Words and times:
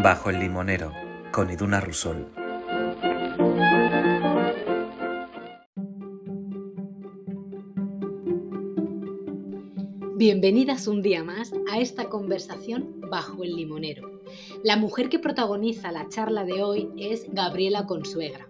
Bajo 0.00 0.30
el 0.30 0.38
limonero, 0.38 0.92
con 1.32 1.50
Iduna 1.50 1.80
Rusol. 1.80 2.28
Bienvenidas 10.14 10.86
un 10.86 11.02
día 11.02 11.24
más 11.24 11.52
a 11.68 11.80
esta 11.80 12.08
conversación 12.08 13.00
bajo 13.10 13.42
el 13.42 13.56
limonero. 13.56 14.22
La 14.62 14.76
mujer 14.76 15.08
que 15.08 15.18
protagoniza 15.18 15.90
la 15.90 16.08
charla 16.08 16.44
de 16.44 16.62
hoy 16.62 16.90
es 16.96 17.26
Gabriela 17.32 17.86
Consuegra. 17.86 18.47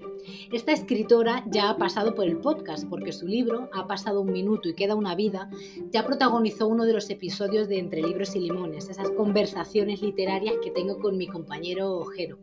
Esta 0.53 0.73
escritora 0.73 1.45
ya 1.51 1.71
ha 1.71 1.77
pasado 1.77 2.15
por 2.15 2.27
el 2.27 2.39
podcast 2.39 2.89
porque 2.89 3.13
su 3.13 3.27
libro 3.27 3.69
Ha 3.73 3.87
pasado 3.87 4.21
un 4.21 4.33
minuto 4.33 4.69
y 4.69 4.75
queda 4.75 4.95
una 4.95 5.15
vida 5.15 5.51
ya 5.93 6.07
protagonizó 6.07 6.67
uno 6.69 6.85
de 6.85 6.93
los 6.93 7.11
episodios 7.11 7.69
de 7.69 7.79
Entre 7.79 8.03
libros 8.03 8.35
y 8.37 8.41
limones, 8.41 8.89
esas 8.89 9.11
conversaciones 9.11 10.03
literarias 10.03 10.57
que 10.63 10.71
tengo 10.71 10.99
con 10.99 11.17
mi 11.17 11.27
compañero 11.27 12.05
Jero. 12.05 12.39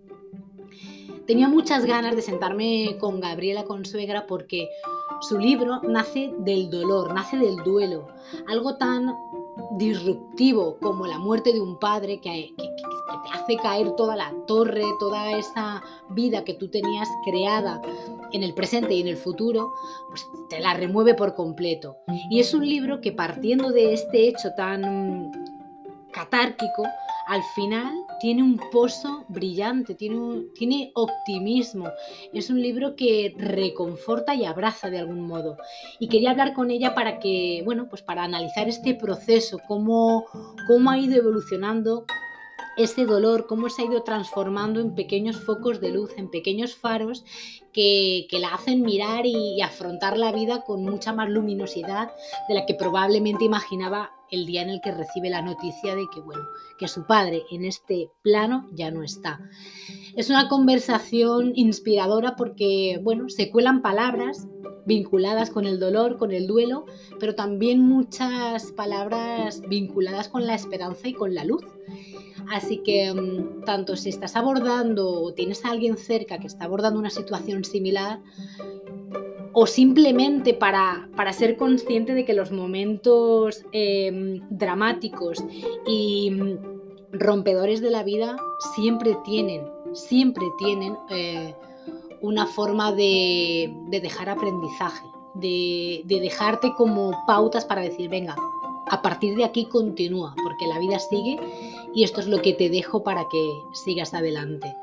Tenía 1.25 1.47
muchas 1.47 1.85
ganas 1.85 2.15
de 2.15 2.21
sentarme 2.21 2.97
con 2.99 3.19
Gabriela 3.19 3.63
Consuegra 3.63 4.27
porque 4.27 4.69
su 5.21 5.39
libro 5.39 5.81
nace 5.81 6.31
del 6.39 6.69
dolor, 6.69 7.13
nace 7.13 7.37
del 7.37 7.55
duelo, 7.57 8.07
algo 8.47 8.77
tan 8.77 9.15
disruptivo 9.77 10.77
como 10.79 11.07
la 11.07 11.17
muerte 11.17 11.51
de 11.51 11.61
un 11.61 11.79
padre 11.79 12.19
que, 12.21 12.53
te 13.07 13.37
hace 13.37 13.57
caer 13.57 13.91
toda 13.95 14.15
la 14.15 14.33
torre, 14.47 14.83
toda 14.99 15.37
esa 15.37 15.81
vida 16.09 16.43
que 16.43 16.53
tú 16.53 16.69
tenías 16.69 17.07
creada 17.23 17.81
en 18.31 18.43
el 18.43 18.53
presente 18.53 18.93
y 18.93 19.01
en 19.01 19.07
el 19.07 19.17
futuro, 19.17 19.73
pues 20.09 20.27
te 20.49 20.59
la 20.59 20.73
remueve 20.73 21.13
por 21.13 21.35
completo. 21.35 21.97
Y 22.29 22.39
es 22.39 22.53
un 22.53 22.67
libro 22.67 23.01
que 23.01 23.11
partiendo 23.11 23.71
de 23.71 23.93
este 23.93 24.27
hecho 24.27 24.49
tan 24.55 25.31
catárquico, 26.11 26.83
al 27.27 27.43
final 27.55 27.93
tiene 28.19 28.43
un 28.43 28.59
pozo 28.71 29.25
brillante, 29.27 29.95
tiene, 29.95 30.45
tiene 30.53 30.91
optimismo. 30.93 31.89
Es 32.33 32.49
un 32.49 32.61
libro 32.61 32.95
que 32.95 33.33
reconforta 33.37 34.35
y 34.35 34.45
abraza 34.45 34.89
de 34.89 34.99
algún 34.99 35.27
modo. 35.27 35.57
Y 35.99 36.07
quería 36.07 36.31
hablar 36.31 36.53
con 36.53 36.71
ella 36.71 36.95
para 36.95 37.19
que, 37.19 37.61
bueno, 37.65 37.87
pues 37.89 38.01
para 38.01 38.23
analizar 38.23 38.69
este 38.69 38.93
proceso, 38.93 39.59
cómo, 39.67 40.25
cómo 40.67 40.91
ha 40.91 40.97
ido 40.97 41.15
evolucionando 41.17 42.05
ese 42.77 43.05
dolor, 43.05 43.47
cómo 43.47 43.69
se 43.69 43.81
ha 43.81 43.85
ido 43.85 44.03
transformando 44.03 44.79
en 44.79 44.95
pequeños 44.95 45.37
focos 45.41 45.79
de 45.79 45.89
luz, 45.89 46.11
en 46.17 46.29
pequeños 46.29 46.75
faros 46.75 47.23
que, 47.71 48.27
la 48.31 48.49
hacen 48.49 48.81
mirar 48.81 49.25
y, 49.25 49.61
afrontar 49.61 50.17
la 50.17 50.31
vida 50.31 50.63
con 50.63 50.83
mucha 50.83 51.13
más 51.13 51.29
luminosidad 51.29 52.11
de 52.47 52.55
la 52.55 52.65
que 52.65 52.73
probablemente 52.73 53.45
imaginaba 53.45 54.11
el 54.31 54.45
día 54.45 54.61
en 54.61 54.69
el 54.69 54.81
que 54.81 54.91
recibe 54.91 55.29
la 55.29 55.41
noticia 55.41 55.95
de 55.95 56.07
que, 56.13 56.19
bueno, 56.21 56.43
que 56.77 56.87
su 56.87 57.05
padre 57.05 57.43
en 57.51 57.65
este 57.65 58.09
plano 58.21 58.67
ya 58.73 58.91
no 58.91 59.03
está. 59.03 59.39
Es 60.15 60.29
una 60.29 60.47
conversación 60.49 61.53
inspiradora 61.55 62.35
porque, 62.35 62.99
bueno, 63.03 63.29
se 63.29 63.49
cuelan 63.49 63.81
palabras 63.81 64.47
vinculadas 64.85 65.49
con 65.49 65.65
el 65.65 65.79
dolor, 65.79 66.17
con 66.17 66.31
el 66.31 66.47
duelo, 66.47 66.85
pero 67.19 67.35
también 67.35 67.79
muchas 67.79 68.71
palabras 68.71 69.61
vinculadas 69.67 70.29
con 70.29 70.45
la 70.45 70.55
esperanza 70.55 71.07
y 71.07 71.13
con 71.13 71.33
la 71.33 71.43
luz. 71.43 71.65
Así 72.51 72.77
que 72.77 73.13
mm, 73.13 73.63
tanto 73.65 73.95
si 73.95 74.09
estás 74.09 74.35
abordando 74.35 75.09
o 75.09 75.33
tienes 75.33 75.65
a 75.65 75.71
alguien 75.71 75.97
cerca 75.97 76.37
que 76.37 76.47
está 76.47 76.65
abordando 76.65 76.99
una 76.99 77.09
situación 77.09 77.63
similar, 77.63 78.19
o 79.57 79.65
simplemente 79.65 80.53
para, 80.53 81.07
ser 81.31 81.55
consciente 81.55 82.13
de 82.13 82.25
que 82.25 82.33
los 82.33 82.51
momentos 82.51 83.63
em, 83.71 84.41
dramáticos 84.49 85.43
y 85.87 86.29
mm, 86.31 86.57
rompedores 87.13 87.79
de 87.79 87.89
la 87.89 88.03
vida 88.03 88.35
siempre 88.75 89.17
tienen, 89.23 89.63
siempre 89.93 90.45
tienen 90.57 90.97
eh, 91.09 91.55
una 92.21 92.45
forma 92.47 92.91
de, 92.91 93.73
dejar 93.89 94.29
aprendizaje, 94.29 95.07
de 95.35 96.03
dejarte 96.05 96.73
como 96.75 97.11
pautas 97.25 97.63
para 97.63 97.81
decir, 97.81 98.09
venga, 98.09 98.35
a 98.89 99.01
partir 99.01 99.35
de 99.35 99.43
aquí 99.43 99.65
continúa, 99.65 100.35
porque 100.43 100.67
la 100.67 100.79
vida 100.79 100.99
sigue 100.99 101.39
y 101.93 102.03
esto 102.03 102.21
es 102.21 102.27
lo 102.27 102.41
que 102.41 102.53
te 102.53 102.69
dejo 102.69 103.03
para 103.03 103.27
que 103.29 103.51
sigas 103.73 104.13
adelante. 104.13 104.75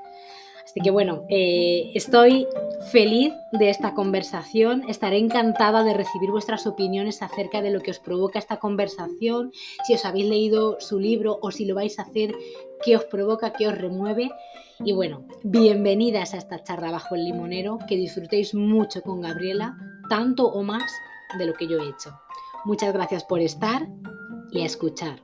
Así 0.73 0.81
que 0.81 0.91
bueno, 0.91 1.25
eh, 1.29 1.91
estoy 1.95 2.47
feliz 2.93 3.35
de 3.53 3.69
esta 3.69 3.93
conversación, 3.93 4.85
estaré 4.89 5.19
encantada 5.19 5.85
de 5.85 5.93
recibir 5.93 6.31
vuestras 6.31 6.67
opiniones 6.67 7.21
acerca 7.21 7.61
de 7.61 7.71
lo 7.71 7.81
que 7.81 7.91
os 7.91 7.99
provoca 7.99 8.39
esta 8.39 8.59
conversación, 8.59 9.53
si 9.85 9.93
os 9.93 10.05
habéis 10.07 10.31
leído 10.31 10.81
su 10.81 10.99
libro 10.99 11.39
o 11.43 11.51
si 11.51 11.67
lo 11.67 11.75
vais 11.75 11.99
a 11.99 12.03
hacer, 12.03 12.35
qué 12.83 12.97
os 12.97 13.05
provoca, 13.05 13.53
qué 13.53 13.69
os 13.69 13.77
remueve. 13.77 14.31
Y 14.83 14.93
bueno, 14.93 15.27
bienvenidas 15.43 16.33
a 16.33 16.39
esta 16.39 16.65
charla 16.65 16.91
bajo 16.91 17.17
el 17.17 17.25
limonero, 17.25 17.79
que 17.87 17.97
disfrutéis 17.97 18.55
mucho 18.55 19.03
con 19.03 19.21
Gabriela, 19.21 19.77
tanto 20.09 20.47
o 20.47 20.63
más 20.63 20.91
de 21.39 21.45
lo 21.45 21.53
que 21.53 21.69
yo 21.69 21.81
he 21.81 21.89
hecho. 21.91 22.19
Muchas 22.65 22.93
gracias 22.93 23.25
por 23.25 23.41
estar 23.41 23.89
y 24.51 24.63
a 24.63 24.67
escuchar. 24.67 25.21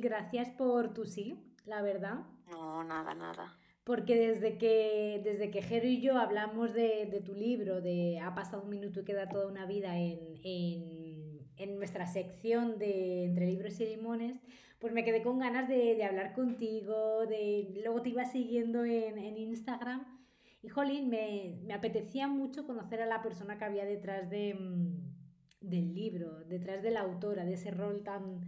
gracias 0.00 0.50
por 0.50 0.92
tu 0.92 1.04
sí, 1.04 1.38
la 1.66 1.82
verdad. 1.82 2.20
No, 2.50 2.82
nada, 2.84 3.14
nada. 3.14 3.56
Porque 3.84 4.16
desde 4.16 4.58
que, 4.58 5.20
desde 5.24 5.50
que 5.50 5.62
Jero 5.62 5.86
y 5.86 6.00
yo 6.00 6.18
hablamos 6.18 6.74
de, 6.74 7.22
tu 7.24 7.34
libro, 7.34 7.80
de 7.80 8.20
Ha 8.20 8.34
pasado 8.34 8.62
un 8.62 8.70
minuto 8.70 9.00
y 9.00 9.04
queda 9.04 9.28
toda 9.28 9.46
una 9.46 9.66
vida 9.66 9.96
en, 9.96 11.78
nuestra 11.78 12.06
sección 12.06 12.78
de 12.78 13.24
Entre 13.24 13.46
libros 13.46 13.80
y 13.80 13.86
limones, 13.86 14.38
pues 14.78 14.92
me 14.92 15.04
quedé 15.04 15.22
con 15.22 15.38
ganas 15.38 15.68
de, 15.68 16.02
hablar 16.04 16.34
contigo, 16.34 17.26
de, 17.26 17.72
luego 17.82 18.02
te 18.02 18.10
iba 18.10 18.24
siguiendo 18.24 18.84
en, 18.84 19.36
Instagram. 19.36 20.19
Y 20.62 20.68
jolín, 20.68 21.08
me, 21.08 21.72
apetecía 21.72 22.28
mucho 22.28 22.66
conocer 22.66 23.00
a 23.00 23.06
la 23.06 23.22
persona 23.22 23.56
que 23.56 23.64
había 23.64 23.84
detrás 23.84 24.28
de, 24.28 24.54
mm, 24.54 25.68
del 25.68 25.94
libro, 25.94 26.44
detrás 26.44 26.82
de 26.82 26.90
la 26.90 27.00
autora, 27.00 27.44
de 27.44 27.54
ese 27.54 27.70
rol 27.70 28.02
tan, 28.02 28.40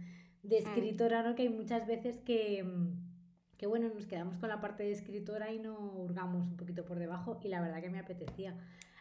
de 0.43 0.59
escritora, 0.59 1.23
¿no? 1.23 1.35
Que 1.35 1.43
hay 1.43 1.49
muchas 1.49 1.87
veces 1.87 2.19
que, 2.19 2.63
mm, 2.63 3.57
que, 3.57 3.65
bueno, 3.65 3.89
nos 3.89 4.05
quedamos 4.05 4.37
con 4.37 4.49
la 4.49 4.61
parte 4.61 4.83
de 4.83 4.91
escritora 4.91 5.51
y 5.51 5.59
no 5.59 5.79
hurgamos 5.95 6.43
un 6.49 6.57
poquito 6.57 6.85
por 6.85 6.99
debajo 6.99 7.39
y 7.43 7.47
la 7.47 7.61
verdad 7.61 7.81
que 7.81 7.89
me 7.89 7.99
apetecía. 7.99 8.57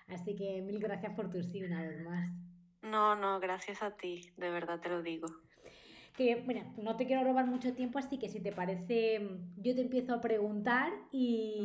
Así 0.09 0.35
que 0.35 0.63
mil 0.63 0.79
gracias 0.79 1.15
por 1.15 1.31
tu 1.31 1.43
sí 1.43 1.63
una 1.63 1.83
vez 1.83 2.03
más. 2.03 2.31
No, 2.83 3.15
no, 3.15 3.41
gracias 3.41 3.83
a 3.83 3.97
ti, 3.97 4.33
de 4.37 4.51
verdad 4.51 4.81
te 4.81 4.89
lo 4.89 5.03
digo. 5.03 5.29
Que, 6.17 6.37
bueno, 6.45 6.63
no 6.77 6.97
te 6.97 7.07
quiero 7.07 7.25
robar 7.25 7.47
mucho 7.47 7.73
tiempo, 7.73 7.99
así 7.99 8.19
que 8.19 8.29
si 8.29 8.41
te 8.41 8.53
parece, 8.53 9.21
yo 9.57 9.75
te 9.75 9.81
empiezo 9.81 10.15
a 10.15 10.21
preguntar 10.21 10.93
y, 11.11 11.65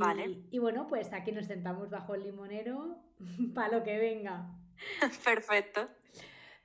y 0.52 0.60
bueno, 0.60 0.88
pues 0.88 1.12
aquí 1.12 1.34
nos 1.34 1.48
sentamos 1.48 1.90
bajo 1.90 2.16
el 2.16 2.24
limonero 2.24 2.98
para 3.54 3.78
lo 3.78 3.84
que 3.84 3.98
venga. 3.98 4.54
Perfecto. 5.26 5.90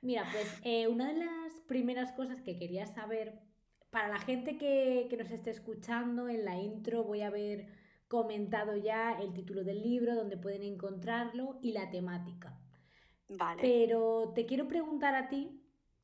Mira, 0.03 0.25
pues 0.31 0.59
eh, 0.63 0.87
una 0.87 1.07
de 1.07 1.19
las 1.19 1.53
primeras 1.65 2.11
cosas 2.11 2.41
que 2.41 2.57
quería 2.57 2.85
saber, 2.85 3.39
para 3.89 4.09
la 4.09 4.19
gente 4.19 4.57
que, 4.57 5.07
nos 5.17 5.31
esté 5.31 5.49
escuchando, 5.49 6.27
en 6.27 6.43
la 6.43 6.57
intro 6.57 7.05
voy 7.05 7.21
a 7.21 7.27
haber 7.27 7.67
comentado 8.09 8.75
ya 8.75 9.13
el 9.13 9.33
título 9.33 9.63
del 9.63 9.81
libro, 9.81 10.13
donde 10.13 10.35
pueden 10.35 10.63
encontrarlo 10.63 11.57
y 11.61 11.71
la 11.71 11.89
temática. 11.89 12.59
Vale. 13.29 13.61
Pero 13.61 14.33
te 14.35 14.45
quiero 14.45 14.67
preguntar 14.67 15.15
a 15.15 15.29
ti 15.29 15.63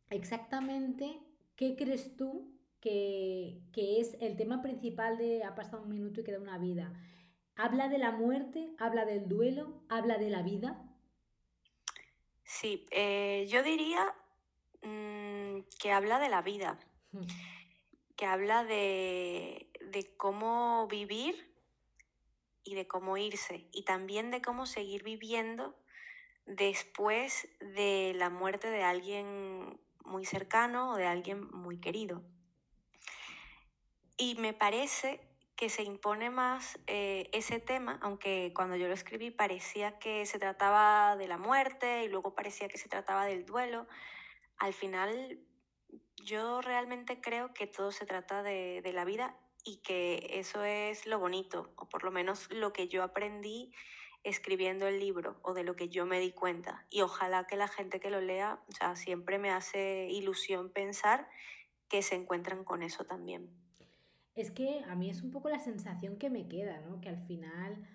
exactamente 0.09 1.19
qué 1.59 1.75
crees 1.75 2.15
tú 2.15 2.49
que, 2.79 3.59
que 3.73 3.99
es 3.99 4.15
el 4.21 4.37
tema 4.37 4.61
principal 4.61 5.17
de 5.17 5.43
Ha 5.43 5.55
pasado 5.55 5.83
un 5.83 5.89
minuto 5.89 6.21
y 6.21 6.23
queda 6.23 6.39
una 6.39 6.57
vida. 6.57 6.93
¿Habla 7.57 7.89
de 7.89 7.97
la 7.97 8.13
muerte? 8.13 8.73
¿Habla 8.79 9.03
del 9.03 9.27
duelo? 9.27 9.83
¿Habla 9.89 10.17
de 10.17 10.29
la 10.29 10.41
vida? 10.41 10.81
Sí, 12.45 12.85
eh, 12.91 13.45
yo 13.49 13.61
diría 13.61 14.15
que 15.79 15.91
habla 15.91 16.19
de 16.19 16.29
la 16.29 16.41
vida, 16.41 16.79
que 18.15 18.25
habla 18.25 18.63
de, 18.63 19.67
cómo 20.15 20.87
vivir 20.87 21.53
y 22.63 22.75
de 22.75 22.87
cómo 22.87 23.17
irse, 23.17 23.67
y 23.73 23.83
también 23.83 24.31
de 24.31 24.41
cómo 24.41 24.65
seguir 24.65 25.03
viviendo 25.03 25.75
después 26.45 27.49
de 27.59 28.13
la 28.15 28.29
muerte 28.29 28.69
de 28.69 28.83
alguien 28.83 29.77
muy 30.09 30.25
cercano 30.25 30.91
o 30.91 30.95
de 30.97 31.05
alguien 31.05 31.49
muy 31.51 31.79
querido. 31.79 32.21
Y 34.17 34.35
me 34.35 34.53
parece 34.53 35.21
que 35.55 35.69
se 35.69 35.83
impone 35.83 36.29
más 36.29 36.79
eh, 36.87 37.29
ese 37.33 37.59
tema, 37.59 37.99
aunque 38.01 38.53
cuando 38.55 38.77
yo 38.77 38.87
lo 38.87 38.93
escribí 38.93 39.29
parecía 39.29 39.99
que 39.99 40.25
se 40.25 40.39
trataba 40.39 41.17
de 41.17 41.27
la 41.27 41.37
muerte 41.37 42.03
y 42.05 42.07
luego 42.07 42.33
parecía 42.33 42.69
que 42.69 42.77
se 42.77 42.87
trataba 42.87 43.25
del 43.25 43.45
duelo, 43.45 43.87
al 44.57 44.73
final 44.73 45.39
yo 46.23 46.61
realmente 46.61 47.19
creo 47.19 47.53
que 47.53 47.67
todo 47.67 47.91
se 47.91 48.05
trata 48.05 48.43
de, 48.43 48.89
la 48.93 49.03
vida 49.05 49.35
y 49.65 49.81
que 49.81 50.27
eso 50.31 50.63
es 50.63 51.05
lo 51.05 51.19
bonito, 51.19 51.73
o 51.75 51.89
por 51.89 52.03
lo 52.03 52.11
menos 52.11 52.49
lo 52.51 52.71
que 52.71 52.87
yo 52.87 53.03
aprendí 53.03 53.73
escribiendo 54.23 54.87
el 54.87 54.99
libro 54.99 55.39
o 55.41 55.53
de 55.53 55.63
lo 55.63 55.75
que 55.75 55.89
yo 55.89 56.05
me 56.05 56.19
di 56.19 56.31
cuenta. 56.31 56.85
Y 56.89 57.01
ojalá 57.01 57.47
que 57.47 57.55
la 57.55 57.67
gente 57.67 57.99
que 57.99 58.09
lo 58.09 58.21
lea, 58.21 58.59
o 58.67 58.71
sea, 58.71 58.95
siempre 58.95 59.37
me 59.37 59.49
hace 59.49 60.09
ilusión 60.09 60.69
pensar 60.69 61.27
que 61.87 62.01
se 62.01 62.15
encuentran 62.15 62.63
con 62.63 62.83
eso 62.83 63.05
también. 63.05 63.49
Es 64.35 64.51
que 64.51 64.83
a 64.87 64.95
mí 64.95 65.09
es 65.09 65.21
un 65.21 65.31
poco 65.31 65.49
la 65.49 65.59
sensación 65.59 66.17
que 66.17 66.29
me 66.29 66.47
queda, 66.47 66.79
¿no? 66.81 67.01
Que 67.01 67.09
al 67.09 67.25
final, 67.25 67.87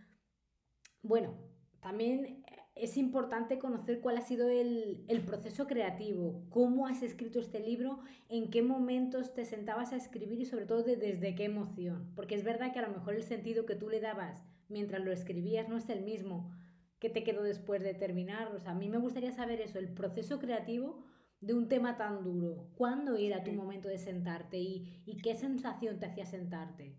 bueno, 1.03 1.35
también 1.81 2.45
es 2.75 2.97
importante 2.97 3.59
conocer 3.59 4.01
cuál 4.01 4.17
ha 4.19 4.23
sido 4.23 4.49
el, 4.49 5.23
proceso 5.25 5.67
creativo, 5.67 6.45
cómo 6.51 6.87
has 6.87 7.03
escrito 7.03 7.39
este 7.39 7.61
libro, 7.61 8.01
en 8.29 8.51
qué 8.51 8.63
momentos 8.63 9.33
te 9.33 9.45
sentabas 9.45 9.93
a 9.93 9.97
escribir 9.97 10.41
y 10.41 10.45
sobre 10.45 10.67
todo 10.67 10.83
desde 10.83 11.35
qué 11.35 11.45
emoción. 11.45 12.11
Porque 12.17 12.35
es 12.35 12.43
verdad 12.43 12.73
que 12.73 12.81
a 12.81 12.89
lo 12.89 12.93
mejor 12.93 13.15
el 13.15 13.23
sentido 13.23 13.65
que 13.65 13.77
tú 13.77 13.89
le 13.89 14.01
dabas 14.01 14.43
mientras 14.69 15.05
lo 15.05 15.13
escribías 15.13 15.69
no 15.69 15.77
es 15.77 15.89
el 15.89 16.03
mismo 16.03 16.53
que 16.99 17.11
te 17.11 17.25
quedó 17.25 17.43
después 17.43 17.83
de 17.83 17.95
terminar. 17.95 18.55
O 18.55 18.59
sea, 18.59 18.73
a 18.73 18.75
mí 18.75 18.89
me 18.89 18.99
gustaría 18.99 19.33
saber 19.33 19.61
eso, 19.61 19.79
el 19.79 19.93
proceso 19.93 20.39
creativo 20.39 21.05
de 21.41 21.55
un 21.55 21.69
tema 21.69 21.97
tan 21.97 22.25
duro. 22.25 22.71
¿Cuándo 22.77 23.17
era 23.17 23.45
tu 23.45 23.53
momento 23.53 23.89
de 23.89 23.99
sentarte 23.99 24.57
y, 24.59 25.03
y 25.05 25.21
qué 25.21 25.35
sensación 25.35 25.99
te 25.99 26.07
hacía 26.07 26.25
sentarte? 26.25 26.97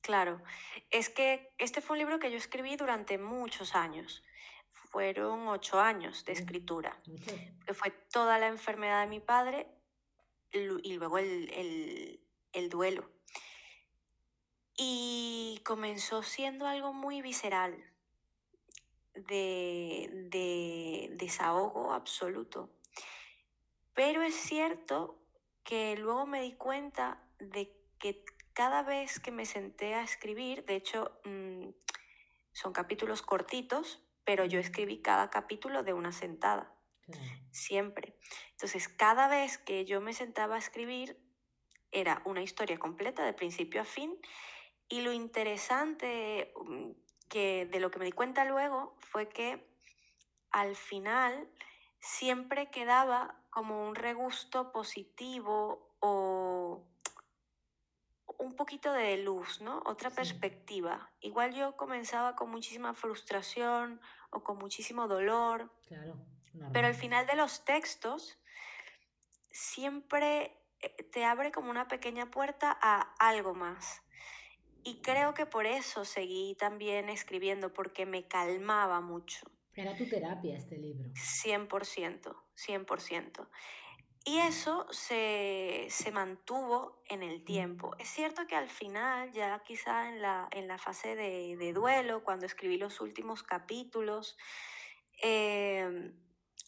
Claro, 0.00 0.42
es 0.90 1.08
que 1.08 1.50
este 1.58 1.80
fue 1.80 1.94
un 1.94 2.00
libro 2.00 2.18
que 2.18 2.30
yo 2.30 2.36
escribí 2.36 2.76
durante 2.76 3.18
muchos 3.18 3.74
años 3.74 4.22
fueron 4.94 5.48
ocho 5.48 5.80
años 5.80 6.24
de 6.24 6.34
escritura, 6.34 6.96
que 7.66 7.74
fue 7.74 7.90
toda 8.12 8.38
la 8.38 8.46
enfermedad 8.46 9.02
de 9.02 9.08
mi 9.08 9.18
padre 9.18 9.66
y 10.52 10.92
luego 10.94 11.18
el, 11.18 12.20
duelo. 12.70 13.10
Y 14.76 15.60
comenzó 15.64 16.22
siendo 16.22 16.66
algo 16.66 16.92
muy 16.92 17.22
visceral, 17.22 17.76
de, 19.14 20.10
de 20.30 21.10
desahogo 21.12 21.92
absoluto. 21.92 22.70
Pero 23.94 24.22
es 24.22 24.34
cierto 24.34 25.18
que 25.62 25.96
luego 25.96 26.26
me 26.26 26.42
di 26.42 26.52
cuenta 26.52 27.22
de 27.38 27.72
que 27.98 28.24
cada 28.52 28.82
vez 28.82 29.20
que 29.20 29.30
me 29.30 29.46
senté 29.46 29.94
a 29.94 30.02
escribir, 30.02 30.64
de 30.64 30.76
hecho, 30.76 31.18
mm, 31.24 31.70
son 32.52 32.72
capítulos 32.72 33.22
cortitos, 33.22 34.00
pero 34.24 34.44
yo 34.44 34.60
escribí 34.60 35.02
cada 35.02 35.30
capítulo 35.30 35.82
de 35.82 35.92
una 35.92 36.12
sentada, 36.12 36.72
siempre. 37.50 38.16
Entonces, 38.52 38.88
cada 38.88 39.28
vez 39.28 39.58
que 39.58 39.84
yo 39.84 40.00
me 40.00 40.12
sentaba 40.12 40.54
a 40.54 40.58
escribir, 40.58 41.18
era 41.90 42.22
una 42.24 42.42
historia 42.42 42.78
completa, 42.78 43.24
de 43.24 43.32
principio 43.32 43.82
a 43.82 43.84
fin, 43.84 44.16
y 44.88 45.00
lo 45.00 45.12
interesante 45.12 46.52
mm, 46.64 46.90
que 47.28 47.66
de 47.66 47.80
lo 47.80 47.90
que 47.90 47.98
me 47.98 48.04
di 48.04 48.12
cuenta 48.12 48.44
luego 48.44 48.96
fue 49.00 49.28
que 49.28 49.66
al 50.50 50.76
final 50.76 51.48
siempre 51.98 52.70
quedaba 52.70 53.40
como 53.50 53.86
un 53.86 53.94
regusto 53.94 54.72
positivo 54.72 55.96
o 56.00 56.86
un 58.38 58.56
poquito 58.56 58.92
de 58.92 59.16
luz, 59.16 59.60
¿no? 59.60 59.82
Otra 59.86 60.10
perspectiva. 60.10 61.10
Igual 61.20 61.54
yo 61.54 61.76
comenzaba 61.76 62.36
con 62.36 62.50
muchísima 62.50 62.94
frustración 62.94 64.00
o 64.30 64.42
con 64.42 64.58
muchísimo 64.58 65.08
dolor. 65.08 65.72
Claro. 65.86 66.16
Pero 66.72 66.86
al 66.86 66.94
final 66.94 67.26
de 67.26 67.36
los 67.36 67.64
textos 67.64 68.38
siempre 69.50 70.56
eh, 70.80 71.02
te 71.12 71.24
abre 71.24 71.50
como 71.52 71.70
una 71.70 71.88
pequeña 71.88 72.30
puerta 72.30 72.76
a 72.80 73.14
algo 73.18 73.54
más. 73.54 74.02
Y 74.84 75.00
creo 75.00 75.32
que 75.32 75.46
por 75.46 75.66
eso 75.66 76.04
seguí 76.04 76.54
también 76.56 77.08
escribiendo, 77.08 77.72
porque 77.72 78.04
me 78.04 78.28
calmaba 78.28 79.00
mucho. 79.00 79.46
Era 79.74 79.96
tu 79.96 80.06
terapia 80.06 80.56
este 80.56 80.76
libro. 80.76 81.08
100%, 81.14 82.36
100%. 82.54 83.48
Y 84.26 84.38
eso 84.38 84.86
se, 84.90 85.88
mantuvo 86.12 87.02
en 87.08 87.22
el 87.22 87.44
tiempo. 87.44 87.94
Es 87.98 88.08
cierto 88.08 88.46
que 88.46 88.56
al 88.56 88.70
final, 88.70 89.32
ya 89.32 89.62
quizá 89.64 90.08
en 90.08 90.22
la, 90.22 90.48
en 90.50 90.66
la 90.66 90.78
fase 90.78 91.14
de, 91.14 91.72
duelo, 91.74 92.22
cuando 92.22 92.46
escribí 92.46 92.78
los 92.78 93.00
últimos 93.00 93.42
capítulos, 93.42 94.38
em, 95.22 96.14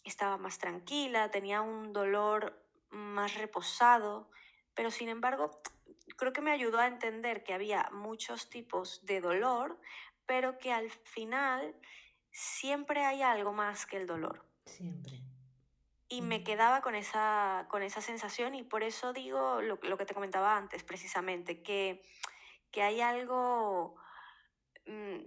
estaba 0.03 0.37
más 0.37 0.59
tranquila, 0.59 1.31
tenía 1.31 1.61
un 1.61 1.93
dolor 1.93 2.63
más 2.89 3.35
reposado, 3.35 4.29
pero 4.75 4.91
sin 4.91 5.09
embargo, 5.09 5.59
creo 6.15 6.33
que 6.33 6.41
me 6.41 6.51
ayudó 6.51 6.79
a 6.79 6.87
entender 6.87 7.43
que 7.43 7.53
había 7.53 7.89
muchos 7.91 8.49
tipos 8.49 9.05
de 9.05 9.21
dolor, 9.21 9.79
pero 10.25 10.57
que 10.57 10.71
al 10.71 10.89
final 10.89 11.75
siempre 12.31 13.05
hay 13.05 13.21
algo 13.21 13.53
más 13.53 13.85
que 13.85 13.97
el 13.97 14.07
dolor. 14.07 14.45
Siempre 14.65 15.21
y 16.09 16.21
me 16.21 16.43
quedaba 16.43 16.81
con 16.81 16.95
esa, 16.95 17.65
con 17.69 17.83
esa 17.83 18.01
sensación 18.01 18.55
y 18.55 18.63
por 18.63 18.83
eso 18.83 19.13
digo 19.13 19.61
lo, 19.61 19.79
que 19.79 20.05
te 20.05 20.13
comentaba 20.13 20.55
antes 20.55 20.83
precisamente, 20.83 21.61
que, 21.61 22.01
que 22.71 22.81
hay 22.81 23.01
algo 23.01 23.95
mm, 24.85 25.19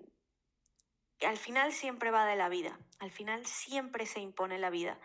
que 1.19 1.27
al 1.27 1.37
final 1.37 1.73
siempre 1.73 2.11
va 2.11 2.25
de 2.25 2.37
la 2.37 2.49
vida, 2.49 2.79
al 2.99 3.11
final 3.11 3.45
siempre 3.45 4.07
se 4.07 4.21
impone 4.21 4.59
la 4.59 4.71
vida. 4.71 4.99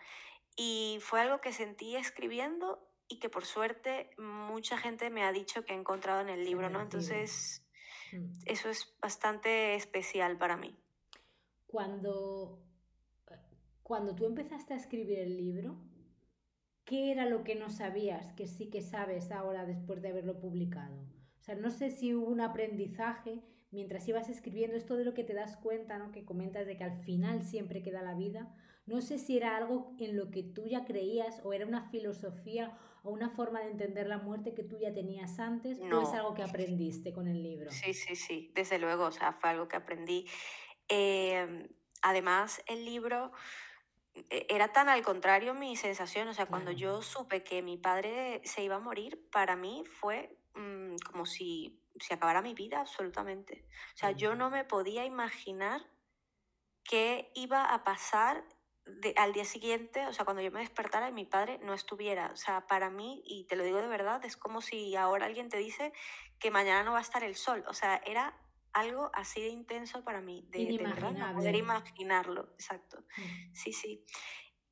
Y 0.55 0.99
fue 1.01 1.19
algo 1.19 1.41
que 1.41 1.51
sentí 1.51 1.97
escribiendo 1.97 2.87
y 3.07 3.19
que 3.19 3.29
por 3.29 3.45
suerte 3.45 4.09
mucha 4.17 4.77
gente 4.77 5.09
me 5.09 5.23
ha 5.23 5.31
dicho 5.31 5.63
que 5.63 5.73
ha 5.73 5.75
encontrado 5.77 6.21
en 6.21 6.29
el 6.29 6.43
libro, 6.43 6.69
¿no? 6.69 6.81
Entonces, 6.81 7.63
mm. 8.11 8.43
eso 8.45 8.69
es 8.69 8.95
bastante 9.01 9.75
especial 9.75 10.37
para 10.37 10.57
mí. 10.57 10.75
Cuando 11.67 12.65
cuando 13.85 14.15
tú 14.15 14.25
empezaste 14.25 14.73
a 14.73 14.77
escribir 14.77 15.19
el 15.19 15.37
libro, 15.37 15.75
¿qué 16.85 17.11
era 17.11 17.29
lo 17.29 17.43
que 17.43 17.53
no 17.53 17.69
sabías 17.69 18.33
que 18.33 18.47
sí 18.47 18.71
que 18.71 18.81
sabes 18.81 19.31
ahora 19.31 19.63
después 19.63 20.01
de 20.01 20.09
haberlo 20.09 20.39
publicado? 20.39 21.03
O 21.39 21.43
sea, 21.43 21.53
no 21.53 21.69
sé 21.69 21.91
si 21.91 22.15
hubo 22.15 22.25
un 22.25 22.41
aprendizaje 22.41 23.43
mientras 23.69 24.07
ibas 24.07 24.27
escribiendo 24.27 24.75
esto 24.75 24.95
de 24.95 25.05
lo 25.05 25.13
que 25.13 25.23
te 25.23 25.35
das 25.35 25.57
cuenta, 25.57 25.99
¿no? 25.99 26.11
Que 26.11 26.25
comentas 26.25 26.65
de 26.65 26.77
que 26.77 26.83
al 26.83 26.97
final 27.03 27.43
siempre 27.43 27.83
queda 27.83 28.01
la 28.01 28.15
vida. 28.15 28.51
No 28.85 29.01
sé 29.01 29.17
si 29.17 29.37
era 29.37 29.57
algo 29.57 29.95
en 29.99 30.15
lo 30.15 30.29
que 30.29 30.43
tú 30.43 30.67
ya 30.67 30.85
creías 30.85 31.41
o 31.43 31.53
era 31.53 31.65
una 31.65 31.89
filosofía 31.89 32.77
o 33.03 33.11
una 33.11 33.29
forma 33.29 33.61
de 33.61 33.71
entender 33.71 34.07
la 34.07 34.19
muerte 34.19 34.53
que 34.53 34.63
tú 34.63 34.77
ya 34.79 34.93
tenías 34.93 35.39
antes 35.39 35.79
o 35.79 36.01
es 36.01 36.13
algo 36.13 36.33
que 36.35 36.43
aprendiste 36.43 37.11
con 37.11 37.27
el 37.27 37.41
libro. 37.41 37.71
Sí, 37.71 37.93
sí, 37.93 38.15
sí, 38.15 38.51
desde 38.53 38.77
luego, 38.77 39.05
o 39.05 39.11
sea, 39.11 39.33
fue 39.33 39.49
algo 39.49 39.67
que 39.67 39.75
aprendí. 39.75 40.27
Em, 40.87 41.67
además, 42.01 42.61
el 42.67 42.85
libro 42.85 43.31
e, 44.13 44.45
era 44.49 44.71
tan 44.71 44.87
al 44.89 45.01
contrario 45.01 45.53
mi 45.53 45.75
sensación, 45.75 46.27
o 46.27 46.33
sea, 46.33 46.45
cuando 46.45 46.71
yo 46.71 47.01
supe 47.01 47.43
que 47.43 47.61
mi 47.61 47.77
padre 47.77 48.41
se 48.43 48.63
iba 48.63 48.75
a 48.75 48.79
morir, 48.79 49.29
para 49.31 49.55
mí 49.55 49.83
fue 49.85 50.37
mm, 50.53 50.97
como 51.11 51.25
si 51.25 51.81
se 51.99 52.13
acabara 52.13 52.41
mi 52.41 52.53
vida 52.53 52.81
absolutamente. 52.81 53.65
O 53.93 53.97
sea, 53.97 54.11
yo 54.11 54.35
no 54.35 54.49
me 54.49 54.63
podía 54.63 55.05
imaginar 55.05 55.81
qué 56.83 57.31
iba 57.33 57.73
a 57.73 57.83
pasar 57.83 58.43
al 59.15 59.33
día 59.33 59.45
siguiente, 59.45 60.05
o 60.07 60.13
sea, 60.13 60.25
cuando 60.25 60.43
yo 60.43 60.51
me 60.51 60.59
despertara 60.59 61.09
y 61.09 61.11
mi 61.11 61.25
padre 61.25 61.59
no 61.63 61.73
estuviera. 61.73 62.31
O 62.31 62.35
sea, 62.35 62.67
para 62.67 62.89
mí, 62.89 63.23
y 63.25 63.45
te 63.45 63.55
lo 63.55 63.63
digo 63.63 63.81
de 63.81 63.87
verdad, 63.87 64.23
es 64.25 64.37
como 64.37 64.61
si 64.61 64.95
ahora 64.95 65.25
alguien 65.25 65.49
te 65.49 65.57
dice 65.57 65.91
que 66.39 66.51
mañana 66.51 66.83
no 66.83 66.91
va 66.91 66.99
a 66.99 67.01
estar 67.01 67.23
el 67.23 67.35
sol. 67.35 67.63
O 67.67 67.73
sea, 67.73 68.01
era 68.05 68.37
algo 68.73 69.09
así 69.13 69.41
de 69.41 69.47
intenso 69.47 70.03
para 70.03 70.21
mí, 70.21 70.45
de, 70.49 70.65
de 70.65 70.77
verdad 70.77 71.33
poder 71.33 71.55
imaginarlo, 71.55 72.49
exacto. 72.53 72.99
Mm. 73.17 73.53
Sí, 73.55 73.73
sí. 73.73 74.05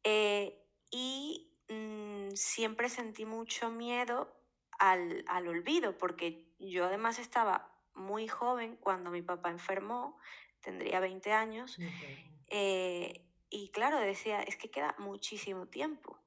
Eh, 0.03 0.61
y 0.91 1.57
mm, 1.69 2.35
siempre 2.35 2.89
sentí 2.89 3.25
mucho 3.25 3.71
miedo 3.71 4.35
al, 4.77 5.23
al, 5.27 5.47
olvido, 5.47 5.97
porque 5.97 6.53
yo 6.59 6.85
además 6.85 7.17
estaba 7.17 7.73
muy 7.95 8.27
joven 8.27 8.75
cuando 8.75 9.09
mi 9.09 9.21
papá 9.21 9.49
enfermó, 9.49 10.17
tendría 10.59 10.99
20 10.99 11.31
años, 11.31 11.77
eh, 12.47 13.25
y 13.53 13.69
claro, 13.69 13.99
decía, 13.99 14.41
es 14.41 14.57
que 14.57 14.71
queda 14.71 14.95
muchísimo 14.97 15.67
tiempo. 15.67 16.19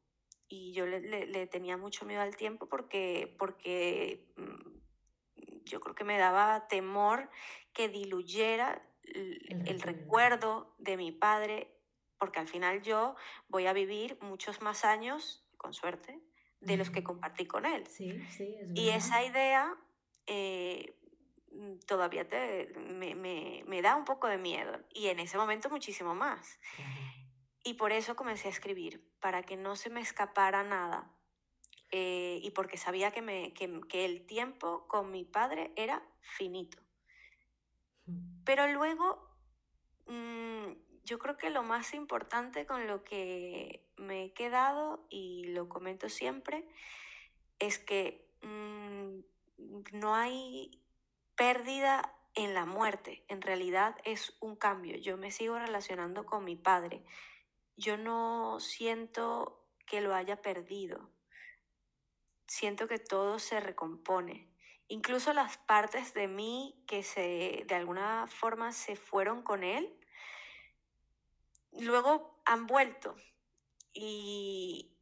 Y 0.48 0.72
yo 0.72 0.86
le, 0.86 1.00
le, 1.00 1.46
tenía 1.48 1.76
mucho 1.76 2.06
miedo 2.06 2.22
al 2.22 2.36
tiempo 2.36 2.68
porque, 2.68 3.34
porque 3.36 4.24
mm, 4.36 5.64
yo 5.64 5.80
creo 5.80 5.96
que 5.96 6.04
me 6.04 6.18
daba 6.18 6.68
temor 6.68 7.28
que 7.72 7.88
diluyera 7.88 8.80
el, 9.02 9.80
recuerdo 9.80 10.76
de 10.78 10.96
mi 10.96 11.10
padre, 11.10 11.74
porque 12.16 12.38
al 12.38 12.46
final 12.46 12.82
yo 12.82 13.16
voy 13.48 13.66
a 13.66 13.72
vivir 13.72 14.18
muchos 14.20 14.62
más 14.62 14.84
años, 14.84 15.44
con 15.56 15.74
suerte, 15.74 16.20
de 16.60 16.76
los 16.76 16.90
que 16.90 17.02
compartí 17.02 17.46
con 17.46 17.66
él. 17.66 17.88
Sí, 17.88 18.24
sí, 18.30 18.54
es 18.60 18.68
y 18.74 18.90
esa 18.90 19.24
idea 19.24 19.76
eh, 20.26 20.96
todavía 21.86 22.28
te, 22.28 22.72
me, 22.76 23.14
me, 23.14 23.64
me, 23.66 23.82
da 23.82 23.96
un 23.96 24.04
poco 24.04 24.28
de 24.28 24.38
miedo 24.38 24.78
y 24.92 25.08
en 25.08 25.20
ese 25.20 25.36
momento 25.36 25.70
muchísimo 25.70 26.14
más. 26.14 26.58
Y 27.66 27.74
por 27.74 27.90
eso 27.90 28.14
comencé 28.14 28.46
a 28.46 28.52
escribir, 28.52 29.02
para 29.18 29.42
que 29.42 29.56
no 29.56 29.74
se 29.74 29.90
me 29.90 30.00
escapara 30.00 30.62
nada, 30.62 31.10
eh, 31.90 32.38
y 32.40 32.52
porque 32.52 32.76
sabía 32.76 33.10
que, 33.10 33.22
me, 33.22 33.52
que, 33.54 33.80
que, 33.88 34.04
el 34.04 34.24
tiempo 34.24 34.86
con 34.86 35.10
mi 35.10 35.24
padre 35.24 35.72
era 35.74 36.00
finito. 36.20 36.78
Pero 38.44 38.68
luego, 38.68 39.36
mmm, 40.06 40.74
yo 41.02 41.18
creo 41.18 41.36
que 41.36 41.50
lo 41.50 41.64
más 41.64 41.92
importante 41.92 42.66
con 42.66 42.86
lo 42.86 43.02
que 43.02 43.84
me 43.96 44.26
he 44.26 44.32
quedado, 44.32 45.04
y 45.10 45.46
lo 45.48 45.68
comento 45.68 46.08
siempre, 46.08 46.68
es 47.58 47.80
que 47.80 48.30
mm, 48.42 49.18
no 49.98 50.14
hay 50.14 50.80
pérdida 51.34 52.14
en 52.36 52.54
la 52.54 52.64
muerte, 52.64 53.24
en 53.26 53.42
realidad 53.42 53.96
es 54.04 54.36
un 54.38 54.54
cambio. 54.54 54.96
Yo 54.98 55.16
me 55.16 55.32
sigo 55.32 55.58
relacionando 55.58 56.26
con 56.26 56.44
mi 56.44 56.54
padre. 56.54 57.02
Yo 57.76 57.96
no 57.96 58.58
siento 58.60 59.66
que 59.86 60.00
lo 60.00 60.14
haya 60.14 60.40
perdido. 60.40 61.10
Siento 62.46 62.88
que 62.88 62.98
todo 62.98 63.38
se 63.38 63.60
recompone. 63.60 64.48
Incluso 64.88 65.32
las 65.32 65.58
partes 65.58 66.14
de 66.14 66.28
mí 66.28 66.82
que 66.86 67.02
se 67.02 67.64
de 67.66 67.74
alguna 67.74 68.26
forma 68.28 68.72
se 68.72 68.96
fueron 68.96 69.42
con 69.42 69.64
él, 69.64 69.98
luego 71.72 72.40
han 72.44 72.66
vuelto. 72.66 73.16
Y, 73.92 74.96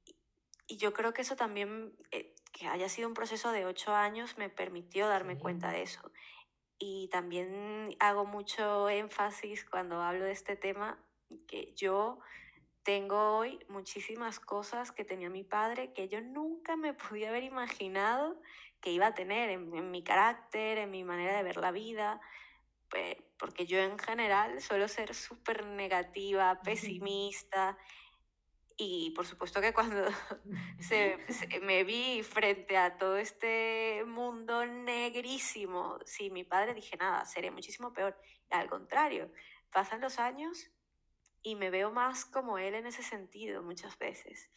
y 0.67 0.77
yo 0.79 0.93
creo 0.95 1.13
que 1.13 1.23
eso 1.23 1.37
también, 1.37 1.97
eh, 2.11 2.35
que 2.53 2.67
haya 2.67 2.89
sido 2.89 3.09
un 3.09 3.15
proceso 3.15 3.53
de 3.53 3.67
ocho 3.67 3.95
años, 3.95 4.39
me 4.39 4.49
permitió 4.49 5.07
darme 5.07 5.35
Sí. 5.35 5.41
cuenta 5.43 5.71
de 5.71 5.83
eso. 5.83 6.11
Y 6.79 7.09
también 7.09 7.95
hago 8.01 8.25
mucho 8.25 8.89
énfasis 8.89 9.65
cuando 9.65 10.03
hablo 10.03 10.25
de 10.25 10.33
este 10.33 10.57
tema, 10.57 10.99
que 11.47 11.73
yo 11.75 12.21
tengo 12.85 13.39
hoy 13.39 13.59
muchísimas 13.69 14.39
cosas 14.41 14.93
que 14.93 15.05
tenía 15.05 15.31
mi 15.31 15.43
padre 15.45 15.93
que 15.93 16.09
yo 16.09 16.21
nunca 16.21 16.77
me 16.77 16.95
podía 17.19 17.31
haber 17.31 17.43
imaginado 17.45 18.41
que 18.81 18.91
iba 18.93 19.07
a 19.09 19.15
tener 19.15 19.51
en, 19.51 19.75
en 19.75 19.91
mi 19.91 20.05
carácter, 20.05 20.79
en 20.79 20.91
mi 20.91 21.05
manera 21.05 21.37
de 21.37 21.43
ver 21.43 21.57
la 21.57 21.71
vida, 21.73 22.21
pe- 22.91 23.33
porque 23.39 23.67
yo 23.67 23.79
en 23.79 23.99
general 23.99 24.61
suelo 24.61 24.89
ser 24.89 25.15
súper 25.15 25.65
negativa, 25.67 26.61
pesimista, 26.65 27.77
y 28.77 29.13
por 29.13 29.25
supuesto 29.27 29.61
que 29.61 29.73
cuando 29.73 30.05
se, 30.81 31.19
se- 31.33 31.61
me 31.61 31.85
vi 31.85 32.23
frente 32.23 32.77
a 32.77 32.99
todo 32.99 33.17
este 33.17 34.05
mundo 34.07 34.67
negrísimo. 34.67 35.99
Sí, 36.05 36.31
mi 36.31 36.45
padre 36.45 36.75
dije, 36.75 36.97
nada, 36.97 37.25
seré 37.25 37.51
muchísimo 37.51 37.93
peor. 37.93 38.19
Al 38.51 38.69
contrario, 38.69 39.31
pasan 39.73 40.01
los 40.01 40.19
años 40.19 40.71
y 41.45 41.55
me 41.55 41.71
veo 41.71 41.93
más 41.93 42.25
como 42.25 42.59
él 42.59 42.75
en 42.75 42.87
ese 42.87 43.03
sentido 43.05 43.63
muchas 43.63 43.97
veces. 43.99 44.51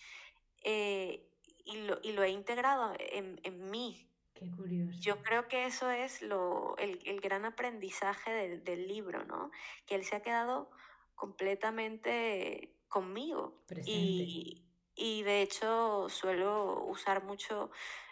Eh, 0.63 1.29
y, 1.65 1.81
lo, 1.81 1.99
y 2.01 2.13
lo 2.13 2.23
he 2.23 2.29
integrado 2.29 2.95
en, 2.97 3.39
en 3.43 3.69
mí. 3.69 4.09
Qué 4.33 4.49
curioso. 4.49 4.97
Yo 5.01 5.21
creo 5.21 5.47
que 5.47 5.65
eso 5.65 5.91
es 5.91 6.21
lo, 6.21 6.77
el, 6.77 6.99
el 7.05 7.19
gran 7.19 7.43
aprendizaje 7.43 8.31
del, 8.31 8.63
del 8.63 8.87
libro, 8.87 9.25
¿no? 9.25 9.51
Que 9.85 9.95
él 9.95 10.05
se 10.05 10.15
ha 10.15 10.21
quedado 10.21 10.71
completamente 11.13 12.73
conmigo. 12.87 13.63
Presente. 13.67 13.91
Y, 13.91 14.65
y 14.95 15.23
de 15.23 15.41
hecho 15.41 16.07
suelo 16.07 16.85
usar 16.85 17.23
mucho 17.23 17.69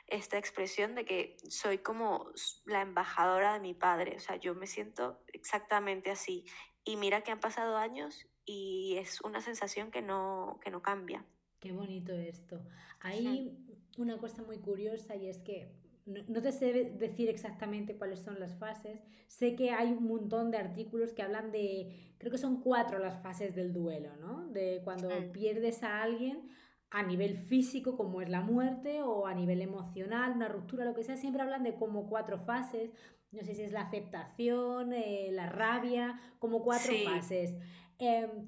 esta 0.08 0.38
expresión 0.38 0.96
de 0.96 1.06
que 1.06 1.38
soy 1.50 1.78
como 1.78 2.30
la 2.66 2.82
embajadora 2.82 3.54
de 3.54 3.62
mi 3.62 3.74
padre. 3.74 4.18
O 4.18 4.20
sea, 4.20 4.36
yo 4.36 4.54
me 4.54 4.68
siento 4.68 5.24
exactamente 5.32 6.12
así. 6.12 6.44
Y 6.84 6.98
mira 6.98 7.22
que 7.22 7.32
han 7.32 7.40
pasado 7.40 7.78
años 7.78 8.28
y 8.46 8.96
es 8.98 9.22
una 9.22 9.42
sensación 9.42 9.92
que 9.92 10.02
no, 10.02 10.60
que 10.64 10.72
no 10.72 10.82
cambia. 10.82 11.26
Qué 11.60 11.72
bonito 11.72 12.14
esto. 12.14 12.62
Hay 13.00 13.58
una 13.98 14.18
cosa 14.18 14.44
muy 14.44 14.58
curiosa 14.60 15.16
y 15.16 15.28
es 15.28 15.40
que 15.42 15.72
no, 16.06 16.22
no 16.28 16.42
te 16.42 16.52
sé 16.52 16.72
decir 16.98 17.30
exactamente 17.30 17.98
cuáles 17.98 18.20
son 18.20 18.40
las 18.40 18.56
fases. 18.58 19.02
Sé 19.28 19.56
que 19.56 19.72
hay 19.72 19.92
un 19.92 20.04
montón 20.08 20.52
de 20.52 20.58
artículos 20.58 21.14
que 21.14 21.24
hablan 21.24 21.52
de, 21.52 22.14
creo 22.20 22.32
que 22.32 22.38
son 22.38 22.62
cuatro 22.62 23.00
las 23.00 23.22
fases 23.24 23.56
del 23.56 23.74
duelo, 23.74 24.16
¿no? 24.18 24.48
De 24.50 24.82
cuando 24.84 25.10
pierdes 25.32 25.82
a 25.82 26.04
alguien 26.04 26.50
a 26.92 27.02
nivel 27.04 27.36
físico, 27.36 27.98
como 27.98 28.22
es 28.22 28.30
la 28.30 28.42
muerte, 28.42 29.02
o 29.02 29.26
a 29.26 29.34
nivel 29.34 29.62
emocional, 29.62 30.34
una 30.34 30.48
ruptura, 30.48 30.86
lo 30.86 30.94
que 30.94 31.04
sea, 31.04 31.18
siempre 31.18 31.42
hablan 31.42 31.64
de 31.64 31.76
como 31.76 32.08
cuatro 32.08 32.38
fases. 32.38 32.92
No 33.32 33.44
sé 33.44 33.56
si 33.56 33.64
es 33.64 33.74
la 33.74 33.82
aceptación, 33.82 34.94
eh, 34.94 35.30
la 35.32 35.50
rabia, 35.50 36.22
como 36.40 36.64
cuatro 36.64 36.94
Sí. 36.94 37.04
fases. 37.04 37.56
Em, 38.00 38.48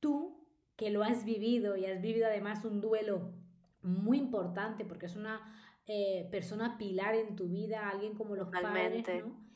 tú, 0.00 0.46
que 0.76 0.90
lo 0.90 1.02
has 1.02 1.24
vivido 1.24 1.76
y 1.76 1.86
has 1.86 2.00
vivido 2.00 2.26
además 2.26 2.64
un 2.64 2.80
duelo 2.80 3.32
muy 3.82 4.18
importante, 4.18 4.84
porque 4.84 5.06
es 5.06 5.16
una 5.16 5.40
eh, 5.86 6.28
persona 6.30 6.76
pilar 6.78 7.14
en 7.14 7.36
tu 7.36 7.48
vida, 7.48 7.88
alguien 7.88 8.14
como 8.14 8.36
los 8.36 8.48
padres. 8.50 9.06
¿no? 9.24 9.46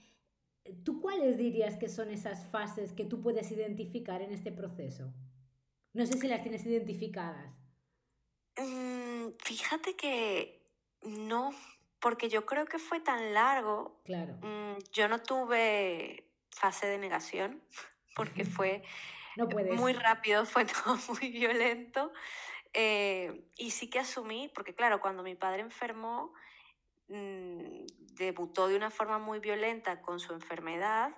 ¿Tú 0.84 1.00
cuáles 1.00 1.36
dirías 1.36 1.76
que 1.76 1.88
son 1.88 2.10
esas 2.10 2.46
fases 2.46 2.92
que 2.92 3.04
tú 3.04 3.20
puedes 3.20 3.50
identificar 3.50 4.22
en 4.22 4.32
este 4.32 4.52
proceso? 4.52 5.12
No 5.92 6.06
sé 6.06 6.18
si 6.18 6.28
las 6.28 6.42
tienes 6.42 6.64
identificadas. 6.64 7.52
Mm, 8.56 9.30
fíjate 9.38 9.96
que 9.96 10.62
no, 11.02 11.50
porque 11.98 12.28
yo 12.28 12.46
creo 12.46 12.66
que 12.66 12.78
fue 12.78 13.00
tan 13.00 13.34
largo. 13.34 14.00
Claro. 14.04 14.34
Mm, 14.42 14.78
yo 14.92 15.08
no 15.08 15.20
tuve 15.20 16.30
fase 16.50 16.86
de 16.86 16.98
negación, 16.98 17.62
porque 18.16 18.44
fue 18.44 18.82
No 19.40 19.48
puedes. 19.48 19.74
muy 19.74 19.94
rápido, 19.94 20.44
fue 20.64 20.66
todo 20.66 20.98
muy 21.08 21.30
violento. 21.30 22.12
eh, 22.74 23.48
y 23.56 23.70
sí 23.70 23.88
que 23.88 23.98
asumí, 23.98 24.50
porque 24.54 24.74
claro, 24.74 25.00
cuando 25.00 25.22
mi 25.22 25.34
padre 25.34 25.62
enfermó, 25.62 26.32
mm, 27.08 27.86
debutó 28.16 28.68
de 28.68 28.76
una 28.76 28.90
forma 28.90 29.18
muy 29.18 29.40
violenta 29.40 30.02
con 30.02 30.20
su 30.20 30.34
enfermedad 30.34 31.16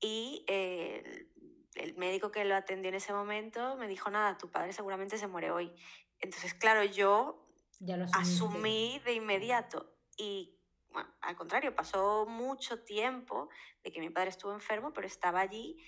y 0.00 0.44
eh, 0.48 1.28
el, 1.76 1.94
médico 1.96 2.32
que 2.32 2.44
lo 2.44 2.56
atendió 2.56 2.88
en 2.88 2.96
ese 2.96 3.12
momento 3.12 3.76
me 3.76 3.86
dijo, 3.86 4.10
nada, 4.10 4.36
tu 4.36 4.50
padre 4.50 4.72
seguramente 4.72 5.16
se 5.16 5.28
muere 5.28 5.52
hoy. 5.52 5.72
Entonces, 6.18 6.54
claro, 6.54 6.82
yo 6.82 7.46
Ya 7.78 7.96
lo 7.96 8.06
asumí 8.12 9.00
de 9.04 9.14
inmediato 9.14 9.94
y 10.16 10.56
bueno, 10.90 11.08
al 11.20 11.36
contrario, 11.36 11.74
pasó 11.74 12.26
mucho 12.26 12.82
tiempo 12.82 13.48
de 13.84 13.92
que 13.92 14.00
mi 14.00 14.10
padre 14.10 14.30
estuvo 14.30 14.52
enfermo, 14.52 14.92
pero 14.92 15.06
estaba 15.06 15.40
allí 15.40 15.78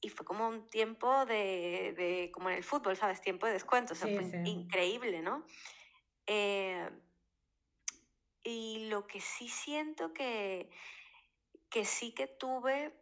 y 0.00 0.08
fue 0.08 0.24
como 0.26 0.48
un 0.48 0.68
tiempo 0.70 1.26
de, 1.26 1.94
de 1.96 2.30
como 2.32 2.50
en 2.50 2.56
el 2.56 2.64
fútbol, 2.64 2.96
¿sabes? 2.96 3.20
Tiempo 3.20 3.46
de 3.46 3.52
descuento, 3.54 3.92
o 3.94 3.96
sea, 3.96 4.08
Sí, 4.08 4.14
fue 4.16 4.24
sí. 4.24 4.38
increíble, 4.44 5.22
¿no? 5.22 5.44
Eh, 6.26 6.88
y 8.42 8.88
lo 8.88 9.06
que 9.06 9.20
sí 9.20 9.48
siento 9.48 10.12
que, 10.12 10.70
que 11.68 11.84
sí 11.84 12.12
que 12.14 12.26
tuve, 12.26 12.94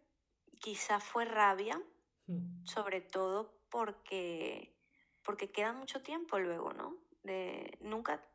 quizá 0.61 1.01
fue 1.01 1.25
rabia, 1.25 1.81
Mm. 2.29 2.65
sobre 2.65 3.01
todo 3.01 3.61
porque, 3.71 4.77
porque 5.23 5.51
queda 5.53 5.73
mucho 5.73 6.03
tiempo 6.03 6.39
luego, 6.39 6.73
¿no? 6.73 6.97
De, 7.23 7.79
nunca, 7.81 8.29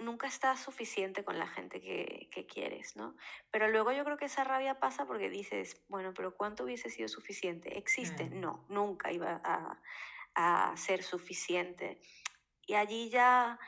nunca 0.00 0.26
estás 0.26 0.60
suficiente 0.60 1.24
con 1.24 1.38
la 1.38 1.46
gente 1.46 1.80
que, 1.80 2.28
que 2.30 2.46
quieres, 2.46 2.96
¿no? 2.96 3.16
Pero 3.50 3.68
luego 3.68 3.92
yo 3.92 4.04
creo 4.04 4.16
que 4.16 4.26
esa 4.26 4.44
rabia 4.44 4.78
pasa 4.78 5.06
porque 5.06 5.30
dices, 5.30 5.82
bueno, 5.88 6.12
pero 6.14 6.36
¿cuánto 6.36 6.64
hubiese 6.64 6.90
sido 6.90 7.08
suficiente? 7.08 7.78
¿Existe? 7.78 8.28
No, 8.28 8.64
nunca 8.68 9.10
iba 9.12 9.40
a, 9.44 9.80
a 10.34 10.76
ser 10.76 11.02
suficiente. 11.02 12.00
Y 12.66 12.74
allí 12.74 13.10
ya 13.10 13.58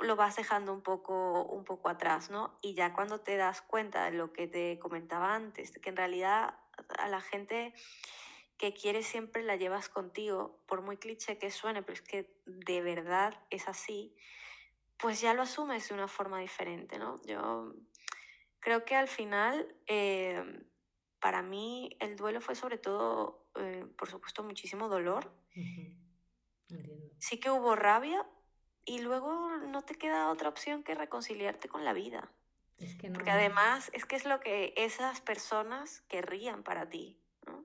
lo 0.00 0.16
vas 0.16 0.36
dejando 0.36 0.72
un 0.72 0.82
poco, 0.82 1.44
un 1.44 1.64
poco 1.64 1.88
atrás, 1.88 2.30
¿no? 2.30 2.58
Y 2.62 2.74
ya 2.74 2.92
cuando 2.92 3.20
te 3.20 3.36
das 3.36 3.62
cuenta 3.62 4.04
de 4.04 4.12
lo 4.12 4.32
que 4.32 4.46
te 4.46 4.78
comentaba 4.78 5.34
antes, 5.34 5.72
que 5.78 5.90
en 5.90 5.96
realidad 5.96 6.54
a 6.98 7.08
la 7.08 7.20
gente 7.20 7.72
que 8.56 8.72
quieres 8.72 9.06
siempre 9.06 9.42
la 9.42 9.56
llevas 9.56 9.88
contigo, 9.88 10.60
por 10.66 10.82
muy 10.82 10.96
cliché 10.96 11.38
que 11.38 11.50
suene, 11.50 11.82
pero 11.82 11.94
es 11.94 12.02
que 12.02 12.38
de 12.46 12.82
verdad 12.82 13.34
es 13.50 13.68
así, 13.68 14.16
pues 14.98 15.20
ya 15.20 15.34
lo 15.34 15.42
asumes 15.42 15.88
de 15.88 15.94
una 15.94 16.08
forma 16.08 16.40
diferente, 16.40 16.98
¿no? 16.98 17.20
Yo 17.24 17.74
creo 18.60 18.84
que 18.84 18.94
al 18.94 19.08
final, 19.08 19.76
eh, 19.86 20.42
para 21.20 21.42
mí, 21.42 21.96
el 22.00 22.16
duelo 22.16 22.40
fue 22.40 22.54
sobre 22.54 22.78
todo, 22.78 23.48
eh, 23.56 23.86
por 23.96 24.08
supuesto, 24.08 24.42
muchísimo 24.42 24.88
dolor. 24.88 25.32
Entiendo. 26.68 27.14
Sí 27.18 27.38
que 27.38 27.50
hubo 27.50 27.76
rabia 27.76 28.26
y 28.84 29.00
luego 29.00 29.56
no 29.56 29.82
te 29.82 29.94
queda 29.94 30.30
otra 30.30 30.48
opción 30.48 30.82
que 30.82 30.94
reconciliarte 30.94 31.68
con 31.68 31.84
la 31.84 31.92
vida. 31.92 32.32
Es 32.76 32.96
que 32.96 33.08
no. 33.08 33.14
Porque 33.14 33.30
además 33.30 33.90
es 33.94 34.04
que 34.04 34.16
es 34.16 34.24
lo 34.24 34.40
que 34.40 34.74
esas 34.76 35.20
personas 35.20 36.02
querrían 36.02 36.62
para 36.62 36.88
ti, 36.88 37.20
¿no? 37.46 37.64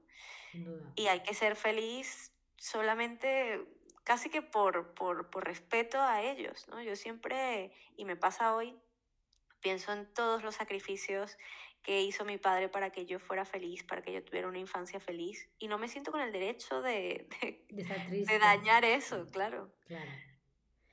Sin 0.52 0.66
duda. 0.66 0.94
Y 0.96 1.08
hay 1.08 1.22
que 1.22 1.34
ser 1.34 1.56
feliz 1.56 2.32
solamente 2.58 3.66
casi 4.10 4.32
que 4.32 4.42
por, 4.42 4.96
por, 4.96 5.30
por 5.30 5.46
respeto 5.46 6.02
a 6.02 6.24
ellos, 6.24 6.68
¿no? 6.68 6.82
Yo 6.82 6.96
siempre, 6.96 7.72
y 7.96 8.06
me 8.06 8.16
pasa 8.16 8.56
hoy, 8.56 8.76
pienso 9.62 9.94
en 9.94 10.12
todos 10.16 10.42
los 10.42 10.56
sacrificios 10.56 11.38
que 11.84 12.02
hizo 12.02 12.26
mi 12.26 12.40
padre 12.40 12.70
para 12.70 12.90
que 12.90 13.06
yo 13.06 13.20
fuera 13.20 13.46
feliz, 13.46 13.84
para 13.84 14.02
que 14.02 14.12
yo 14.12 14.26
tuviera 14.26 14.48
una 14.48 14.58
infancia 14.58 15.00
feliz, 15.00 15.48
y 15.60 15.68
no 15.68 15.78
me 15.78 15.88
siento 15.88 16.12
con 16.12 16.22
el 16.22 16.32
derecho 16.32 16.82
de, 16.82 17.30
de, 17.70 18.40
dañar 18.40 18.84
eso, 18.84 19.28
claro. 19.32 19.72
Claro. 19.86 20.10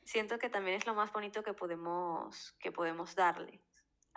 Siento 0.05 0.39
que 0.39 0.51
también 0.51 0.77
es 0.77 0.87
lo 0.87 0.95
más 0.95 1.11
bonito 1.11 1.43
que 1.43 1.55
podemos, 1.55 2.55
que 2.61 2.71
podemos 2.71 3.15
darle. 3.15 3.63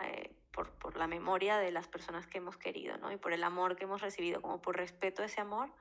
eh, 0.04 0.36
por, 0.52 0.72
por 0.72 0.98
la 0.98 1.06
memoria 1.06 1.56
de 1.56 1.70
las 1.70 1.88
personas 1.88 2.26
que 2.26 2.36
hemos 2.36 2.58
querido, 2.58 2.98
¿no? 2.98 3.10
Y 3.10 3.16
por 3.16 3.32
el 3.32 3.44
amor 3.44 3.76
que 3.76 3.84
hemos 3.84 4.02
recibido, 4.02 4.42
como 4.42 4.60
por 4.60 4.76
respeto 4.76 5.22
a 5.22 5.24
ese 5.24 5.40
amor, 5.40 5.72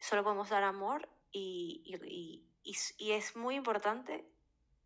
solo 0.00 0.24
podemos 0.24 0.48
dar 0.48 0.64
amor 0.64 1.08
y, 1.34 1.82
y, 1.84 2.40
y, 2.62 2.76
y, 2.98 3.10
es 3.12 3.36
muy 3.36 3.56
importante 3.56 4.24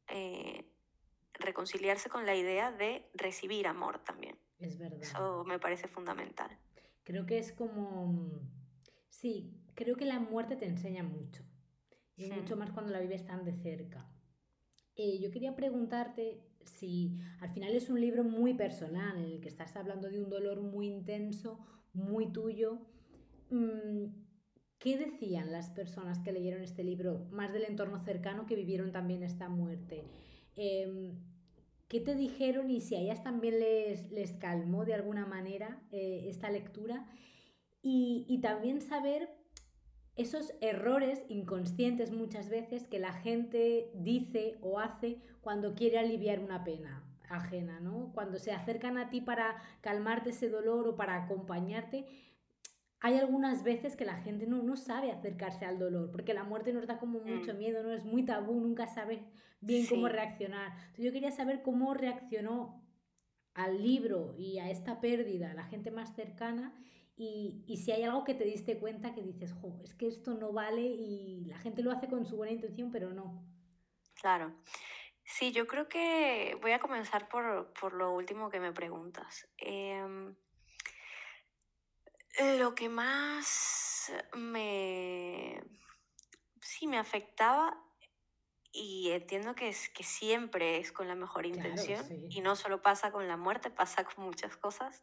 eh, 0.09 0.65
reconciliarse 1.35 2.09
con 2.09 2.25
la 2.27 2.35
idea 2.35 2.73
de 2.73 3.11
recibir 3.15 3.67
amor 3.69 4.03
también. 4.03 4.37
Es 4.59 4.79
verdad. 4.79 5.03
Eso 5.03 5.45
me 5.45 5.59
parece 5.59 5.87
fundamental. 5.89 6.51
Creo 7.05 7.27
que 7.27 7.39
es 7.39 7.53
como... 7.53 8.41
Sí, 9.11 9.53
creo 9.75 9.97
que 9.97 10.07
la 10.07 10.19
muerte 10.21 10.57
te 10.57 10.67
enseña 10.67 11.03
mucho. 11.03 11.45
Y 12.17 12.31
mucho 12.33 12.57
Hmm. 12.57 12.59
más 12.61 12.71
cuando 12.73 12.93
la 12.93 13.01
vives 13.01 13.27
tan 13.27 13.45
de 13.45 13.53
cerca. 13.53 14.11
Eh, 14.97 15.21
yo 15.21 15.31
quería 15.31 15.55
preguntarte 15.55 16.43
si 16.65 17.19
al 17.41 17.51
final 17.51 17.75
es 17.77 17.91
un 17.91 18.01
libro 18.01 18.25
muy 18.25 18.55
personal, 18.55 19.19
en 19.19 19.25
el 19.27 19.41
que 19.41 19.49
estás 19.49 19.77
hablando 19.77 20.09
de 20.11 20.21
un 20.23 20.31
dolor 20.31 20.61
muy 20.61 20.89
intenso, 20.89 21.61
muy 21.93 22.33
tuyo. 22.33 22.81
Mm, 23.51 24.07
¿Qué 24.79 24.97
decían 24.97 25.51
las 25.51 25.71
personas 25.71 26.21
que 26.21 26.33
leyeron 26.33 26.63
este 26.63 26.85
libro, 26.85 27.27
más 27.31 27.53
del 27.53 27.65
entorno 27.65 27.99
cercano, 27.99 28.47
que 28.47 28.55
vivieron 28.55 28.93
también 28.93 29.25
esta 29.25 29.49
muerte? 29.49 30.05
Em, 30.55 31.19
¿qué 31.89 32.01
te 32.01 32.15
dijeron 32.15 32.71
y 32.71 32.81
si 32.81 32.95
a 32.95 33.01
ellas 33.01 33.25
también 33.25 33.59
les, 33.59 34.11
les 34.13 34.33
calmó 34.35 34.85
de 34.85 34.95
alguna 34.95 35.27
manera 35.27 35.83
eh, 35.91 36.27
esta 36.29 36.49
lectura? 36.51 37.09
Y, 37.83 38.25
y 38.29 38.41
también 38.41 38.81
saber 38.81 39.29
esos 40.15 40.53
errores 40.61 41.25
inconscientes 41.29 42.13
muchas 42.13 42.49
veces 42.49 42.87
que 42.87 42.99
la 42.99 43.13
gente 43.13 43.91
dice 43.95 44.59
o 44.63 44.79
hace 44.79 45.19
cuando 45.41 45.75
quiere 45.75 45.99
aliviar 45.99 46.41
una 46.41 46.63
pena 46.65 47.05
ajena, 47.29 47.81
¿no? 47.81 48.13
Cuando 48.15 48.39
se 48.39 48.53
acercan 48.53 48.97
a 48.99 49.11
ti 49.11 49.21
para 49.21 49.57
calmarte 49.81 50.31
ese 50.31 50.49
dolor 50.49 50.89
o 50.89 50.97
para 50.97 51.23
acompañarte, 51.23 52.07
hay 53.01 53.17
algunas 53.17 53.63
veces 53.63 53.97
que 53.97 54.05
la 54.05 54.17
gente 54.23 54.47
no, 54.47 54.63
no 54.63 54.77
sabe 54.77 55.13
acercarse 55.13 55.65
al 55.65 55.79
dolor, 55.79 56.11
porque 56.11 56.35
la 56.35 56.45
muerte 56.45 56.73
nos 56.73 56.87
da 56.87 56.99
como 56.99 57.21
mucho 57.21 57.55
Mm, 57.55 57.59
miedo, 57.59 57.83
¿no? 57.83 57.93
Es 57.93 58.05
muy 58.05 58.25
tabú, 58.25 58.61
nunca 58.61 58.87
sabes 58.89 59.21
bien 59.61 59.87
cómo 59.87 60.09
reaccionar. 60.09 60.73
Entonces 60.79 61.05
yo 61.05 61.13
quería 61.13 61.31
saber 61.31 61.63
cómo 61.63 61.95
reaccionó 61.95 62.85
al 63.55 63.83
libro 63.83 64.35
y 64.37 64.59
a 64.59 64.71
esta 64.71 65.01
pérdida 65.01 65.55
la 65.55 65.65
gente 65.65 65.91
más 65.91 66.15
cercana 66.15 66.75
y, 67.17 67.65
y 67.67 67.79
si 67.79 67.93
hay 67.93 68.05
algo 68.05 68.25
que 68.25 68.35
te 68.35 68.45
diste 68.45 68.79
cuenta 68.79 69.15
que 69.15 69.23
dices, 69.23 69.53
jo, 69.53 69.81
es 69.85 69.95
que 69.95 70.07
esto 70.09 70.35
no 70.35 70.53
vale 70.53 70.83
y 70.83 71.45
la 71.47 71.59
gente 71.59 71.83
lo 71.83 71.91
hace 71.93 72.09
con 72.09 72.25
su 72.27 72.37
buena 72.37 72.53
intención, 72.53 72.91
pero 72.91 73.13
no. 73.13 73.45
Claro. 74.21 74.55
Sí, 75.25 75.53
yo 75.53 75.67
creo 75.67 75.89
que 75.89 76.57
voy 76.63 76.73
a 76.73 76.81
comenzar 76.81 77.29
por, 77.29 77.73
por 77.75 77.93
lo 77.95 78.13
último 78.15 78.51
que 78.51 78.61
me 78.61 78.73
preguntas. 78.73 79.47
Em, 79.59 80.35
lo 82.39 82.75
que 82.75 82.89
más 82.89 84.13
me, 84.35 85.61
sí, 86.63 86.87
me 86.87 86.99
afectaba 86.99 87.85
y 88.73 89.11
entiendo 89.13 89.55
que, 89.55 89.69
es, 89.71 89.89
que 89.91 90.05
siempre 90.05 90.79
es 90.79 90.93
con 90.93 91.09
la 91.09 91.15
mejor 91.15 91.47
Claro, 91.51 91.85
intención 91.87 92.15
y 92.29 92.41
no 92.43 92.57
solo 92.57 92.83
pasa 92.83 93.13
con 93.13 93.29
la 93.29 93.37
muerte, 93.37 93.71
pasa 93.71 94.05
con 94.05 94.25
muchas 94.25 94.57
cosas, 94.57 95.03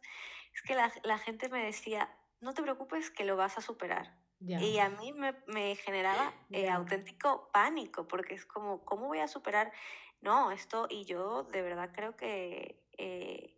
es 0.54 0.62
que 0.62 0.74
la, 0.74 0.92
la 1.04 1.18
gente 1.18 1.48
me 1.48 1.64
decía, 1.64 2.16
no 2.40 2.54
te 2.54 2.62
preocupes 2.62 3.10
que 3.10 3.24
lo 3.24 3.36
vas 3.36 3.58
a 3.58 3.62
superar. 3.62 4.18
ya, 4.40 4.60
Y 4.60 4.78
a 4.78 4.88
mí 4.90 5.12
me, 5.12 5.34
me 5.48 5.76
generaba 5.76 6.34
eh, 6.52 6.70
auténtico 6.70 7.50
pánico, 7.52 8.08
porque 8.08 8.34
es 8.34 8.46
como, 8.46 8.84
¿cómo 8.84 9.08
voy 9.08 9.20
a 9.20 9.28
superar? 9.28 9.72
No, 10.20 10.50
esto, 10.52 10.86
y 10.90 11.04
yo 11.04 11.44
de 11.44 11.62
verdad 11.62 11.90
creo 11.94 12.16
que 12.16 12.86
eh, 12.98 13.55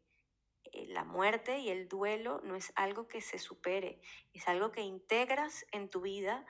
la 0.88 1.04
muerte 1.04 1.58
y 1.58 1.68
el 1.68 1.88
duelo 1.88 2.40
no 2.44 2.56
es 2.56 2.72
algo 2.76 3.08
que 3.08 3.20
se 3.20 3.38
supere, 3.38 4.00
es 4.32 4.48
algo 4.48 4.72
que 4.72 4.82
integras 4.82 5.66
en 5.72 5.88
tu 5.88 6.00
vida 6.00 6.46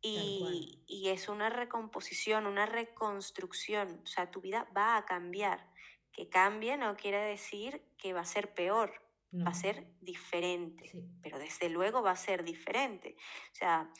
y, 0.00 0.82
y 0.86 1.08
es 1.10 1.28
una 1.28 1.48
recomposición, 1.48 2.46
una 2.46 2.66
reconstrucción, 2.66 4.00
o 4.02 4.06
sea, 4.06 4.30
tu 4.30 4.40
vida 4.40 4.68
va 4.76 4.96
a 4.96 5.04
cambiar. 5.04 5.70
Que 6.12 6.28
cambie 6.28 6.76
no 6.76 6.96
quiere 6.96 7.18
decir 7.18 7.82
que 7.96 8.12
va 8.12 8.20
a 8.20 8.26
ser 8.26 8.52
peor, 8.52 8.92
va 9.34 9.50
a 9.50 9.54
ser 9.54 9.86
diferente, 10.00 10.88
sí, 10.88 11.02
pero 11.22 11.38
desde 11.38 11.70
luego 11.70 12.02
va 12.02 12.10
a 12.10 12.16
ser 12.16 12.44
diferente. 12.44 13.16
O 13.52 13.54
sea, 13.54 13.90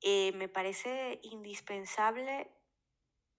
eh, 0.00 0.32
me 0.32 0.48
parece 0.48 1.18
indispensable 1.24 2.50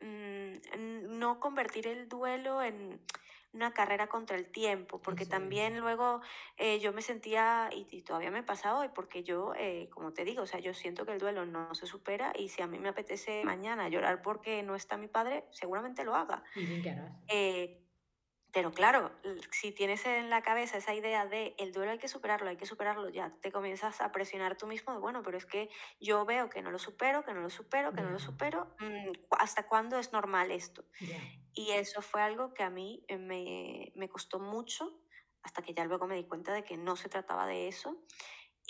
mm, 0.02 1.18
no 1.18 1.40
convertir 1.40 1.88
el 1.88 2.10
duelo 2.10 2.62
en 2.62 3.02
una 3.54 3.74
carrera 3.74 4.08
contra 4.08 4.38
el 4.38 4.52
tiempo, 4.52 5.02
porque 5.02 5.26
también 5.26 5.80
luego 5.80 6.22
eh, 6.58 6.80
yo 6.80 6.94
me 6.94 7.02
sentía, 7.02 7.70
y, 7.74 7.88
y 7.90 8.02
todavía 8.04 8.32
me 8.32 8.44
pasa 8.44 8.78
hoy, 8.78 8.90
porque 8.94 9.24
yo, 9.24 9.54
eh, 9.58 9.90
como 9.92 10.14
te 10.14 10.24
digo, 10.26 10.44
o 10.44 10.48
sea, 10.48 10.60
yo 10.60 10.74
siento 10.74 11.06
que 11.06 11.14
el 11.14 11.20
duelo 11.20 11.46
no 11.46 11.74
se 11.76 11.86
supera 11.88 12.34
y 12.38 12.50
si 12.50 12.62
a 12.62 12.68
mí 12.68 12.80
me 12.80 12.90
apetece 12.90 13.44
mañana 13.46 13.90
llorar 13.90 14.22
porque 14.22 14.64
no 14.64 14.76
está 14.76 14.98
mi 14.98 15.08
padre, 15.08 15.48
seguramente 15.52 16.04
lo 16.06 16.16
haga. 16.16 16.44
Y 16.54 16.66
bien 16.66 16.88
harás. 16.88 17.18
Eh, 17.28 17.81
pero 18.54 18.72
claro, 18.74 19.20
si 19.52 19.72
tienes 19.74 20.06
en 20.06 20.30
la 20.30 20.42
cabeza 20.42 20.78
esa 20.78 20.94
idea 20.94 21.26
de 21.26 21.56
el 21.58 21.72
duelo 21.72 21.92
hay 21.92 22.00
que 22.00 22.08
superarlo, 22.10 22.50
hay 22.50 22.58
que 22.58 22.66
superarlo, 22.66 23.10
ya 23.10 23.38
te 23.42 23.52
comienzas 23.52 24.02
a 24.02 24.12
presionar 24.12 24.58
tú 24.58 24.68
mismo 24.68 24.94
de, 24.94 25.00
bueno, 25.00 25.24
pero 25.24 25.38
es 25.38 25.46
que 25.46 25.70
yo 26.00 26.26
veo 26.26 26.50
que 26.50 26.62
no 26.62 26.72
lo 26.72 26.80
supero, 26.80 27.24
que 27.24 27.34
no 27.34 27.42
lo 27.42 27.50
supero, 27.50 27.94
que 27.94 28.02
no 28.02 28.12
lo 28.12 28.20
supero, 28.20 28.76
mm, 28.80 29.12
¿cu- 29.30 29.38
¿hasta 29.40 29.68
cuándo 29.68 29.98
es 30.00 30.12
normal 30.14 30.52
esto? 30.52 30.86
ya, 31.00 31.22
Y 31.54 31.72
eso 31.72 32.02
fue 32.02 32.22
algo 32.22 32.54
que 32.54 32.64
a 32.64 32.70
mí 32.70 33.04
eh, 33.08 33.18
me, 33.18 33.92
me 33.96 34.10
costó 34.10 34.40
mucho, 34.40 35.02
hasta 35.44 35.62
que 35.62 35.74
ya 35.74 35.86
luego 35.86 36.08
me 36.08 36.16
di 36.16 36.28
cuenta 36.28 36.54
de 36.54 36.64
que 36.64 36.78
no 36.78 36.96
se 36.96 37.10
trataba 37.10 37.48
de 37.48 37.68
eso 37.68 38.06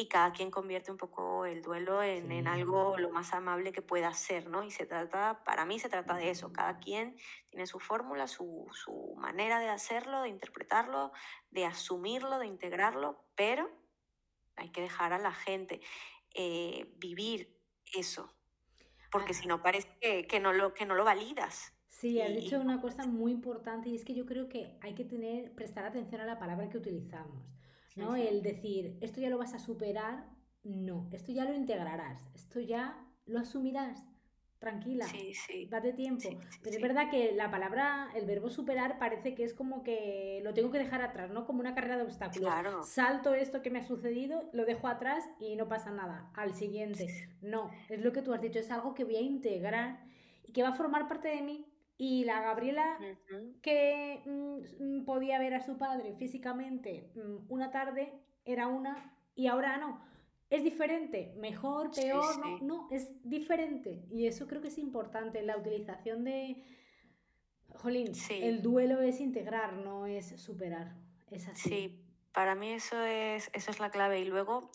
y 0.01 0.07
cada 0.07 0.31
quien 0.31 0.49
convierte 0.49 0.91
un 0.91 0.97
poco 0.97 1.45
el 1.45 1.61
duelo 1.61 2.01
en, 2.01 2.31
en 2.31 2.47
algo 2.47 2.97
lo 2.97 3.11
más 3.11 3.33
amable 3.33 3.71
que 3.71 3.83
pueda 3.83 4.11
ser, 4.13 4.49
¿no? 4.49 4.63
Y 4.63 4.71
se 4.71 4.87
trata, 4.87 5.43
para 5.43 5.63
mí 5.63 5.77
se 5.77 5.89
trata 5.89 6.15
de 6.15 6.31
eso, 6.31 6.51
cada 6.51 6.79
quien 6.79 7.15
tiene 7.49 7.67
su 7.67 7.79
fórmula, 7.79 8.27
su, 8.27 8.67
su 8.71 9.13
manera 9.17 9.59
de 9.59 9.69
hacerlo, 9.69 10.23
de 10.23 10.29
interpretarlo, 10.29 11.11
de 11.51 11.65
asumirlo, 11.65 12.39
de 12.39 12.47
integrarlo, 12.47 13.23
pero 13.35 13.69
hay 14.55 14.69
que 14.69 14.81
dejar 14.81 15.13
a 15.13 15.19
la 15.19 15.33
gente 15.33 15.81
eh, 16.33 16.91
vivir 16.97 17.55
eso, 17.93 18.33
porque 19.11 19.35
si 19.35 19.47
no 19.47 19.61
parece 19.61 19.87
que, 19.99 20.25
que 20.25 20.39
no 20.39 20.51
lo, 20.51 20.73
que 20.73 20.87
no 20.87 20.95
lo 20.95 21.05
validas. 21.05 21.73
Sí, 21.89 22.19
has 22.19 22.33
dicho 22.33 22.59
una 22.59 22.81
cosa 22.81 23.05
muy 23.05 23.31
importante 23.33 23.89
y 23.89 23.95
es 23.95 24.03
que 24.03 24.15
yo 24.15 24.25
creo 24.25 24.49
que 24.49 24.79
hay 24.81 24.95
que 24.95 25.05
tener, 25.05 25.53
prestar 25.53 25.85
atención 25.85 26.21
a 26.21 26.25
la 26.25 26.39
palabra 26.39 26.69
que 26.69 26.79
utilizamos, 26.79 27.45
¿no? 27.95 28.15
El 28.15 28.41
decir, 28.41 28.97
esto 29.01 29.21
ya 29.21 29.29
lo 29.29 29.37
vas 29.37 29.53
a 29.53 29.59
superar, 29.59 30.25
no, 30.63 31.09
esto 31.11 31.31
ya 31.31 31.45
lo 31.45 31.53
integrarás, 31.53 32.21
esto 32.35 32.59
ya 32.59 32.97
lo 33.25 33.39
asumirás, 33.39 34.05
tranquila, 34.59 35.05
Sí, 35.07 35.33
sí, 35.33 35.65
date 35.65 35.91
tiempo. 35.93 36.21
sí, 36.21 36.37
Pero 36.61 36.75
es 36.75 36.81
verdad 36.81 37.09
que 37.09 37.31
la 37.31 37.49
palabra, 37.49 38.09
el 38.15 38.27
verbo 38.27 38.49
superar 38.51 38.99
parece 38.99 39.33
que 39.33 39.43
es 39.43 39.55
como 39.55 39.81
que 39.81 40.39
lo 40.43 40.53
tengo 40.53 40.69
que 40.69 40.77
dejar 40.77 41.01
atrás, 41.01 41.31
¿no? 41.31 41.45
Como 41.47 41.61
una 41.61 41.73
carrera 41.73 41.97
de 41.97 42.03
obstáculos. 42.03 42.47
Claro, 42.51 42.83
Salto 42.83 43.33
esto 43.33 43.63
que 43.63 43.71
me 43.71 43.79
ha 43.79 43.83
sucedido, 43.83 44.49
lo 44.53 44.65
dejo 44.65 44.87
atrás 44.87 45.27
y 45.39 45.55
no 45.55 45.67
pasa 45.67 45.89
nada. 45.89 46.29
Al 46.35 46.53
siguiente. 46.53 47.07
No, 47.41 47.71
es 47.89 48.01
lo 48.01 48.11
que 48.11 48.21
tú 48.21 48.33
has 48.33 48.41
dicho, 48.41 48.59
es 48.59 48.69
algo 48.69 48.93
que 48.93 49.03
voy 49.03 49.15
a 49.15 49.21
integrar 49.21 50.03
y 50.47 50.51
que 50.51 50.61
va 50.61 50.69
a 50.69 50.75
formar 50.75 51.07
parte 51.07 51.29
de 51.29 51.41
mí. 51.41 51.65
Y 52.03 52.23
la 52.23 52.41
Gabriela 52.41 52.97
que 53.61 54.23
mm, 54.25 55.05
podía 55.05 55.37
ver 55.37 55.53
a 55.53 55.61
su 55.61 55.77
padre 55.77 56.15
físicamente 56.15 57.11
mm, 57.13 57.45
una 57.47 57.69
tarde 57.69 58.11
era 58.43 58.65
una 58.65 59.15
y 59.35 59.45
ahora 59.45 59.77
no. 59.77 60.03
Es 60.49 60.63
diferente, 60.63 61.31
mejor, 61.37 61.91
peor, 61.91 62.39
no, 62.39 62.57
sí, 62.57 62.63
no, 62.63 62.87
es 62.89 63.07
diferente. 63.21 64.03
Y 64.09 64.25
eso 64.25 64.47
creo 64.47 64.63
que 64.63 64.69
es 64.69 64.79
importante, 64.79 65.43
la 65.43 65.55
utilización 65.57 66.23
de, 66.23 66.65
jolín, 67.75 68.07
el 68.07 68.15
sí, 68.15 68.51
duelo 68.63 68.99
es 69.01 69.19
integrar, 69.19 69.73
no 69.73 70.07
es 70.07 70.41
superar. 70.41 70.95
Es 71.29 71.49
así. 71.49 71.69
sí. 71.69 72.05
Para 72.33 72.55
mí 72.55 72.71
eso 72.71 72.99
es, 73.03 73.51
eso 73.53 73.69
es 73.69 73.79
la 73.79 73.91
clave. 73.91 74.21
Y 74.21 74.25
luego, 74.25 74.71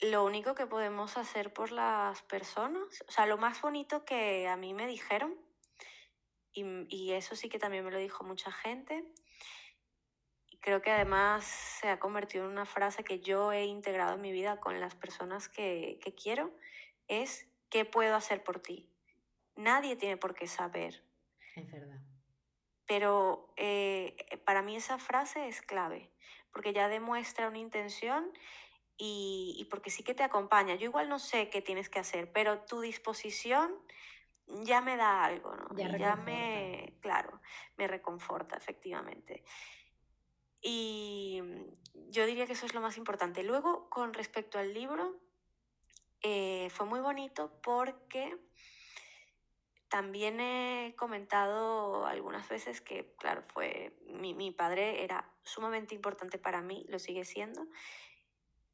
lo 0.00 0.24
único 0.24 0.56
que 0.56 0.66
podemos 0.66 1.16
hacer 1.16 1.52
por 1.52 1.70
las 1.70 2.22
personas, 2.22 3.04
o 3.06 3.12
sea, 3.12 3.24
lo 3.26 3.38
más 3.38 3.62
bonito 3.62 4.04
que 4.04 4.48
a 4.48 4.56
mí 4.56 4.74
me 4.74 4.88
dijeron, 4.88 5.36
y, 6.54 6.64
y 6.88 7.12
eso 7.12 7.36
sí 7.36 7.48
que 7.48 7.58
también 7.58 7.84
me 7.84 7.90
lo 7.90 7.98
dijo 7.98 8.24
mucha 8.24 8.50
gente, 8.50 9.04
y 10.48 10.56
creo 10.58 10.80
que 10.80 10.90
además 10.90 11.44
se 11.44 11.88
ha 11.88 11.98
convertido 11.98 12.44
en 12.44 12.52
una 12.52 12.64
frase 12.64 13.04
que 13.04 13.20
yo 13.20 13.52
he 13.52 13.64
integrado 13.64 14.14
en 14.14 14.20
mi 14.22 14.32
vida 14.32 14.60
con 14.60 14.80
las 14.80 14.94
personas 14.94 15.48
que, 15.48 15.98
que 16.02 16.14
quiero, 16.14 16.52
es 17.08 17.48
¿qué 17.70 17.84
puedo 17.84 18.14
hacer 18.14 18.42
por 18.44 18.60
ti? 18.60 18.88
Nadie 19.56 19.96
tiene 19.96 20.16
por 20.16 20.34
qué 20.34 20.46
saber, 20.46 21.04
Es 21.56 21.70
verdad. 21.70 22.00
pero 22.86 23.52
eh, 23.56 24.16
para 24.44 24.62
mí 24.62 24.76
esa 24.76 24.98
frase 24.98 25.48
es 25.48 25.60
clave, 25.62 26.10
porque 26.52 26.72
ya 26.72 26.88
demuestra 26.88 27.48
una 27.48 27.58
intención 27.58 28.32
y, 28.96 29.56
y 29.58 29.64
porque 29.66 29.90
sí 29.90 30.02
que 30.04 30.14
te 30.14 30.22
acompaña. 30.22 30.76
Yo 30.76 30.84
igual 30.84 31.08
no 31.08 31.18
sé 31.18 31.50
qué 31.50 31.62
tienes 31.62 31.88
que 31.88 31.98
hacer, 31.98 32.30
pero 32.32 32.60
tu 32.62 32.80
disposición 32.80 33.74
ya 34.46 34.80
me 34.80 34.96
da 34.96 35.24
algo, 35.24 35.54
¿no? 35.54 35.68
Ya 35.76 36.16
me, 36.16 36.96
claro, 37.00 37.40
me 37.76 37.86
reconforta, 37.86 38.56
efectivamente. 38.56 39.44
Y 40.60 41.40
mm, 41.42 42.10
yo 42.10 42.26
diría 42.26 42.46
que 42.46 42.52
eso 42.52 42.66
es 42.66 42.74
lo 42.74 42.80
más 42.80 42.96
importante. 42.96 43.42
Luego, 43.42 43.88
con 43.90 44.14
respecto 44.14 44.58
al 44.58 44.72
libro, 44.72 45.20
eh, 46.22 46.68
fue 46.70 46.86
muy 46.86 47.00
bonito 47.00 47.60
porque 47.62 48.38
también 49.88 50.40
he 50.40 50.94
comentado 50.96 52.06
algunas 52.06 52.48
veces 52.48 52.80
que, 52.80 53.14
claro, 53.18 53.44
fue 53.52 53.96
mi, 54.06 54.34
mi 54.34 54.50
padre 54.50 55.04
era 55.04 55.30
sumamente 55.42 55.94
importante 55.94 56.38
para 56.38 56.62
mí, 56.62 56.84
lo 56.88 56.98
sigue 56.98 57.24
siendo, 57.24 57.66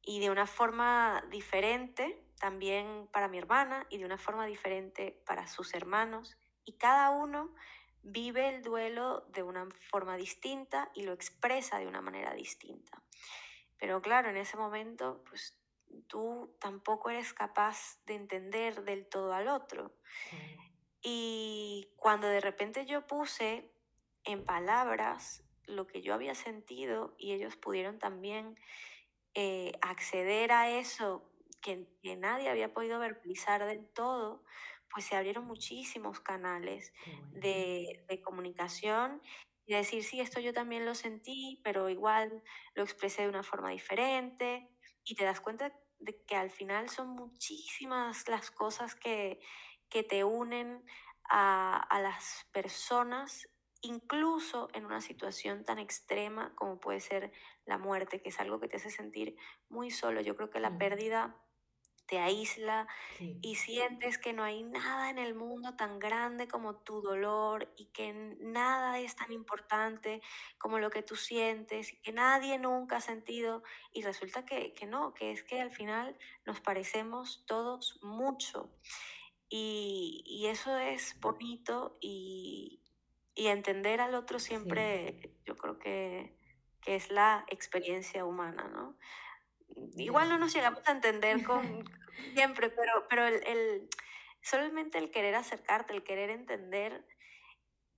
y 0.03 0.19
de 0.19 0.29
una 0.29 0.47
forma 0.47 1.23
diferente 1.29 2.23
también 2.39 3.07
para 3.11 3.27
mi 3.27 3.37
hermana 3.37 3.85
y 3.89 3.99
de 3.99 4.05
una 4.05 4.17
forma 4.17 4.45
diferente 4.45 5.21
para 5.25 5.47
sus 5.47 5.73
hermanos. 5.73 6.37
Y 6.65 6.73
cada 6.73 7.11
uno 7.11 7.53
vive 8.03 8.49
el 8.49 8.63
duelo 8.63 9.25
de 9.29 9.43
una 9.43 9.67
forma 9.89 10.17
distinta 10.17 10.89
y 10.95 11.03
lo 11.03 11.13
expresa 11.13 11.77
de 11.77 11.87
una 11.87 12.01
manera 12.01 12.33
distinta. 12.33 13.01
Pero 13.77 14.01
claro, 14.01 14.29
en 14.29 14.37
ese 14.37 14.57
momento, 14.57 15.23
pues 15.29 15.55
tú 16.07 16.55
tampoco 16.59 17.09
eres 17.09 17.33
capaz 17.33 17.99
de 18.05 18.15
entender 18.15 18.83
del 18.83 19.07
todo 19.07 19.33
al 19.33 19.47
otro. 19.47 19.93
Y 21.01 21.89
cuando 21.95 22.27
de 22.27 22.41
repente 22.41 22.85
yo 22.85 23.07
puse 23.07 23.71
en 24.23 24.45
palabras 24.45 25.43
lo 25.65 25.87
que 25.87 26.01
yo 26.01 26.13
había 26.13 26.35
sentido 26.35 27.15
y 27.17 27.33
ellos 27.33 27.55
pudieron 27.55 27.97
también 27.97 28.57
eh, 29.33 29.71
acceder 29.81 30.51
a 30.51 30.69
eso 30.69 31.29
que, 31.61 31.87
que, 32.01 32.15
nadie 32.15 32.49
había 32.49 32.73
podido 32.73 32.99
verbalizar 32.99 33.65
del 33.65 33.87
todo, 33.89 34.43
pues 34.91 35.05
se 35.05 35.15
abrieron 35.15 35.45
muchísimos 35.45 36.19
canales 36.19 36.91
bueno. 37.05 37.39
de, 37.39 38.05
de, 38.09 38.21
comunicación 38.21 39.21
y 39.65 39.73
decir, 39.73 40.03
sí, 40.03 40.19
esto 40.19 40.39
yo 40.39 40.53
también 40.53 40.85
lo 40.85 40.95
sentí, 40.95 41.61
pero 41.63 41.87
igual 41.89 42.43
lo 42.75 42.83
expresé 42.83 43.23
de 43.23 43.29
una 43.29 43.43
forma 43.43 43.69
diferente 43.69 44.69
y 45.05 45.15
te 45.15 45.23
das 45.23 45.39
cuenta 45.39 45.71
de 45.99 46.23
que 46.25 46.35
al 46.35 46.49
final 46.49 46.89
son 46.89 47.09
muchísimas 47.09 48.27
las 48.27 48.51
cosas 48.51 48.95
que, 48.95 49.39
que 49.89 50.03
te 50.03 50.23
unen 50.23 50.83
a, 51.29 51.77
a 51.77 52.01
las 52.01 52.47
personas 52.51 53.47
incluso 53.81 54.69
en 54.73 54.85
una 54.85 55.01
situación 55.01 55.63
tan 55.63 55.79
extrema 55.79 56.53
como 56.55 56.79
puede 56.79 56.99
ser 56.99 57.31
la 57.71 57.77
muerte, 57.77 58.21
que 58.21 58.29
es 58.29 58.39
algo 58.41 58.59
que 58.59 58.67
te 58.67 58.75
hace 58.75 58.89
sentir 58.89 59.37
muy 59.69 59.91
solo. 59.91 60.19
Yo 60.19 60.35
creo 60.35 60.49
que 60.49 60.59
la 60.59 60.77
pérdida 60.77 61.37
te 62.05 62.19
aísla 62.19 62.85
sí. 63.17 63.39
y 63.41 63.55
sientes 63.55 64.17
que 64.17 64.33
no 64.33 64.43
hay 64.43 64.63
nada 64.63 65.09
en 65.09 65.17
el 65.17 65.33
mundo 65.33 65.77
tan 65.77 65.97
grande 65.97 66.49
como 66.49 66.75
tu 66.75 67.01
dolor 67.01 67.73
y 67.77 67.85
que 67.93 68.11
nada 68.41 68.99
es 68.99 69.15
tan 69.15 69.31
importante 69.31 70.21
como 70.57 70.79
lo 70.79 70.89
que 70.89 71.03
tú 71.03 71.15
sientes 71.15 71.93
y 71.93 72.01
que 72.01 72.11
nadie 72.11 72.59
nunca 72.59 72.97
ha 72.97 73.01
sentido 73.01 73.63
y 73.93 74.01
resulta 74.01 74.43
que, 74.43 74.73
que 74.73 74.85
no, 74.85 75.13
que 75.13 75.31
es 75.31 75.43
que 75.43 75.61
al 75.61 75.71
final 75.71 76.17
nos 76.45 76.59
parecemos 76.59 77.45
todos 77.47 77.97
mucho. 78.03 78.69
Y, 79.47 80.23
y 80.25 80.47
eso 80.47 80.77
es 80.77 81.17
bonito 81.21 81.97
y, 82.01 82.81
y 83.33 83.47
entender 83.47 84.01
al 84.01 84.15
otro 84.15 84.37
siempre, 84.39 85.17
sí. 85.21 85.31
yo 85.45 85.55
creo 85.55 85.79
que, 85.79 86.40
que, 86.81 86.95
es 86.95 87.11
la 87.11 87.45
experiencia 87.47 88.25
humana, 88.25 88.67
¿no? 88.69 88.95
Igual 89.95 90.29
no 90.29 90.37
nos 90.37 90.53
llegamos 90.53 90.87
a 90.87 90.91
entender 90.91 91.43
con 91.43 91.85
siempre, 92.33 92.69
pero, 92.69 93.07
pero 93.09 93.25
el, 93.25 93.45
el, 93.47 93.89
solamente 94.41 94.97
el 94.97 95.11
querer 95.11 95.35
acercarte, 95.35 95.93
el 95.93 96.03
querer 96.03 96.29
entender 96.29 97.05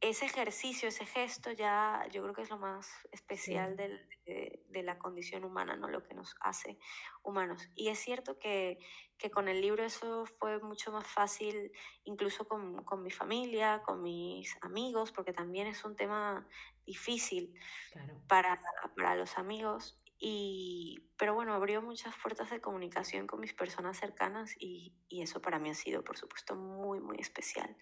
ese 0.04 0.26
ejercicio, 0.26 0.90
ese 0.90 1.06
gesto, 1.06 1.52
ya 1.52 2.06
yo 2.12 2.22
creo 2.24 2.34
que 2.34 2.42
es 2.42 2.50
lo 2.50 2.58
más 2.58 2.92
especial 3.12 3.72
sí. 3.72 3.78
del, 3.78 4.10
de, 4.26 4.64
de, 4.68 4.84
la 4.84 5.00
condición 5.00 5.46
humana, 5.46 5.78
¿no? 5.78 5.88
Lo 5.88 6.04
que 6.04 6.14
nos 6.14 6.36
hace 6.42 6.78
humanos. 7.24 7.70
Y 7.74 7.88
es 7.88 8.00
cierto 8.00 8.38
que, 8.38 8.80
que 9.18 9.32
con 9.32 9.48
el 9.48 9.62
libro 9.62 9.82
eso 9.84 10.26
fue 10.26 10.60
mucho 10.60 10.92
más 10.92 11.08
fácil, 11.08 11.72
incluso 12.04 12.46
con, 12.46 12.84
con, 12.84 13.02
mi 13.02 13.12
familia, 13.12 13.82
con 13.86 14.04
mis 14.04 14.58
amigos, 14.62 15.14
porque 15.14 15.32
también 15.32 15.68
es 15.68 15.86
un 15.86 15.96
tema 15.96 16.46
difícil 16.86 17.58
claro. 17.94 18.22
para, 18.28 18.62
para 18.98 19.16
los 19.16 19.38
amigos. 19.38 20.03
Y, 20.26 21.04
pero 21.18 21.34
bueno, 21.34 21.54
abrió 21.54 21.82
muchas 21.82 22.16
puertas 22.16 22.50
de 22.50 22.62
comunicación 22.62 23.28
con 23.28 23.42
mis 23.42 23.54
personas 23.54 23.98
cercanas 24.00 24.56
y, 24.58 24.96
y, 25.10 25.22
eso 25.22 25.42
para 25.42 25.60
mí 25.60 25.70
ha 25.70 25.74
sido, 25.74 26.02
por 26.02 26.18
supuesto, 26.18 26.56
muy, 26.56 27.02
muy 27.02 27.18
especial. 27.20 27.76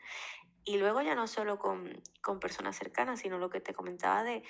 Y 0.64 0.80
luego 0.80 1.04
ya 1.04 1.14
no 1.14 1.28
solo 1.28 1.60
con, 1.60 2.02
con 2.24 2.40
personas 2.40 2.76
cercanas, 2.76 3.20
sino 3.20 3.38
lo 3.38 3.52
que 3.52 3.62
te 3.62 3.76
comentaba 3.76 4.24
de 4.24 4.42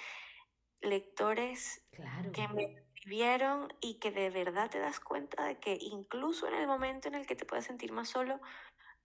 lectores 0.80 1.86
claro. 1.91 2.32
que 2.32 2.47
me 2.47 2.63
escribieron 2.63 3.73
y 3.82 3.99
que 3.99 4.12
de 4.12 4.30
verdad 4.30 4.69
te 4.69 4.80
das 4.80 5.01
cuenta 5.01 5.43
de 5.43 5.60
que 5.60 5.77
incluso 5.82 6.47
en 6.47 6.54
el 6.54 6.67
momento 6.67 7.10
en 7.10 7.15
el 7.15 7.27
que 7.27 7.36
te 7.36 7.43
puedes 7.43 7.65
sentir 7.65 7.91
más 7.91 8.08
solo, 8.08 8.39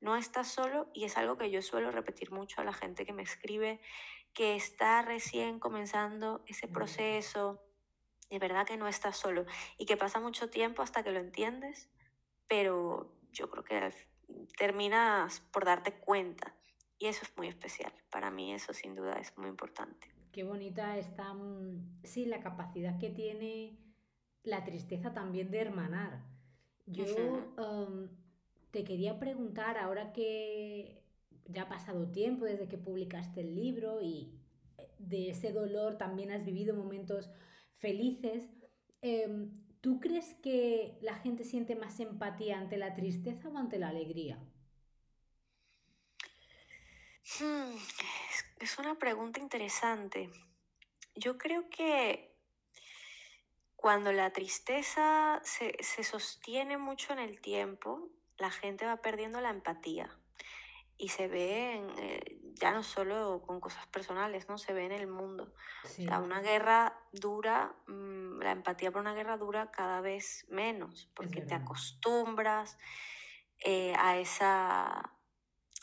no 0.01 0.15
estás 0.15 0.47
solo 0.47 0.93
y 0.95 1.07
es 1.07 1.17
algo 1.17 1.37
que 1.37 1.51
yo 1.51 1.61
suelo 1.61 1.91
repetir 1.91 2.31
mucho 2.31 2.61
a 2.61 2.65
la 2.65 2.73
gente 2.73 3.05
que 3.05 3.13
me 3.13 3.25
escribe, 3.25 3.81
que 4.33 4.55
está 4.55 5.03
recién 5.03 5.59
comenzando 5.59 6.45
ese 6.47 6.69
proceso 6.69 7.66
de 8.31 8.39
verdad 8.39 8.67
que 8.67 8.77
no 8.77 8.89
estás 8.89 9.17
solo 9.17 9.47
y 9.79 9.87
que 9.87 9.97
pasa 9.97 10.21
mucho 10.21 10.51
tiempo 10.51 10.83
hasta 10.83 11.03
que 11.03 11.13
lo 11.13 11.21
entiendes, 11.21 11.89
pero 12.49 13.13
yo 13.33 13.51
creo 13.51 13.65
que 13.65 13.93
terminas 14.57 15.41
por 15.53 15.65
darte 15.65 15.93
cuenta 15.93 16.55
y 16.99 17.07
eso 17.07 17.25
es 17.25 17.37
muy 17.37 17.49
especial. 17.49 17.93
Para 18.11 18.31
mí 18.31 18.53
eso 18.53 18.73
sin 18.73 18.95
duda 18.95 19.15
es 19.15 19.37
muy 19.37 19.49
importante. 19.49 20.09
Qué 20.33 20.45
bonita 20.45 20.99
está, 20.99 21.33
mm, 21.33 22.03
sí, 22.05 22.27
la 22.27 22.41
capacidad 22.41 22.99
que 22.99 23.11
tiene 23.11 23.79
la 24.43 24.65
tristeza 24.65 25.13
también 25.13 25.51
de 25.51 25.61
hermanar. 25.61 26.25
Yo 26.87 27.05
uh 27.05 27.55
-huh. 27.57 27.89
um, 27.89 28.09
te 28.71 28.85
quería 28.85 29.19
preguntar, 29.19 29.77
ahora 29.79 30.13
que 30.13 31.03
ya 31.47 31.63
ha 31.63 31.69
pasado 31.69 32.11
tiempo 32.11 32.45
desde 32.45 32.69
que 32.69 32.79
publicaste 32.79 33.41
el 33.41 33.55
libro 33.55 34.01
y 34.03 34.39
eh, 34.79 34.89
de 34.99 35.31
ese 35.31 35.53
dolor 35.53 35.97
también 35.97 36.31
has 36.31 36.45
vivido 36.45 36.75
momentos 36.75 37.31
felices. 37.79 38.45
Eh, 39.03 39.49
¿Tú 39.81 40.01
crees 40.01 40.35
que 40.43 40.99
la 41.01 41.15
gente 41.17 41.45
siente 41.45 41.77
más 41.77 42.01
empatía 42.01 42.59
ante 42.59 42.77
la 42.77 42.95
tristeza 42.95 43.49
o 43.49 43.57
ante 43.57 43.79
la 43.79 43.89
alegría? 43.89 44.37
Hmm, 47.41 47.77
es 48.61 48.79
una 48.79 48.97
pregunta 48.97 49.41
interesante. 49.41 50.31
Yo 51.15 51.39
creo 51.39 51.69
que 51.71 52.35
cuando 53.77 54.13
la 54.13 54.33
tristeza 54.33 55.41
se, 55.45 55.77
se 55.81 56.03
sostiene 56.03 56.79
mucho 56.79 57.13
en 57.13 57.21
el 57.21 57.41
tiempo, 57.41 58.11
la 58.39 58.51
gente 58.51 58.87
va 58.87 58.97
perdiendo 58.97 59.41
la 59.41 59.51
empatía 59.51 60.11
y 60.99 61.09
se 61.09 61.29
ve 61.29 61.75
en, 61.75 61.91
eh, 61.99 62.39
ya 62.61 62.73
no 62.73 62.83
solo 62.83 63.43
con 63.47 63.61
cosas 63.61 63.87
personales, 63.87 64.49
¿no? 64.49 64.59
Se 64.59 64.73
ve 64.73 64.87
en 64.87 64.93
el 64.93 65.07
mundo. 65.07 65.53
Sí. 65.85 66.05
O 66.05 66.09
sea, 66.09 66.21
una 66.21 66.41
guerra 66.41 66.99
dura, 67.13 67.75
mmm, 67.87 68.41
la 68.41 68.53
empatía 68.53 68.91
por 68.91 69.01
una 69.01 69.15
guerra 69.15 69.37
dura 69.37 69.71
cada 69.71 70.01
vez 70.01 70.47
menos, 70.49 71.11
porque 71.15 71.43
te 71.43 71.55
acostumbras 71.55 72.79
eh, 73.59 73.95
a, 73.99 74.19
esa, 74.19 74.89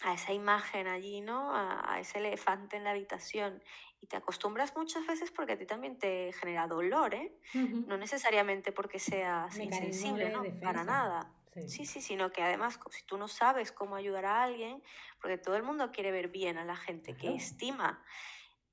a 0.03 0.13
esa 0.13 0.33
imagen 0.33 0.87
allí, 0.87 1.21
¿no? 1.21 1.53
A, 1.55 1.93
a, 1.93 1.99
ese 1.99 2.19
elefante 2.19 2.77
en 2.77 2.83
la 2.83 2.91
habitación. 2.91 3.63
Y 4.01 4.07
te 4.07 4.17
acostumbras 4.17 4.75
muchas 4.75 5.07
veces 5.07 5.31
porque 5.31 5.53
a 5.53 5.57
ti 5.57 5.65
también 5.65 5.97
te 5.97 6.33
genera 6.33 6.67
dolor, 6.67 7.13
¿eh? 7.13 7.39
Uh 7.53 7.57
-huh. 7.57 7.85
No 7.87 7.97
necesariamente 7.97 8.71
porque 8.71 8.99
seas 8.99 9.57
insensible, 9.57 10.29
¿no? 10.29 10.43
Para 10.61 10.83
nada. 10.83 11.31
Sí. 11.53 11.69
sí, 11.69 11.85
sí, 11.85 12.01
sino 12.01 12.31
que 12.31 12.41
además, 12.41 12.79
si 12.89 13.03
tú 13.03 13.17
no 13.17 13.27
sabes 13.27 13.71
cómo 13.71 13.95
ayudar 13.95 14.25
a 14.25 14.43
alguien, 14.43 14.81
porque 15.21 15.37
todo 15.37 15.55
el 15.55 15.63
mundo 15.63 15.91
quiere 15.91 16.11
ver 16.11 16.29
bien 16.29 16.57
a 16.57 16.65
la 16.65 16.75
gente 16.75 17.15
que 17.15 17.35
estima, 17.35 18.03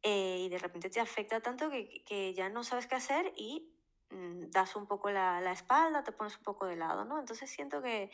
eh, 0.02 0.44
y 0.46 0.48
de 0.48 0.58
repente 0.58 0.88
te 0.88 1.00
afecta 1.00 1.40
tanto 1.40 1.70
que, 1.70 2.02
que, 2.04 2.32
ya 2.32 2.48
no 2.48 2.64
sabes 2.64 2.86
qué 2.86 2.94
hacer 2.94 3.32
y 3.36 3.70
mm, 4.10 4.50
das 4.50 4.74
un 4.76 4.86
poco 4.86 5.10
la, 5.10 5.40
la, 5.42 5.52
espalda, 5.52 6.02
te 6.02 6.12
pones 6.12 6.38
un 6.38 6.42
poco 6.42 6.64
de 6.64 6.76
lado, 6.76 7.04
¿no? 7.04 7.18
Entonces 7.18 7.50
siento 7.50 7.82
que, 7.82 8.10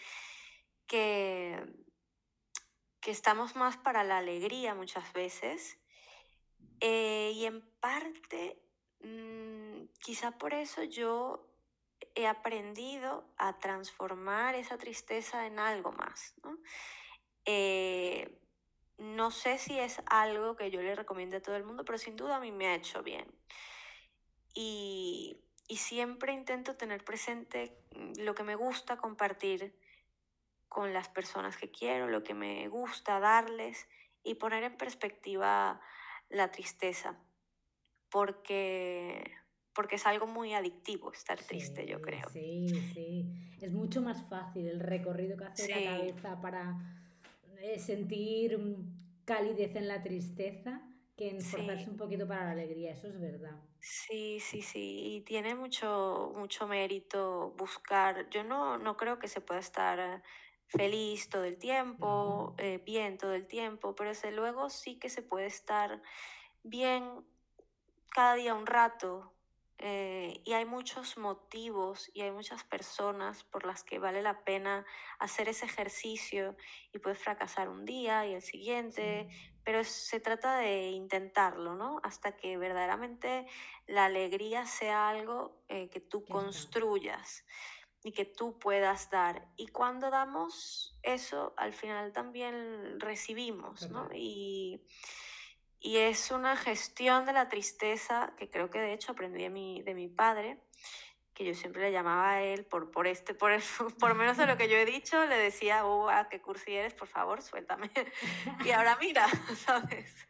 que, 0.88 1.64
que 3.00 3.11
estamos 3.12 3.55
más 3.55 3.76
para 3.76 4.02
la 4.02 4.18
alegría 4.18 4.74
muchas 4.74 5.12
veces, 5.12 5.79
eh, 6.81 7.33
y 7.35 7.46
en 7.46 7.62
parte, 7.79 8.61
mmm, 9.00 9.85
quizá 10.00 10.33
por 10.33 10.55
eso 10.55 10.83
yo 10.83 11.45
he 12.16 12.26
aprendido 12.26 13.24
a 13.37 13.59
transformar 13.59 14.55
esa 14.55 14.79
tristeza 14.79 15.46
en 15.46 15.59
algo 15.59 15.92
más. 15.92 16.35
¿no? 16.42 16.59
Eh, 17.44 18.40
no 18.98 19.31
sé 19.31 19.59
si 19.59 19.79
es 19.79 20.00
algo 20.07 20.57
que 20.57 20.70
yo 20.70 20.81
le 20.81 20.94
recomiende 20.94 21.37
a 21.37 21.42
todo 21.42 21.57
el 21.57 21.64
mundo, 21.64 21.85
pero 21.85 21.98
sin 21.98 22.16
duda 22.16 22.37
a 22.37 22.40
mí 22.40 22.50
me 22.50 22.68
ha 22.68 22.74
hecho 22.74 23.02
bien. 23.02 23.31
Y 24.55 25.38
siempre 25.68 26.33
intento 26.33 26.76
tener 26.76 27.05
presente 27.05 27.79
lo 28.16 28.35
que 28.35 28.42
me 28.42 28.55
gusta 28.55 28.96
compartir 28.96 29.79
con 30.68 30.94
las 30.94 31.11
personas 31.11 31.59
que 31.59 31.70
quiero, 31.70 32.09
lo 32.09 32.24
que 32.24 32.33
me 32.33 32.66
gusta 32.68 33.20
darles 33.20 33.87
y 34.22 34.37
poner 34.37 34.64
en 34.64 34.79
perspectiva 34.79 35.79
la 36.31 36.50
tristeza. 36.50 37.18
Porque 38.09 39.37
porque 39.76 39.96
es 39.96 40.06
algo 40.06 40.26
muy 40.26 40.54
adictivo 40.54 41.12
estar 41.12 41.38
Sí, 41.38 41.48
triste, 41.48 41.86
yo 41.86 42.00
creo. 42.00 42.26
sí, 42.30 42.66
sí. 42.94 43.26
Es 43.60 43.72
mucho 43.72 44.02
más 44.02 44.28
fácil 44.28 44.66
el 44.66 44.80
recorrido 44.80 45.36
que 45.36 45.44
hace 45.44 45.68
la 45.68 45.82
cabeza 45.84 46.40
para 46.40 46.76
eh, 47.60 47.78
sentir 47.78 48.58
calidez 49.24 49.76
en 49.76 49.88
la 49.88 50.02
tristeza 50.02 50.82
que 51.16 51.30
en 51.30 51.36
esforzarse 51.36 51.90
un 51.90 51.96
poquito 51.96 52.26
para 52.26 52.44
la 52.44 52.50
alegría, 52.52 52.92
eso 52.92 53.08
es 53.08 53.20
verdad. 53.20 53.56
Sí, 53.80 54.40
sí, 54.40 54.62
sí, 54.62 55.16
y 55.16 55.20
tiene 55.22 55.54
mucho, 55.54 56.32
mucho 56.34 56.66
mérito 56.66 57.52
buscar. 57.56 58.28
Yo 58.30 58.42
no, 58.44 58.78
no 58.78 58.96
creo 58.96 59.18
que 59.18 59.28
se 59.28 59.40
pueda 59.40 59.60
estar 59.60 60.22
feliz 60.68 61.28
todo 61.30 61.44
el 61.44 61.56
tiempo, 61.58 62.54
eh, 62.58 62.82
bien 62.84 63.16
todo 63.16 63.32
el 63.34 63.46
tiempo, 63.46 63.94
pero 63.94 64.10
desde 64.10 64.32
luego 64.32 64.68
sí 64.70 64.98
que 64.98 65.08
se 65.08 65.22
puede 65.22 65.46
estar 65.46 66.02
bien 66.62 67.24
cada 68.10 68.34
día 68.34 68.54
un 68.54 68.66
rato, 68.66 69.36
eh, 69.78 70.40
y 70.44 70.54
hay 70.54 70.64
muchos 70.64 71.18
motivos 71.18 72.10
y 72.14 72.22
hay 72.22 72.30
muchas 72.30 72.64
personas 72.64 73.44
por 73.44 73.66
las 73.66 73.84
que 73.84 73.98
vale 73.98 74.22
la 74.22 74.42
pena 74.42 74.86
hacer 75.18 75.50
ese 75.50 75.66
ejercicio 75.66 76.56
y 76.92 76.98
puedes 76.98 77.18
fracasar 77.18 77.68
un 77.68 77.84
día 77.84 78.26
y 78.26 78.32
el 78.32 78.42
siguiente, 78.42 79.28
pero 79.64 79.84
se 79.84 80.18
trata 80.18 80.58
de 80.58 80.88
intentarlo, 80.90 81.74
¿no? 81.74 82.00
Hasta 82.02 82.36
que 82.36 82.56
verdaderamente 82.56 83.46
la 83.86 84.06
alegría 84.06 84.64
sea 84.64 85.10
algo 85.10 85.62
eh, 85.68 85.90
que 85.90 86.00
tú 86.00 86.24
construyas 86.24 87.44
y 88.02 88.12
que 88.12 88.24
tú 88.24 88.58
puedas 88.58 89.10
dar. 89.10 89.46
Y 89.56 89.66
cuando 89.66 90.08
damos 90.10 90.96
eso, 91.02 91.52
al 91.58 91.74
final 91.74 92.12
también 92.12 92.98
recibimos, 92.98 93.90
¿no? 93.90 94.08
Y 94.14 94.80
y 95.80 95.98
es 95.98 96.30
una 96.30 96.56
gestión 96.56 97.26
de 97.26 97.32
la 97.32 97.48
tristeza 97.48 98.32
que 98.38 98.50
creo 98.50 98.70
que 98.70 98.80
de 98.80 98.92
hecho 98.92 99.12
aprendí 99.12 99.42
de 99.42 99.50
mi, 99.50 99.82
de 99.82 99.94
mi 99.94 100.08
padre, 100.08 100.60
que 101.34 101.44
yo 101.44 101.54
siempre 101.54 101.82
le 101.82 101.92
llamaba 101.92 102.30
a 102.30 102.42
él 102.42 102.64
por, 102.64 102.90
por 102.90 103.06
este, 103.06 103.34
por, 103.34 103.52
por 104.00 104.14
menos 104.14 104.36
de 104.38 104.46
lo 104.46 104.56
que 104.56 104.68
yo 104.68 104.76
he 104.76 104.86
dicho, 104.86 105.24
le 105.26 105.36
decía, 105.36 105.86
oh, 105.86 106.08
qué 106.30 106.40
cursi 106.40 106.72
eres, 106.72 106.94
por 106.94 107.08
favor, 107.08 107.42
suéltame. 107.42 107.90
y 108.64 108.70
ahora 108.70 108.96
mira, 109.00 109.26
¿sabes? 109.56 110.26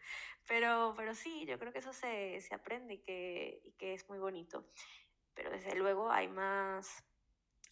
Pero, 0.47 0.95
pero 0.97 1.15
sí, 1.15 1.47
yo 1.47 1.59
creo 1.59 1.73
que 1.73 1.79
eso 1.79 1.93
se, 1.93 2.41
se 2.41 2.55
aprende 2.55 2.95
y 2.95 2.99
que, 2.99 3.61
y 3.65 3.73
que 3.73 3.95
es 3.95 4.09
muy 4.09 4.19
bonito. 4.19 4.67
Pero 5.35 5.51
desde 5.51 5.75
luego 5.75 6.11
hay 6.11 6.29
más, 6.29 7.05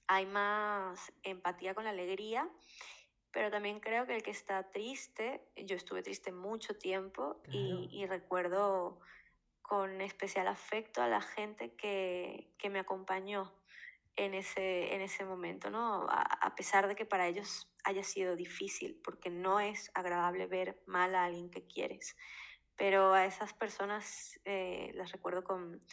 hay 0.06 0.26
más 0.26 1.12
empatía 1.22 1.74
con 1.74 1.84
la 1.84 1.90
alegría 1.90 2.48
pero 3.34 3.50
también 3.50 3.80
creo 3.80 4.06
que 4.06 4.14
el 4.14 4.22
que 4.22 4.30
está 4.30 4.70
triste, 4.70 5.42
yo 5.56 5.74
estuve 5.74 6.04
triste 6.04 6.30
mucho 6.30 6.78
tiempo 6.78 7.42
y, 7.50 8.06
recuerdo 8.06 9.00
con 9.60 10.00
especial 10.00 10.46
afecto 10.46 11.02
a 11.02 11.08
la 11.08 11.20
gente 11.20 11.74
que, 11.74 12.54
que 12.58 12.70
me 12.70 12.78
acompañó 12.78 13.52
en 14.14 14.34
ese, 14.34 14.94
en 14.94 15.00
ese 15.00 15.24
momento, 15.24 15.68
¿no? 15.68 16.06
A, 16.08 16.54
pesar 16.54 16.86
de 16.86 16.94
que 16.94 17.06
para 17.06 17.26
ellos 17.26 17.68
haya 17.82 18.04
sido 18.04 18.36
difícil, 18.36 19.00
porque 19.02 19.30
no 19.30 19.58
es 19.58 19.90
agradable 19.94 20.46
ver 20.46 20.80
mal 20.86 21.16
a 21.16 21.24
alguien 21.24 21.50
que 21.50 21.66
quieres, 21.66 22.16
pero 22.76 23.14
a 23.14 23.26
esas 23.26 23.52
personas 23.52 24.38
eh, 24.44 24.92
las 24.94 25.10
recuerdo 25.10 25.42
con, 25.42 25.84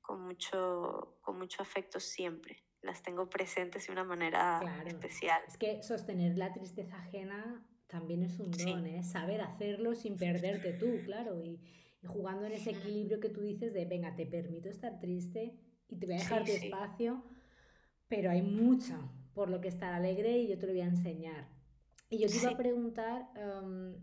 con, 0.00 0.22
mucho, 0.22 1.18
con 1.20 1.38
mucho 1.38 1.62
afecto 1.62 2.00
siempre 2.00 2.64
las 2.82 3.02
tengo 3.02 3.28
presentes 3.28 3.86
de 3.86 3.92
una 3.92 4.04
manera 4.04 4.60
especial. 4.86 5.40
Es 5.46 5.56
que 5.56 5.82
sostener 5.82 6.36
la 6.36 6.52
tristeza 6.52 6.96
ajena 6.96 7.64
también 7.86 8.22
es 8.22 8.38
un 8.38 8.50
don, 8.52 8.86
¿eh? 8.86 9.02
Saber 9.02 9.40
hacerlo 9.40 9.94
sin 9.94 10.16
perderte 10.16 10.72
tú, 10.72 10.86
claro, 11.04 11.42
y, 11.42 11.60
jugando 12.06 12.46
en 12.46 12.52
ese 12.52 12.70
equilibrio 12.70 13.20
que 13.20 13.28
tú 13.28 13.42
dices 13.42 13.74
de, 13.74 13.84
venga, 13.84 14.14
te 14.16 14.24
permito 14.24 14.70
estar 14.70 15.00
triste 15.00 15.54
y 15.88 15.96
te 15.96 16.06
voy 16.06 16.14
a 16.14 16.18
dejar 16.18 16.44
tu 16.44 16.52
espacio, 16.52 17.22
pero 18.08 18.30
hay 18.30 18.40
mucho 18.40 19.12
por 19.34 19.50
lo 19.50 19.60
que 19.60 19.68
estar 19.68 19.92
alegre 19.92 20.38
y 20.38 20.48
yo 20.48 20.56
te 20.56 20.66
lo 20.66 20.72
voy 20.72 20.80
a 20.80 20.86
enseñar. 20.86 21.48
Y 22.08 22.18
yo 22.18 22.28
te 22.28 22.36
iba 22.36 22.52
a 22.52 22.56
preguntar, 22.56 23.28
em, 23.36 23.96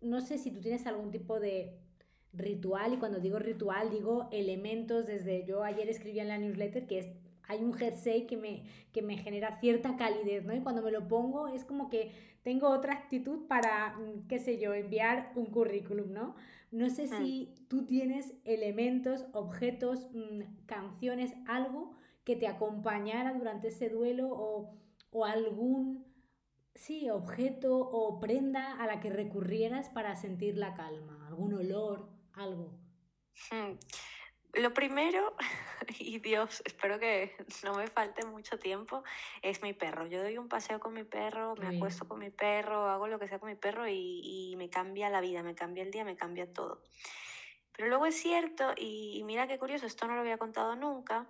no 0.00 0.20
sé 0.20 0.36
si 0.36 0.50
tú 0.50 0.60
tienes 0.60 0.84
algún 0.86 1.12
tipo 1.12 1.38
de 1.38 1.78
ritual, 2.32 2.94
y 2.94 2.96
cuando 2.96 3.20
digo 3.20 3.38
ritual 3.38 3.90
digo 3.90 4.28
elementos, 4.32 5.06
desde 5.06 5.46
yo 5.46 5.62
ayer 5.62 5.88
escribía 5.88 6.22
en 6.22 6.28
la 6.28 6.38
newsletter 6.38 6.86
que 6.86 6.98
es 6.98 7.21
hay 7.48 7.62
un 7.62 7.72
jersey 7.74 8.26
que 8.26 8.36
me, 8.36 8.64
que 8.92 9.02
me 9.02 9.16
genera 9.16 9.58
cierta 9.60 9.96
calidez, 9.96 10.44
¿no? 10.44 10.54
Y 10.54 10.60
cuando 10.60 10.82
me 10.82 10.90
lo 10.90 11.08
pongo 11.08 11.48
es 11.48 11.64
como 11.64 11.88
que 11.90 12.12
tengo 12.42 12.68
otra 12.68 12.94
actitud 12.94 13.46
para, 13.46 13.96
mm, 13.96 14.26
qué 14.28 14.38
sé 14.38 14.58
yo, 14.58 14.74
enviar 14.74 15.32
un 15.34 15.46
currículum, 15.46 16.12
¿no? 16.12 16.34
No 16.70 16.88
sé 16.88 17.06
si 17.06 17.52
mm. 17.52 17.68
tú 17.68 17.84
tienes 17.86 18.34
elementos, 18.44 19.26
objetos, 19.32 20.08
mm, 20.12 20.64
canciones, 20.66 21.34
algo 21.46 21.92
que 22.24 22.36
te 22.36 22.46
acompañara 22.46 23.34
durante 23.34 23.68
ese 23.68 23.88
duelo 23.88 24.28
o, 24.30 24.74
o 25.10 25.24
algún, 25.24 26.04
sí, 26.74 27.10
objeto 27.10 27.76
o 27.78 28.20
prenda 28.20 28.82
a 28.82 28.86
la 28.86 29.00
que 29.00 29.10
recurrieras 29.10 29.88
para 29.90 30.16
sentir 30.16 30.56
la 30.56 30.74
calma, 30.74 31.26
algún 31.26 31.54
olor, 31.54 32.08
algo. 32.32 32.78
Hmm. 33.50 33.76
Lo 34.54 34.74
primero, 34.74 35.34
y 35.98 36.18
Dios, 36.18 36.62
espero 36.66 36.98
que 36.98 37.34
no 37.64 37.74
me 37.74 37.86
falte 37.88 38.26
mucho 38.26 38.58
tiempo, 38.58 39.02
es 39.40 39.62
mi 39.62 39.72
perro. 39.72 40.06
Yo 40.06 40.22
doy 40.22 40.36
un 40.36 40.48
paseo 40.48 40.78
con 40.78 40.92
mi 40.92 41.04
perro, 41.04 41.54
me 41.56 41.76
acuesto 41.76 42.06
con 42.06 42.18
mi 42.18 42.30
perro, 42.30 42.88
hago 42.88 43.08
lo 43.08 43.18
que 43.18 43.28
sea 43.28 43.38
con 43.38 43.48
mi 43.48 43.56
perro 43.56 43.88
y, 43.88 44.54
me 44.58 44.68
cambia 44.68 45.08
la 45.08 45.20
vida, 45.20 45.42
me 45.42 45.54
cambia 45.54 45.82
el 45.82 45.90
día, 45.90 46.04
me 46.04 46.16
cambia 46.16 46.52
todo. 46.52 46.82
Pero 47.74 47.88
luego 47.88 48.04
es 48.04 48.20
cierto, 48.20 48.74
y, 48.76 49.22
mira 49.24 49.48
qué 49.48 49.58
curioso, 49.58 49.86
esto 49.86 50.06
no 50.06 50.14
lo 50.14 50.20
había 50.20 50.36
contado 50.36 50.76
nunca, 50.76 51.26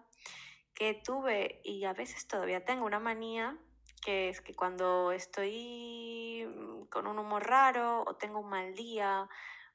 que 0.75 0.95
tuve 0.95 1.61
y 1.63 1.85
a 1.85 1.93
veces 1.93 2.27
todavía 2.27 2.65
tengo 2.65 2.85
una 2.85 2.99
manía, 2.99 3.57
que 4.05 4.31
es 4.31 4.41
que 4.41 4.55
cuando 4.55 5.13
estoy 5.13 6.49
con 6.91 7.07
un 7.07 7.21
humor 7.21 7.47
raro 7.47 8.03
o 8.05 8.17
tengo 8.17 8.41
un 8.41 8.49
mal 8.49 8.75
día, 8.75 9.29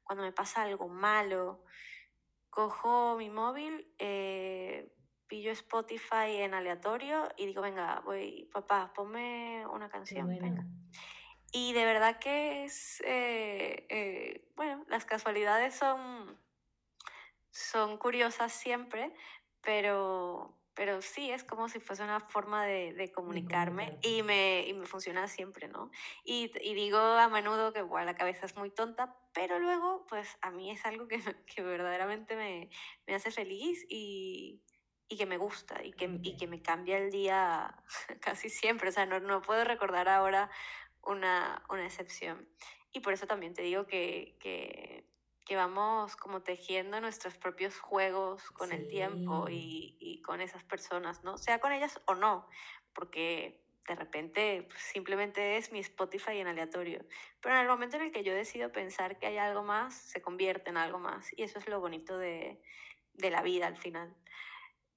cuando 0.04 0.24
me 0.24 0.34
pasa 0.34 0.64
algo 0.64 0.90
malo, 0.90 1.64
cojo 2.58 3.16
mi 3.18 3.30
móvil, 3.30 3.88
eh, 4.00 4.92
pillo 5.28 5.52
Spotify 5.52 6.38
en 6.38 6.56
aleatorio 6.56 7.30
y 7.38 7.46
digo, 7.46 7.62
venga, 7.62 8.02
voy, 8.04 8.50
papá, 8.52 8.92
ponme 8.96 9.64
una 9.68 9.90
canción, 9.90 10.28
venga. 10.28 10.66
Y 11.52 11.74
de 11.74 11.86
verdad 11.86 12.18
que 12.18 12.66
es, 12.66 13.00
eh, 13.06 13.86
eh, 13.90 14.50
bueno, 14.56 14.84
las 14.88 15.06
casualidades 15.06 15.76
son, 15.76 16.36
son 17.52 18.00
curiosas 18.00 18.54
siempre, 18.54 19.14
pero, 19.62 20.57
pero 20.78 21.02
sí, 21.02 21.32
es 21.32 21.44
como 21.44 21.68
si 21.70 21.80
fuese 21.80 22.04
una 22.04 22.20
forma 22.20 22.64
de, 22.64 23.12
comunicarme 23.12 23.98
y 24.04 24.22
me, 24.22 24.68
y 24.68 24.74
me, 24.74 24.86
funciona 24.86 25.28
siempre, 25.28 25.68
¿no? 25.68 25.90
Y, 26.24 26.52
y, 26.62 26.76
digo 26.76 27.00
a 27.00 27.28
menudo 27.30 27.74
que 27.74 27.82
bueno, 27.82 28.06
la 28.06 28.16
cabeza 28.16 28.46
es 28.46 28.56
muy 28.56 28.70
tonta, 28.70 29.18
pero 29.34 29.58
luego, 29.58 30.06
pues 30.08 30.38
a 30.42 30.52
mí 30.52 30.70
es 30.70 30.86
algo 30.86 31.08
que, 31.08 31.18
que 31.48 31.64
verdaderamente 31.64 32.36
me, 32.36 32.70
me, 33.08 33.16
hace 33.16 33.32
feliz 33.32 33.84
y, 33.90 34.62
y, 35.10 35.18
que 35.18 35.26
me 35.26 35.40
gusta 35.40 35.84
y 35.84 35.94
que, 35.94 36.20
y 36.22 36.38
que 36.38 36.46
me 36.46 36.62
cambia 36.62 37.00
el 37.00 37.10
día 37.10 37.76
casi 38.22 38.50
siempre. 38.52 38.90
O 38.90 38.92
sea, 38.92 39.08
no, 39.08 39.20
no 39.20 39.42
puedo 39.42 39.64
recordar 39.64 40.08
ahora 40.08 40.52
una, 41.02 41.64
una 41.70 41.86
excepción. 41.86 42.48
Y 42.92 43.00
por 43.00 43.14
eso 43.14 43.26
también 43.26 43.56
te 43.56 43.64
digo 43.64 43.88
que, 43.88 44.38
que 44.40 45.08
que 45.48 45.56
vamos 45.56 46.18
como 46.18 46.42
tejiendo 46.42 47.00
nuestros 47.00 47.38
propios 47.38 47.80
juegos 47.80 48.52
con 48.52 48.74
el 48.74 48.88
tiempo 48.90 49.48
y, 49.50 49.96
y, 50.00 50.22
con 50.22 50.42
esas 50.42 50.64
personas, 50.64 51.24
¿no? 51.24 51.38
Sea 51.38 51.60
con 51.60 51.72
ellas 51.72 52.02
o 52.06 52.16
no, 52.16 52.50
porque 52.94 53.62
de 53.88 53.96
repente 53.96 54.64
pues, 54.68 54.82
simplemente 54.82 55.56
es 55.56 55.72
mi 55.72 55.80
Spotify 55.80 56.40
en 56.40 56.48
aleatorio. 56.48 57.00
Pero 57.40 57.56
en 57.56 57.62
el 57.62 57.68
momento 57.68 57.96
en 57.96 58.04
el 58.04 58.12
que 58.12 58.24
yo 58.24 58.34
decido 58.36 58.74
pensar 58.74 59.18
que 59.20 59.28
hay 59.28 59.38
algo 59.38 59.64
más, 59.64 59.96
se 59.96 60.22
convierte 60.22 60.70
en 60.70 60.78
algo 60.78 61.00
más. 61.00 61.28
Y 61.38 61.44
eso 61.44 61.60
es 61.60 61.68
lo 61.70 61.80
bonito 61.80 62.18
de, 62.18 62.62
de 63.14 63.32
la 63.32 63.42
vida 63.42 63.68
al 63.68 63.78
final. 63.78 64.14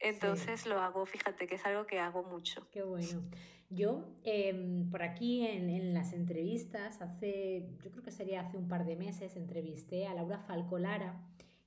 Entonces 0.00 0.66
lo 0.66 0.80
hago, 0.80 1.04
fíjate 1.04 1.46
que 1.46 1.56
es 1.56 1.66
algo 1.66 1.86
que 1.86 1.98
hago 1.98 2.22
mucho. 2.22 2.66
Qué 2.70 2.82
bueno. 2.82 3.22
Yo, 3.68 4.04
em, 4.24 4.90
por 4.90 5.02
aquí 5.02 5.46
en, 5.46 5.70
en, 5.70 5.94
las 5.94 6.12
entrevistas, 6.12 7.00
hace, 7.00 7.68
yo 7.84 7.92
creo 7.92 8.02
que 8.02 8.10
sería 8.10 8.40
hace 8.40 8.56
un 8.56 8.66
par 8.66 8.84
de 8.84 8.96
meses, 8.96 9.36
entrevisté 9.36 10.08
a 10.08 10.14
Laura 10.14 10.40
Falcolara, 10.40 11.24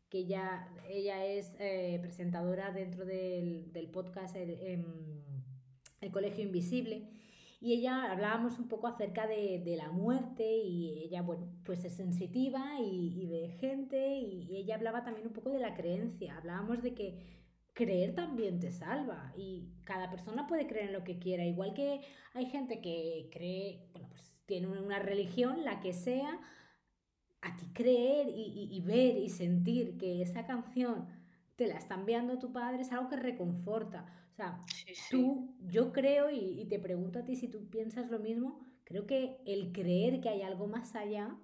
que 0.10 0.18
ella, 0.20 0.68
ella 0.90 1.26
es 1.26 1.56
eh, 1.60 1.98
presentadora 2.02 2.72
dentro 2.72 3.06
del, 3.06 3.72
del 3.72 3.88
podcast 3.88 4.36
el, 4.36 4.50
em, 4.62 4.86
el, 6.02 6.12
Colegio 6.12 6.44
Invisible. 6.44 7.08
Y 7.62 7.72
ella 7.72 8.12
hablábamos 8.12 8.60
un 8.60 8.68
poco 8.68 8.88
acerca 8.88 9.26
de, 9.26 9.62
de, 9.64 9.78
la 9.78 9.90
muerte 9.90 10.58
y 10.58 11.06
ella, 11.06 11.22
bueno, 11.22 11.48
pues 11.64 11.86
es 11.86 11.94
sensitiva 11.94 12.82
y, 12.82 13.14
y 13.18 13.26
ve 13.28 13.56
gente 13.60 14.18
y, 14.18 14.44
y 14.50 14.58
ella 14.58 14.76
hablaba 14.76 15.06
también 15.06 15.28
un 15.28 15.34
poco 15.34 15.50
de 15.52 15.60
la 15.60 15.74
creencia. 15.74 16.36
Hablábamos 16.36 16.84
de 16.84 16.94
que 16.94 17.43
creer 17.74 18.14
también 18.14 18.60
te 18.60 18.72
salva 18.72 19.34
y 19.36 19.70
cada 19.84 20.10
persona 20.10 20.48
puede 20.48 20.68
creer 20.68 20.88
en 20.88 20.94
lo 20.94 21.04
que 21.04 21.20
quiera, 21.20 21.46
igual 21.46 21.74
que 21.74 22.02
hay 22.34 22.46
gente 22.46 22.82
que 22.82 23.30
cree, 23.32 23.88
bueno, 23.92 24.10
pues 24.10 24.32
tiene 24.46 24.68
una 24.68 25.00
religión, 25.00 25.64
la 25.64 25.80
que 25.82 25.94
sea, 25.94 26.40
a 27.42 27.56
ti 27.58 27.66
creer 27.74 28.28
y, 28.30 28.82
ver 28.86 29.18
y 29.18 29.30
sentir 29.30 29.98
que 29.98 30.22
esa 30.22 30.46
canción 30.46 31.08
te 31.56 31.68
la 31.68 31.76
está 31.76 31.96
enviando 31.96 32.40
tu 32.40 32.54
padre 32.54 32.82
es 32.82 32.92
algo 32.92 33.10
que 33.10 33.18
reconforta. 33.18 34.06
O 34.32 34.36
sea, 34.36 34.62
tú, 35.12 35.54
yo 35.60 35.92
creo 35.92 36.30
y, 36.30 36.62
y 36.62 36.66
te 36.66 36.80
pregunto 36.80 37.20
a 37.20 37.26
ti 37.26 37.36
si 37.36 37.50
tú 37.50 37.70
piensas 37.70 38.10
lo 38.10 38.20
mismo, 38.20 38.62
creo 38.86 39.06
que 39.06 39.42
el 39.46 39.74
creer 39.74 40.22
que 40.22 40.30
hay 40.30 40.42
algo 40.42 40.68
más 40.68 40.96
allá 40.96 41.38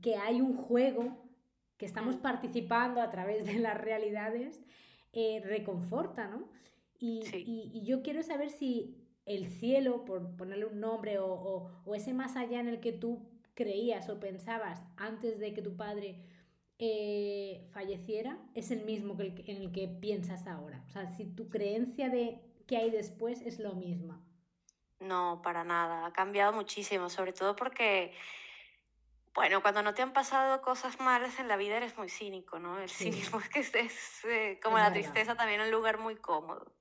que 0.00 0.16
hay 0.16 0.40
un 0.40 0.56
juego, 0.56 1.18
que 1.76 1.86
estamos 1.86 2.16
participando 2.16 3.00
a 3.00 3.10
través 3.10 3.44
de 3.44 3.58
las 3.58 3.78
realidades, 3.80 4.62
eh, 5.12 5.40
reconforta, 5.44 6.28
¿no? 6.28 6.48
Y, 6.98 7.82
yo 7.84 8.02
quiero 8.02 8.22
saber 8.22 8.50
si 8.50 8.96
el 9.24 9.48
cielo, 9.48 10.04
por 10.04 10.36
ponerle 10.36 10.66
un 10.66 10.80
nombre, 10.80 11.18
o, 11.18 11.70
ese 11.94 12.12
más 12.12 12.36
allá 12.36 12.60
en 12.60 12.68
el 12.68 12.80
que 12.80 12.92
tú 12.92 13.28
creías 13.54 14.08
o 14.08 14.20
pensabas 14.20 14.82
antes 14.96 15.38
de 15.38 15.54
que 15.54 15.62
tu 15.62 15.76
padre 15.76 16.22
eh, 16.78 17.68
falleciera, 17.72 18.38
es 18.54 18.70
el 18.70 18.84
mismo 18.84 19.16
que 19.16 19.44
en 19.46 19.62
el 19.62 19.72
que 19.72 19.88
piensas 19.88 20.46
ahora. 20.46 20.82
O 20.86 20.90
sea, 20.90 21.08
si 21.08 21.24
tu 21.24 21.48
creencia 21.48 22.08
de 22.08 22.40
qué 22.66 22.76
hay 22.76 22.90
después 22.90 23.42
es 23.42 23.58
lo 23.58 23.74
misma. 23.74 24.24
No, 25.00 25.40
para 25.42 25.64
nada. 25.64 26.06
Ha 26.06 26.12
cambiado 26.12 26.52
muchísimo, 26.52 27.08
sobre 27.08 27.32
todo 27.32 27.56
porque 27.56 28.12
bueno, 29.34 29.62
cuando 29.62 29.82
no 29.82 29.94
te 29.94 30.02
han 30.02 30.12
pasado 30.12 30.60
cosas 30.62 31.00
malas 31.00 31.38
en 31.38 31.48
la 31.48 31.56
vida 31.56 31.76
eres 31.76 31.96
muy 31.96 32.08
cínico, 32.08 32.58
¿no? 32.58 32.78
El 32.78 32.88
cinismo 32.88 33.40
es 33.54 33.70
que 33.70 33.80
es 33.80 34.24
eh, 34.24 34.60
como 34.62 34.78
la 34.78 34.92
tristeza 34.92 35.34
también 35.34 35.60
un 35.60 35.70
lugar 35.70 35.98
muy 35.98 36.16
cómodo. 36.16 36.72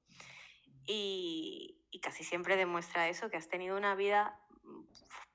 Y, 0.86 1.78
y, 1.92 2.00
casi 2.00 2.24
siempre 2.24 2.56
demuestra 2.58 3.08
eso, 3.10 3.30
que 3.30 3.38
has 3.38 3.48
tenido 3.48 3.78
una 3.78 3.94
vida 3.94 4.40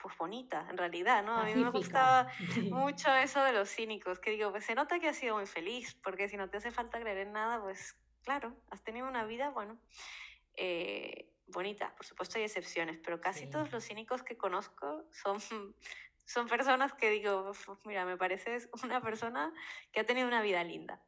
pues 0.05 0.19
bonita, 0.19 0.67
en 0.69 0.77
realidad, 0.77 1.25
¿no? 1.25 1.35
A 1.35 1.45
mí 1.45 1.55
me 1.55 1.71
gustaba 1.71 2.29
mucho 2.71 3.11
eso 3.15 3.43
de 3.43 3.53
los 3.53 3.71
cínicos, 3.71 4.19
que 4.19 4.33
digo, 4.33 4.51
pues 4.51 4.67
se 4.67 4.75
nota 4.75 4.99
que 4.99 5.09
has 5.09 5.17
sido 5.17 5.37
muy 5.37 5.47
feliz, 5.47 5.95
porque 6.05 6.29
si 6.29 6.37
no 6.37 6.51
te 6.51 6.59
hace 6.59 6.71
falta 6.71 7.01
creer 7.01 7.19
en 7.19 7.33
nada, 7.33 7.63
pues 7.63 7.97
claro, 8.23 8.55
has 8.71 8.85
tenido 8.85 9.09
una 9.09 9.25
vida, 9.25 9.49
bueno, 9.49 9.79
eh, 10.57 11.31
bonita. 11.47 11.95
Por 11.97 12.05
supuesto 12.05 12.37
hay 12.37 12.45
excepciones, 12.45 12.99
pero 13.03 13.19
casi 13.21 13.49
todos 13.49 13.73
los 13.73 13.83
cínicos 13.83 14.23
que 14.23 14.37
conozco 14.37 15.05
son 15.11 15.39
son 16.27 16.49
personas 16.49 16.93
que 16.95 17.11
digo, 17.11 17.53
mira, 17.85 18.05
me 18.05 18.17
pareces 18.17 18.69
una 18.83 19.01
persona 19.01 19.53
que 19.93 20.01
ha 20.01 20.07
tenido 20.07 20.27
una 20.27 20.43
vida 20.43 20.65
linda. 20.65 21.03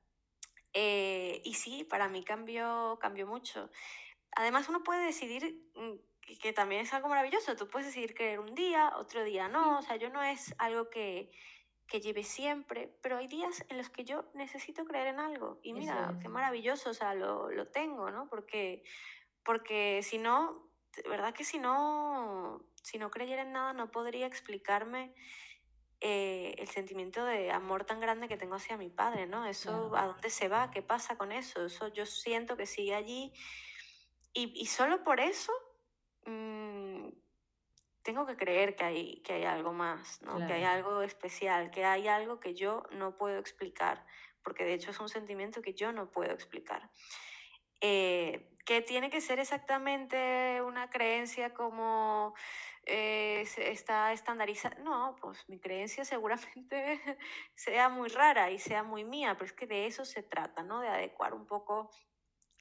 Eh, 0.73 1.41
y 1.45 1.55
sí, 1.55 1.85
para 1.85 2.09
mí 2.09 2.23
cambió, 2.23 2.99
cambió 3.01 3.27
mucho. 3.27 3.71
Además, 4.33 4.69
uno 4.69 4.83
puede 4.83 5.07
decidir 5.07 5.71
mm, 5.75 6.37
que 6.41 6.53
también 6.53 6.83
es 6.83 6.93
algo 6.93 7.09
maravilloso. 7.09 7.57
Tú 7.57 7.69
puedes 7.69 7.87
decidir 7.87 8.15
creer 8.15 8.41
un 8.41 8.55
día, 8.55 8.93
otro 8.97 9.25
día 9.25 9.49
no. 9.49 9.79
O 9.79 9.83
sea, 9.83 9.97
yo 9.97 10.11
no 10.11 10.23
es 10.23 10.55
algo 10.59 10.91
que, 10.91 11.31
que 11.87 12.01
lleve 12.01 12.25
siempre, 12.25 12.95
pero 13.01 13.17
hay 13.17 13.29
días 13.29 13.65
en 13.69 13.79
los 13.79 13.89
que 13.89 14.05
yo 14.05 14.25
necesito 14.35 14.85
creer 14.85 15.09
en 15.09 15.21
algo. 15.21 15.61
Y 15.63 15.73
mira, 15.73 16.19
qué 16.21 16.29
maravilloso, 16.29 16.91
o 16.91 16.95
sea, 16.95 17.15
lo, 17.15 17.51
lo 17.51 17.69
tengo, 17.69 18.11
¿no? 18.11 18.29
Porque, 18.29 18.83
porque 19.45 20.03
si 20.03 20.19
no, 20.19 20.71
de 20.97 21.09
verdad 21.09 21.33
que 21.33 21.45
si 21.45 21.59
no, 21.59 22.61
si 22.87 22.99
no 22.99 23.11
creyera 23.11 23.43
en 23.43 23.51
nada 23.51 23.73
no 23.73 23.91
podría 23.91 24.27
explicarme 24.27 25.13
eh, 26.01 26.55
el 26.59 26.69
sentimiento 26.69 27.25
de 27.25 27.51
amor 27.51 27.85
tan 27.85 27.99
grande 27.99 28.29
que 28.29 28.37
tengo 28.37 28.55
hacia 28.55 28.77
mi 28.77 28.91
padre, 28.91 29.27
¿no? 29.27 29.45
Eso, 29.45 29.97
¿a 29.97 30.07
dónde 30.07 30.31
se 30.31 30.47
va? 30.47 30.71
¿Qué 30.71 30.83
pasa 30.83 31.19
con 31.19 31.33
eso? 31.33 31.67
Eso 31.67 31.89
yo 31.89 32.07
siento 32.07 32.57
que 32.57 32.65
sigue 32.65 32.95
allí 32.95 33.33
y, 34.33 34.67
solo 34.67 35.03
por 35.03 35.19
eso 35.19 35.53
mm, 36.27 37.09
tengo 38.03 38.25
que 38.25 38.37
creer 38.37 38.77
que 38.77 38.85
hay, 38.85 39.23
que 39.23 39.33
hay 39.33 39.45
algo 39.45 39.73
más, 39.73 40.23
¿no? 40.23 40.47
Que 40.47 40.53
hay 40.53 40.63
algo 40.63 41.03
especial, 41.03 41.73
que 41.73 41.85
hay 41.85 42.07
algo 42.07 42.39
que 42.39 42.55
yo 42.55 42.85
no 42.93 43.17
puedo 43.17 43.39
explicar, 43.41 44.07
porque 44.45 44.63
de 44.63 44.75
hecho 44.75 44.93
es 44.93 45.01
un 45.01 45.09
sentimiento 45.09 45.61
que 45.61 45.75
yo 45.75 45.91
no 45.91 46.13
puedo 46.13 46.31
explicar. 46.31 46.89
Eh, 47.81 48.51
que 48.67 48.83
tiene 48.83 49.11
que 49.11 49.21
ser 49.21 49.39
exactamente 49.39 50.61
una 50.61 50.91
creencia 50.91 51.55
como 51.55 52.35
eh, 52.85 53.47
está 53.59 54.13
estandarizada. 54.13 54.77
No, 54.83 55.17
pues 55.21 55.49
mi 55.49 55.61
creencia 55.61 56.05
seguramente 56.05 57.01
sea 57.55 57.89
muy 57.89 58.09
rara 58.09 58.51
y 58.51 58.59
sea 58.59 58.83
muy 58.83 59.05
mía, 59.05 59.35
pero 59.35 59.47
es 59.47 59.53
que 59.53 59.67
de 59.67 59.87
eso 59.87 60.05
se 60.05 60.25
trata, 60.25 60.65
¿no? 60.65 60.81
De 60.81 60.89
adecuar 60.89 61.33
un 61.33 61.47
poco 61.47 61.91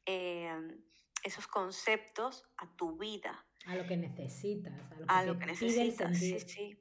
em, 0.06 0.80
esos 1.23 1.47
conceptos 1.47 2.43
a 2.58 2.75
tu 2.75 2.97
vida. 2.97 3.43
A 3.65 3.75
lo 3.75 3.88
que 3.88 3.97
necesitas, 3.97 4.73
a 5.08 5.23
lo 5.23 5.39
que, 5.39 5.47
necesitas, 5.47 6.17
sí, 6.17 6.39
sí. 6.39 6.78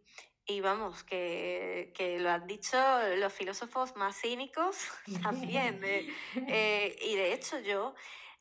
Y 0.46 0.60
vamos, 0.60 1.02
que, 1.02 1.94
que, 1.96 2.18
lo 2.18 2.30
han 2.30 2.46
dicho 2.46 2.76
los 3.16 3.32
filósofos 3.32 3.96
más 3.96 4.20
cínicos 4.20 4.76
también. 5.22 5.80
Eh, 6.48 6.96
y 7.00 7.14
de 7.14 7.32
hecho 7.32 7.58
yo 7.60 7.94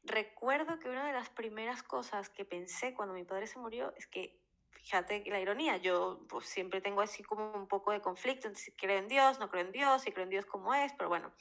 recuerdo 0.04 0.80
que 0.80 0.90
una 0.90 1.08
de 1.08 1.14
las 1.14 1.30
primeras 1.30 1.84
cosas 1.84 2.30
que 2.30 2.46
pensé 2.46 2.94
cuando 2.94 3.14
mi 3.14 3.24
padre 3.24 3.48
se 3.48 3.60
murió 3.60 3.94
es 3.96 4.08
que, 4.08 4.38
fíjate 4.72 5.24
la 5.28 5.40
ironía, 5.40 5.78
yo 5.78 6.26
pues, 6.30 6.46
siempre 6.46 6.82
tengo 6.82 7.02
así 7.02 7.24
como 7.24 7.54
un 7.54 7.68
poco 7.68 7.92
de 7.92 8.02
conflicto 8.02 8.54
si 8.56 8.72
creo 8.74 9.00
en 9.00 9.08
Dios, 9.08 9.40
no 9.40 9.50
creo 9.50 9.66
en 9.66 9.72
Dios, 9.72 10.02
si 10.02 10.12
creo 10.12 10.24
en 10.24 10.30
Dios 10.30 10.46
como 10.46 10.74
es, 10.74 10.94
pero 10.94 11.10
bueno. 11.10 11.32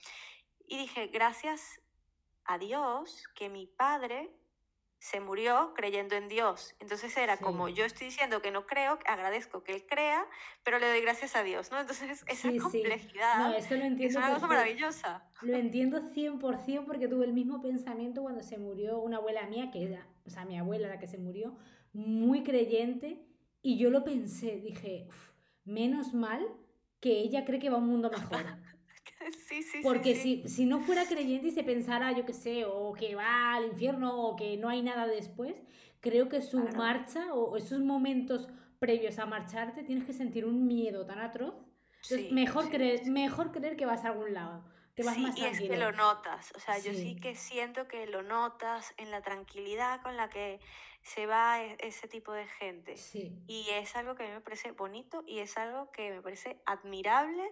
Y 0.66 0.78
dije, 0.78 1.08
gracias 1.08 1.80
a 2.44 2.58
Dios 2.58 3.28
que 3.34 3.48
mi 3.48 3.66
padre 3.66 4.30
se 5.02 5.18
murió 5.18 5.72
creyendo 5.74 6.14
en 6.14 6.28
Dios. 6.28 6.76
Entonces 6.78 7.16
era 7.16 7.36
como 7.36 7.68
yo 7.68 7.84
estoy 7.84 8.06
diciendo 8.06 8.40
que 8.40 8.52
no 8.52 8.66
creo, 8.66 9.00
agradezco 9.04 9.64
que 9.64 9.74
él 9.74 9.84
crea, 9.84 10.24
pero 10.62 10.78
le 10.78 10.88
doy 10.88 11.00
gracias 11.00 11.34
a 11.34 11.42
Dios, 11.42 11.72
¿no? 11.72 11.80
Entonces 11.80 12.24
esa 12.28 12.48
complejidad 12.56 13.52
es 13.58 14.14
una 14.14 14.34
cosa 14.34 14.46
maravillosa. 14.46 15.28
Lo 15.40 15.56
entiendo 15.56 16.00
100% 16.00 16.84
porque 16.86 17.08
tuve 17.08 17.24
el 17.24 17.32
mismo 17.32 17.60
pensamiento 17.60 18.22
cuando 18.22 18.44
se 18.44 18.58
murió 18.58 19.00
una 19.00 19.16
abuela 19.16 19.44
mía, 19.48 19.72
que 19.72 19.82
era, 19.82 20.06
o 20.24 20.30
sea, 20.30 20.44
mi 20.44 20.56
abuela 20.56 20.86
la 20.86 21.00
que 21.00 21.08
se 21.08 21.18
murió, 21.18 21.56
muy 21.92 22.44
creyente, 22.44 23.26
y 23.60 23.78
yo 23.78 23.90
lo 23.90 24.04
pensé, 24.04 24.60
dije, 24.60 25.08
menos 25.64 26.14
mal 26.14 26.46
que 27.00 27.18
ella 27.18 27.44
cree 27.44 27.58
que 27.58 27.70
va 27.70 27.78
a 27.78 27.80
un 27.80 27.88
mundo 27.88 28.08
mejor. 28.08 28.38
Sí, 29.48 29.62
sí, 29.62 29.80
Porque 29.82 30.14
Si, 30.14 30.48
si 30.48 30.64
no 30.64 30.80
fuera 30.80 31.06
creyente 31.06 31.48
y 31.48 31.50
se 31.50 31.64
pensara, 31.64 32.12
yo 32.12 32.24
qué 32.24 32.32
sé, 32.32 32.64
o 32.64 32.92
que 32.92 33.14
va 33.14 33.54
al 33.54 33.66
infierno 33.66 34.22
o 34.22 34.36
que 34.36 34.56
no 34.56 34.68
hay 34.68 34.82
nada 34.82 35.06
después, 35.06 35.62
creo 36.00 36.28
que 36.28 36.42
su 36.42 36.58
marcha 36.58 37.32
o 37.34 37.56
esos 37.56 37.80
momentos 37.80 38.48
previos 38.78 39.18
a 39.18 39.26
marcharte 39.26 39.84
tienes 39.84 40.04
que 40.04 40.12
sentir 40.12 40.44
un 40.44 40.66
miedo 40.66 41.06
tan 41.06 41.20
atroz. 41.20 41.54
Entonces, 42.02 42.32
mejor, 42.32 42.68
creer, 42.68 43.06
mejor 43.06 43.52
creer 43.52 43.76
que 43.76 43.86
vas 43.86 44.04
a 44.04 44.08
algún 44.08 44.34
lado. 44.34 44.64
Te 44.94 45.04
vas 45.04 45.16
más 45.18 45.38
y 45.38 45.44
es 45.44 45.58
que 45.58 45.76
lo 45.78 45.92
notas, 45.92 46.52
o 46.54 46.60
sea, 46.60 46.78
yo 46.78 46.92
sí 46.92 47.16
que 47.16 47.34
siento 47.34 47.88
que 47.88 48.06
lo 48.06 48.22
notas 48.22 48.92
en 48.98 49.10
la 49.10 49.22
tranquilidad 49.22 50.02
con 50.02 50.18
la 50.18 50.28
que 50.28 50.60
se 51.02 51.26
va 51.26 51.62
e, 51.62 51.78
ese 51.80 52.08
tipo 52.08 52.32
de 52.32 52.46
gente. 52.46 52.96
Y 53.46 53.66
es 53.70 53.96
algo 53.96 54.14
que 54.14 54.24
a 54.24 54.26
mí 54.26 54.32
me 54.34 54.40
parece 54.42 54.72
bonito 54.72 55.24
y 55.26 55.38
es 55.38 55.56
algo 55.56 55.90
que 55.92 56.10
me 56.10 56.20
parece 56.20 56.60
admirable 56.66 57.50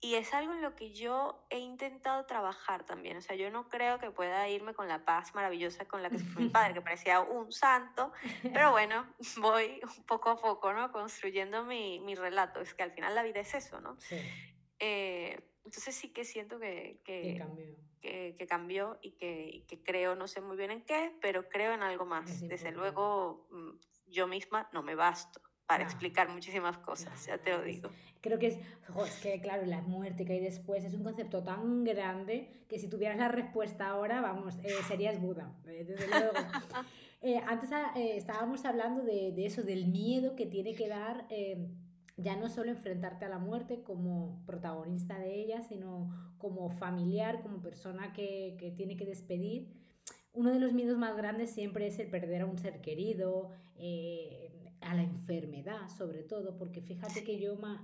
y 0.00 0.14
es 0.14 0.34
algo 0.34 0.52
en 0.52 0.62
lo 0.62 0.74
que 0.76 0.92
yo 0.92 1.46
he 1.48 1.58
intentado 1.58 2.26
trabajar 2.26 2.84
también. 2.84 3.16
O 3.16 3.20
sea, 3.22 3.34
yo 3.34 3.50
no 3.50 3.68
creo 3.68 3.98
que 3.98 4.10
pueda 4.10 4.48
irme 4.48 4.74
con 4.74 4.88
la 4.88 5.04
paz 5.04 5.34
maravillosa 5.34 5.86
con 5.86 6.02
la 6.02 6.10
que 6.10 6.18
fue 6.18 6.42
mi 6.42 6.48
padre, 6.50 6.74
que 6.74 6.82
parecía 6.82 7.20
un 7.20 7.50
santo, 7.50 8.12
pero 8.42 8.70
bueno, 8.72 9.06
voy 9.38 9.80
poco 10.06 10.30
a 10.30 10.36
poco, 10.40 10.72
¿no? 10.72 10.92
Construyendo 10.92 11.64
mi, 11.64 11.98
mi 12.00 12.14
relato. 12.14 12.60
Es 12.60 12.74
que 12.74 12.82
al 12.82 12.92
final 12.92 13.14
la 13.14 13.22
vida 13.22 13.40
es 13.40 13.54
eso, 13.54 13.80
¿no? 13.80 13.98
Sí. 13.98 14.16
Eh, 14.78 15.40
entonces 15.64 15.94
sí 15.94 16.12
que 16.12 16.24
siento 16.24 16.60
que, 16.60 17.00
que, 17.02 17.36
cambió. 17.38 17.76
Que, 18.00 18.46
cambió 18.46 18.98
y 19.00 19.12
que, 19.12 19.64
que, 19.66 19.82
creo, 19.82 20.14
no 20.14 20.28
sé 20.28 20.40
muy 20.40 20.56
bien 20.56 20.70
en 20.70 20.82
qué, 20.82 21.16
pero 21.20 21.48
creo 21.48 21.72
en 21.72 21.82
algo 21.82 22.04
más. 22.04 22.46
Desde 22.46 22.70
luego, 22.70 23.48
mm, 23.50 23.70
yo 24.08 24.28
misma 24.28 24.68
no 24.72 24.82
me 24.82 24.94
basto 24.94 25.40
para 25.66 25.84
explicar 25.84 26.28
muchísimas 26.28 26.78
cosas, 26.78 27.26
ya 27.26 27.38
te 27.38 27.50
lo 27.50 27.62
digo. 27.62 27.90
Creo 28.20 28.38
que 28.38 28.48
es, 28.48 28.58
es 28.58 29.20
que 29.20 29.40
claro, 29.40 29.66
la 29.66 29.82
muerte 29.82 30.24
que 30.24 30.34
hay 30.34 30.40
después 30.40 30.84
es 30.84 30.94
un 30.94 31.02
concepto 31.02 31.42
tan 31.42 31.84
grande 31.84 32.48
que 32.68 32.78
si 32.78 32.88
tuvieras 32.88 33.18
la 33.18 33.28
respuesta 33.28 33.88
ahora, 33.88 34.20
vamos, 34.20 34.54
eh, 34.62 34.68
serías 34.88 35.20
Buda, 35.20 35.52
eh, 35.66 35.84
desde 35.86 36.08
luego. 36.08 36.32
Eh, 37.22 37.40
antes 37.46 37.72
ah, 37.72 37.92
estábamos 37.96 38.64
hablando 38.64 39.02
de, 39.02 39.32
de, 39.32 39.46
eso, 39.46 39.62
del 39.62 39.86
miedo 39.86 40.36
que 40.36 40.46
tiene 40.46 40.74
que 40.74 40.86
dar 40.86 41.26
ya 42.18 42.36
no 42.36 42.48
solo 42.48 42.70
enfrentarte 42.70 43.24
a 43.24 43.28
la 43.28 43.38
muerte 43.38 43.82
como 43.82 44.42
protagonista 44.46 45.18
de 45.18 45.42
ella, 45.42 45.62
sino 45.62 46.08
como 46.38 46.70
familiar, 46.70 47.42
como 47.42 47.60
persona 47.60 48.12
que, 48.12 48.56
que 48.58 48.70
tiene 48.70 48.96
que 48.96 49.04
despedir 49.04 49.68
uno 50.36 50.52
de 50.52 50.60
los 50.60 50.72
miedos 50.72 50.98
más 50.98 51.16
grandes 51.16 51.50
siempre 51.50 51.86
es 51.86 51.98
el 51.98 52.08
perder 52.08 52.42
a 52.42 52.46
un 52.46 52.58
ser 52.58 52.80
querido, 52.82 53.50
eh, 53.76 54.74
a 54.82 54.94
la 54.94 55.02
enfermedad 55.02 55.88
sobre 55.88 56.22
todo, 56.22 56.56
porque 56.56 56.82
fíjate 56.82 57.24
que 57.24 57.40
yo 57.40 57.56
más, 57.56 57.80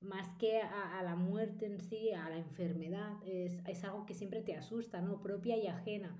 más 0.00 0.28
que 0.38 0.60
a, 0.60 1.02
la 1.02 1.16
muerte 1.16 1.66
en 1.66 1.80
sí, 1.80 2.12
a 2.12 2.28
la 2.28 2.36
enfermedad, 2.36 3.16
es, 3.24 3.58
es, 3.66 3.84
algo 3.84 4.04
que 4.04 4.14
siempre 4.14 4.42
te 4.42 4.54
asusta, 4.54 5.00
¿no? 5.00 5.20
Propia 5.20 5.56
y 5.56 5.66
ajena. 5.66 6.16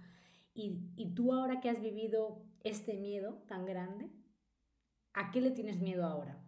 Y, 0.54 0.80
y 0.96 1.14
tú 1.14 1.32
ahora 1.32 1.60
que 1.60 1.68
has 1.68 1.80
vivido 1.80 2.42
este 2.64 2.94
miedo 2.94 3.42
tan 3.46 3.66
grande, 3.66 4.08
¿a 5.12 5.30
qué 5.30 5.40
le 5.40 5.50
tienes 5.50 5.78
miedo 5.78 6.04
ahora? 6.04 6.42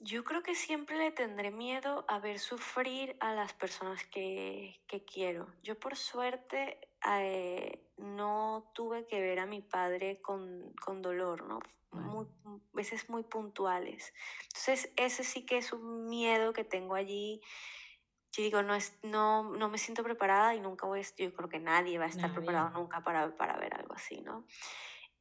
Yo 0.00 0.24
creo 0.24 0.42
que 0.42 0.54
siempre 0.54 0.98
le 0.98 1.10
tendré 1.10 1.50
miedo 1.50 2.04
a 2.06 2.18
ver 2.18 2.38
sufrir 2.38 3.16
a 3.18 3.34
las 3.34 3.54
personas 3.54 4.04
que, 4.04 4.78
que 4.86 5.04
quiero. 5.04 5.46
Yo 5.62 5.78
por 5.80 5.96
suerte 5.96 6.78
eh, 7.06 7.86
no 7.98 8.70
tuve 8.74 9.06
que 9.06 9.20
ver 9.20 9.38
a 9.38 9.46
mi 9.46 9.62
padre 9.62 10.20
con, 10.20 10.72
con 10.84 11.02
dolor, 11.02 11.46
¿no? 11.46 11.60
Muy, 11.92 12.26
veces 12.74 13.08
muy 13.08 13.22
puntuales. 13.22 14.12
Entonces, 14.48 14.92
ese 14.96 15.24
sí 15.24 15.46
que 15.46 15.56
es 15.56 15.72
un 15.72 16.08
miedo 16.08 16.52
que 16.52 16.64
tengo 16.64 16.94
allí. 16.94 17.40
Yo 18.32 18.42
digo, 18.42 18.62
no, 18.62 18.74
es, 18.74 18.98
no, 19.02 19.44
no 19.56 19.70
me 19.70 19.78
siento 19.78 20.02
preparada 20.02 20.54
y 20.54 20.60
nunca 20.60 20.86
voy 20.86 21.00
a, 21.00 21.02
yo 21.16 21.32
creo 21.32 21.48
que 21.48 21.58
nadie 21.58 21.98
va 21.98 22.04
a 22.04 22.08
estar 22.08 22.34
preparado 22.34 22.70
nunca 22.70 23.02
para, 23.02 23.34
para 23.36 23.56
ver 23.56 23.72
algo 23.74 23.94
así, 23.94 24.20
¿no? 24.20 24.46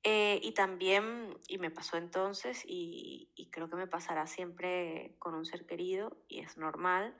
Eh, 0.03 0.39
y 0.43 0.51
también, 0.51 1.35
y 1.47 1.57
me 1.57 1.71
pasó 1.71 1.97
entonces, 1.97 2.63
y, 2.67 3.31
y, 3.35 3.49
creo 3.49 3.69
que 3.69 3.75
me 3.75 3.87
pasará 3.87 4.27
siempre 4.27 5.15
con 5.17 5.33
un 5.33 5.45
ser 5.45 5.65
querido, 5.65 6.15
y 6.27 6.41
es 6.41 6.57
normal, 6.57 7.17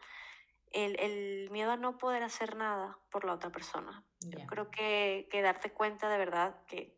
el, 0.72 1.00
el 1.00 1.50
miedo 1.50 1.72
a 1.72 1.78
no 1.78 1.98
poder 1.98 2.22
hacer 2.22 2.56
nada 2.56 3.00
por 3.10 3.26
la 3.26 3.34
otra 3.34 3.52
persona. 3.52 4.04
Yo 4.30 4.46
creo 4.48 4.72
que, 4.72 5.28
que, 5.32 5.42
darte 5.42 5.72
cuenta 5.72 6.10
de 6.10 6.18
verdad 6.18 6.56
que 6.68 6.96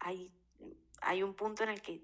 hay, 0.00 0.32
hay 1.00 1.22
un 1.22 1.34
punto 1.34 1.62
en 1.62 1.70
el 1.70 1.82
que 1.82 2.02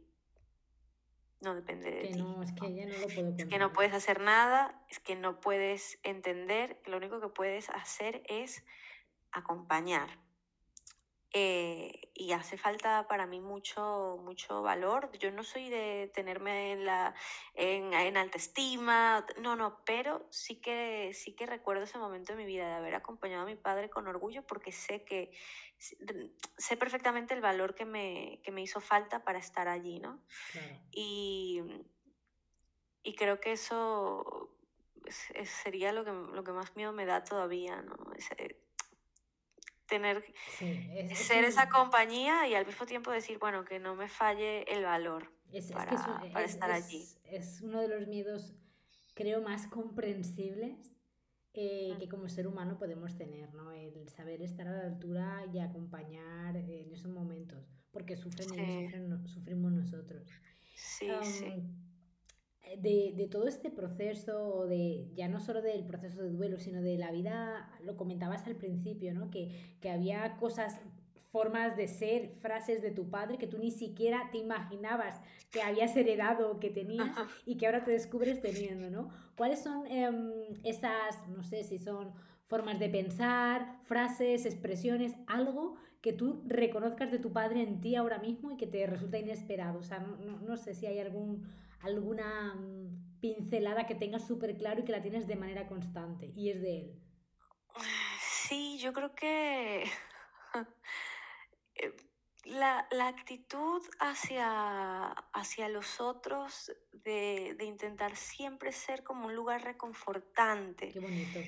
no 1.40 1.54
depende 1.54 1.90
de 1.90 2.02
que 2.02 2.08
ti. 2.08 2.22
No, 2.22 2.42
es 2.42 2.52
que 2.52 2.74
ya 2.74 2.86
no 2.86 2.98
lo 2.98 3.06
puedo 3.08 3.34
Es 3.36 3.46
que 3.46 3.58
no 3.58 3.72
puedes 3.72 3.92
hacer 3.92 4.20
nada, 4.20 4.80
es 4.88 5.00
que 5.00 5.16
no 5.16 5.40
puedes 5.40 5.98
entender, 6.02 6.80
que 6.82 6.90
lo 6.90 6.96
único 6.96 7.20
que 7.20 7.28
puedes 7.28 7.68
hacer 7.70 8.22
es 8.28 8.64
acompañar 9.32 10.08
eh, 11.34 12.10
y 12.14 12.32
hace 12.32 12.58
falta 12.58 13.06
para 13.08 13.26
mí 13.26 13.40
mucho, 13.40 14.18
mucho 14.22 14.62
valor. 14.62 15.10
Yo 15.18 15.30
no 15.30 15.42
soy 15.42 15.70
de 15.70 16.10
tenerme 16.14 16.72
en, 16.72 16.84
la, 16.84 17.14
en, 17.54 17.94
en, 17.94 18.16
alta 18.16 18.36
estima, 18.36 19.24
no, 19.40 19.56
no, 19.56 19.82
pero 19.84 20.26
sí 20.30 20.60
que, 20.60 21.12
sí 21.14 21.34
que 21.34 21.46
recuerdo 21.46 21.84
ese 21.84 21.98
momento 21.98 22.32
de 22.32 22.38
mi 22.38 22.44
vida 22.44 22.68
de 22.68 22.74
haber 22.74 22.94
acompañado 22.94 23.42
a 23.42 23.46
mi 23.46 23.56
padre 23.56 23.88
con 23.88 24.06
orgullo 24.08 24.46
porque 24.46 24.72
sé 24.72 25.04
que 25.04 25.32
sé 26.58 26.76
perfectamente 26.76 27.34
el 27.34 27.40
valor 27.40 27.74
que 27.74 27.84
me, 27.84 28.40
que 28.44 28.52
me 28.52 28.62
hizo 28.62 28.80
falta 28.80 29.24
para 29.24 29.38
estar 29.38 29.68
allí, 29.68 29.98
¿no? 29.98 30.22
Claro. 30.52 30.80
Y, 30.92 31.62
y 33.02 33.14
creo 33.14 33.40
que 33.40 33.52
eso 33.52 34.54
es, 35.06 35.50
sería 35.50 35.92
lo 35.92 36.04
que, 36.04 36.12
lo 36.12 36.44
que 36.44 36.52
más 36.52 36.76
miedo 36.76 36.92
me 36.92 37.06
da 37.06 37.24
todavía, 37.24 37.82
¿no? 37.82 37.96
Ese, 38.14 38.61
tener 39.92 40.24
ser 41.14 41.44
esa 41.44 41.68
compañía 41.68 42.48
y 42.48 42.54
al 42.54 42.66
mismo 42.66 42.86
tiempo 42.86 43.10
decir, 43.10 43.38
bueno, 43.38 43.64
que 43.64 43.78
no 43.78 43.94
me 43.94 44.08
falle 44.08 44.62
el 44.72 44.84
valor 44.84 45.30
para, 45.72 46.22
para 46.32 46.46
estar 46.46 46.70
allí. 46.70 47.04
Es 47.24 47.60
uno 47.60 47.80
de 47.80 47.88
los 47.88 48.08
miedos, 48.08 48.54
creo, 49.14 49.42
más 49.42 49.66
comprensibles 49.66 50.92
eh, 51.52 51.94
que 51.98 52.08
como 52.08 52.28
ser 52.28 52.46
humano 52.46 52.78
podemos 52.78 53.16
tener, 53.18 53.52
¿no? 53.52 53.72
El 53.72 54.08
saber 54.08 54.40
estar 54.40 54.66
a 54.66 54.72
la 54.72 54.84
altura 54.84 55.44
y 55.52 55.58
acompañar 55.58 56.56
en 56.56 56.90
esos 56.90 57.10
momentos, 57.10 57.68
porque 57.90 58.16
sufren 58.16 58.58
ellos, 58.58 59.30
sufrimos 59.30 59.72
nosotros. 59.72 60.26
Sí, 60.74 61.10
sí 61.22 61.52
de, 62.78 63.12
de, 63.16 63.26
todo 63.28 63.48
este 63.48 63.70
proceso, 63.70 64.66
de 64.66 65.08
ya 65.14 65.28
no 65.28 65.40
solo 65.40 65.62
del 65.62 65.84
proceso 65.84 66.22
de 66.22 66.30
duelo, 66.30 66.58
sino 66.58 66.80
de 66.80 66.96
la 66.96 67.10
vida, 67.10 67.70
lo 67.84 67.96
comentabas 67.96 68.46
al 68.46 68.56
principio, 68.56 69.12
¿no? 69.14 69.30
Que, 69.30 69.76
que 69.80 69.90
había 69.90 70.36
cosas, 70.36 70.80
formas 71.32 71.76
de 71.76 71.88
ser, 71.88 72.28
frases 72.28 72.82
de 72.82 72.90
tu 72.90 73.08
padre 73.08 73.38
que 73.38 73.46
tú 73.46 73.58
ni 73.58 73.70
siquiera 73.70 74.28
te 74.30 74.38
imaginabas 74.38 75.20
que 75.50 75.62
habías 75.62 75.96
heredado, 75.96 76.60
que 76.60 76.68
tenías 76.70 77.16
y 77.46 77.56
que 77.56 77.66
ahora 77.66 77.84
te 77.84 77.90
descubres 77.90 78.40
teniendo, 78.42 78.90
¿no? 78.90 79.08
¿Cuáles 79.34 79.60
son 79.60 79.86
em, 79.86 80.30
esas, 80.62 81.26
no 81.28 81.42
sé 81.42 81.64
si 81.64 81.78
son 81.78 82.12
formas 82.46 82.78
de 82.78 82.90
pensar, 82.90 83.80
frases, 83.84 84.44
expresiones, 84.44 85.14
algo 85.26 85.76
que 86.02 86.12
tú 86.12 86.42
reconozcas 86.46 87.10
de 87.10 87.18
tu 87.18 87.32
padre 87.32 87.62
en 87.62 87.80
ti 87.80 87.96
ahora 87.96 88.18
mismo 88.18 88.50
y 88.50 88.56
que 88.58 88.66
te 88.66 88.86
resulta 88.86 89.18
inesperado? 89.18 89.78
O 89.78 89.82
sea, 89.82 90.00
no, 90.00 90.16
no, 90.18 90.38
no 90.38 90.56
sé 90.58 90.74
si 90.74 90.84
hay 90.84 90.98
algún 90.98 91.48
alguna 91.82 92.54
mm, 92.54 93.20
pincelada 93.20 93.86
que 93.86 93.94
tengas 93.94 94.26
súper 94.26 94.56
claro 94.56 94.80
y 94.80 94.84
que 94.84 94.92
la 94.92 95.02
tienes 95.02 95.26
de 95.26 95.36
manera 95.36 95.66
constante 95.66 96.32
y 96.34 96.50
es 96.50 96.60
de 96.60 96.80
él. 96.80 97.02
Sí, 98.20 98.78
yo 98.78 98.92
creo 98.92 99.14
que 99.14 99.84
eh, 101.74 101.96
la, 102.44 102.86
la, 102.90 103.08
actitud 103.08 103.82
hacia, 104.00 105.08
hacia 105.32 105.68
los 105.68 106.00
otros 106.00 106.72
de, 106.92 107.54
de, 107.56 107.64
intentar 107.64 108.16
siempre 108.16 108.72
ser 108.72 109.04
como 109.04 109.26
un 109.26 109.34
lugar 109.34 109.62
reconfortante. 109.62 110.92
Qué 110.92 111.00
bonito. 111.00 111.40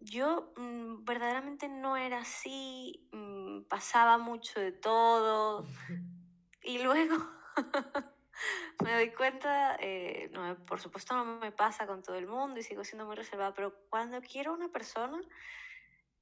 Yo 0.00 0.52
mmm, 0.56 1.04
verdaderamente 1.04 1.68
no 1.68 1.96
era 1.96 2.18
así, 2.18 3.08
mmm, 3.12 3.62
pasaba 3.68 4.18
mucho 4.18 4.60
de 4.60 4.72
todo 4.72 5.64
y 6.62 6.78
luego 6.78 7.16
me 8.82 8.92
doy 8.92 9.10
cuenta, 9.10 9.76
eh, 9.80 10.28
no, 10.32 10.56
por 10.66 10.80
supuesto 10.80 11.14
no 11.14 11.24
me 11.38 11.52
pasa 11.52 11.86
con 11.86 12.02
todo 12.02 12.16
el 12.16 12.26
mundo 12.26 12.60
y 12.60 12.62
sigo 12.62 12.84
siendo 12.84 13.06
muy 13.06 13.16
reservada, 13.16 13.54
pero 13.54 13.74
cuando 13.88 14.20
quiero 14.20 14.52
una 14.52 14.68
persona, 14.68 15.20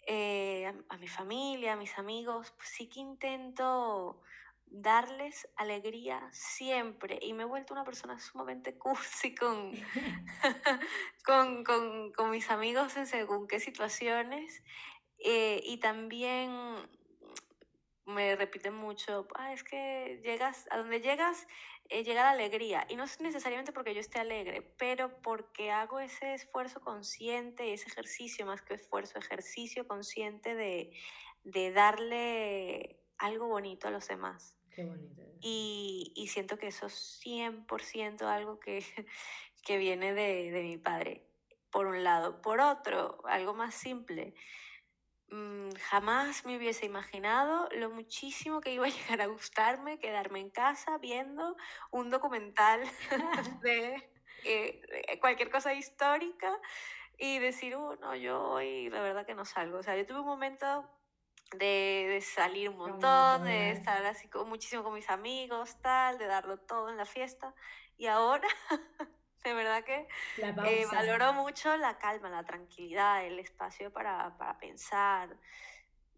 eh, 0.06 0.66
a, 0.66 0.94
a, 0.94 0.98
mi 0.98 1.08
familia, 1.08 1.74
a 1.74 1.76
mis 1.76 1.98
amigos, 1.98 2.52
pues 2.56 2.68
sí 2.68 2.88
que 2.88 3.00
intento 3.00 4.22
darles 4.70 5.48
alegría 5.56 6.28
siempre 6.32 7.18
y 7.20 7.32
me 7.32 7.42
he 7.42 7.46
vuelto 7.46 7.74
una 7.74 7.84
persona 7.84 8.18
sumamente 8.18 8.78
cursi 8.78 9.34
con, 9.34 9.72
con, 11.24 11.64
con, 11.64 12.12
con, 12.12 12.30
mis 12.30 12.50
amigos 12.50 12.96
en 12.96 13.06
según 13.06 13.48
qué 13.48 13.58
situaciones 13.60 14.62
eh, 15.18 15.60
y 15.64 15.78
también 15.78 16.50
me 18.06 18.34
repiten 18.36 18.74
mucho, 18.74 19.28
ah, 19.36 19.52
es 19.52 19.62
que 19.62 20.20
llegas, 20.24 20.66
a 20.70 20.78
donde 20.78 21.00
llegas, 21.00 21.46
eh, 21.90 22.04
llega 22.04 22.22
la 22.22 22.30
alegría. 22.30 22.86
Y 22.88 22.96
no 22.96 23.04
es 23.04 23.20
necesariamente 23.20 23.72
porque 23.72 23.94
yo 23.94 24.00
esté 24.00 24.20
alegre, 24.20 24.62
pero 24.78 25.20
porque 25.22 25.72
hago 25.72 25.98
ese 25.98 26.34
esfuerzo 26.34 26.80
consciente, 26.80 27.72
ese 27.72 27.88
ejercicio 27.88 28.46
más 28.46 28.62
que 28.62 28.74
esfuerzo, 28.74 29.18
ejercicio 29.18 29.86
consciente 29.86 30.54
de, 30.54 30.92
de 31.42 31.72
darle 31.72 33.00
algo 33.18 33.48
bonito 33.48 33.88
a 33.88 33.90
los 33.90 34.06
demás. 34.06 34.56
Qué 34.70 34.84
bonito. 34.84 35.20
Y, 35.40 36.12
y 36.14 36.28
siento 36.28 36.58
que 36.58 36.68
eso 36.68 36.86
es 36.86 37.20
100% 37.24 38.22
algo 38.22 38.60
que, 38.60 38.84
que 39.64 39.76
viene 39.76 40.14
de, 40.14 40.52
de 40.52 40.62
mi 40.62 40.78
padre, 40.78 41.26
por 41.72 41.86
un 41.86 42.04
lado. 42.04 42.40
Por 42.40 42.60
otro, 42.60 43.20
algo 43.26 43.52
más 43.52 43.74
simple 43.74 44.34
Mm, 45.30 45.70
jamás 45.88 46.44
me 46.44 46.56
hubiese 46.56 46.86
imaginado 46.86 47.68
lo 47.76 47.90
muchísimo 47.90 48.60
que 48.60 48.72
iba 48.72 48.86
a 48.86 48.88
llegar 49.18 49.20
a 49.20 49.26
gustarme 49.26 50.00
quedarme 50.00 50.40
en 50.40 50.50
casa 50.50 50.98
viendo 50.98 51.56
un 51.92 52.10
documental 52.10 52.82
de 53.62 54.10
eh, 54.44 55.18
cualquier 55.20 55.50
cosa 55.50 55.72
histórica 55.72 56.58
y 57.16 57.38
decir, 57.38 57.76
uh, 57.76 57.94
no, 58.00 58.16
yo 58.16 58.42
hoy 58.42 58.88
la 58.88 59.02
verdad 59.02 59.26
que 59.26 59.34
no 59.34 59.44
salgo. 59.44 59.78
O 59.78 59.82
sea, 59.82 59.96
yo 59.96 60.06
tuve 60.06 60.20
un 60.20 60.26
momento 60.26 60.90
de, 61.52 62.06
de 62.08 62.20
salir 62.22 62.70
un 62.70 62.78
montón, 62.78 63.44
de 63.44 63.72
estar 63.72 64.04
así 64.06 64.28
con, 64.28 64.48
muchísimo 64.48 64.82
con 64.82 64.94
mis 64.94 65.10
amigos, 65.10 65.76
tal, 65.82 66.18
de 66.18 66.26
darlo 66.26 66.58
todo 66.58 66.88
en 66.88 66.96
la 66.96 67.04
fiesta. 67.04 67.54
Y 67.98 68.06
ahora 68.06 68.48
de 69.44 69.54
verdad 69.54 69.84
que 69.84 70.06
eh, 70.38 70.86
valoro 70.92 71.32
mucho 71.32 71.76
la 71.76 71.98
calma, 71.98 72.28
la 72.28 72.44
tranquilidad, 72.44 73.24
el 73.24 73.38
espacio 73.38 73.90
para, 73.92 74.36
para, 74.36 74.58
pensar. 74.58 75.36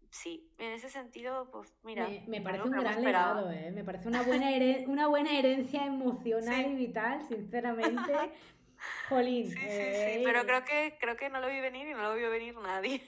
Sí, 0.09 0.47
en 0.57 0.73
ese 0.73 0.89
sentido, 0.89 1.49
pues 1.51 1.73
mira. 1.83 2.07
Me, 2.07 2.23
me 2.27 2.41
parece 2.41 2.63
un 2.65 2.71
gran 2.71 3.03
legado, 3.03 3.51
¿eh? 3.51 3.71
me 3.71 3.83
parece 3.83 4.07
una 4.07 4.21
buena, 4.21 4.49
una 4.87 5.07
buena 5.07 5.37
herencia 5.37 5.85
emocional 5.85 6.65
sí. 6.65 6.71
y 6.71 6.75
vital, 6.75 7.21
sinceramente. 7.27 8.13
Jolín. 9.09 9.49
Sí, 9.49 9.57
sí, 9.57 9.65
eh... 9.67 10.15
sí, 10.17 10.23
pero 10.25 10.45
creo 10.45 10.65
que, 10.65 10.97
creo 10.99 11.15
que 11.15 11.29
no 11.29 11.39
lo 11.39 11.47
vi 11.47 11.59
venir 11.61 11.87
y 11.87 11.93
no 11.93 12.03
lo 12.03 12.15
vio 12.15 12.29
venir 12.29 12.55
nadie. 12.55 13.01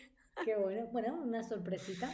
Qué 0.43 0.55
bueno, 0.55 0.87
bueno, 0.87 1.13
una 1.13 1.43
sorpresita. 1.43 2.09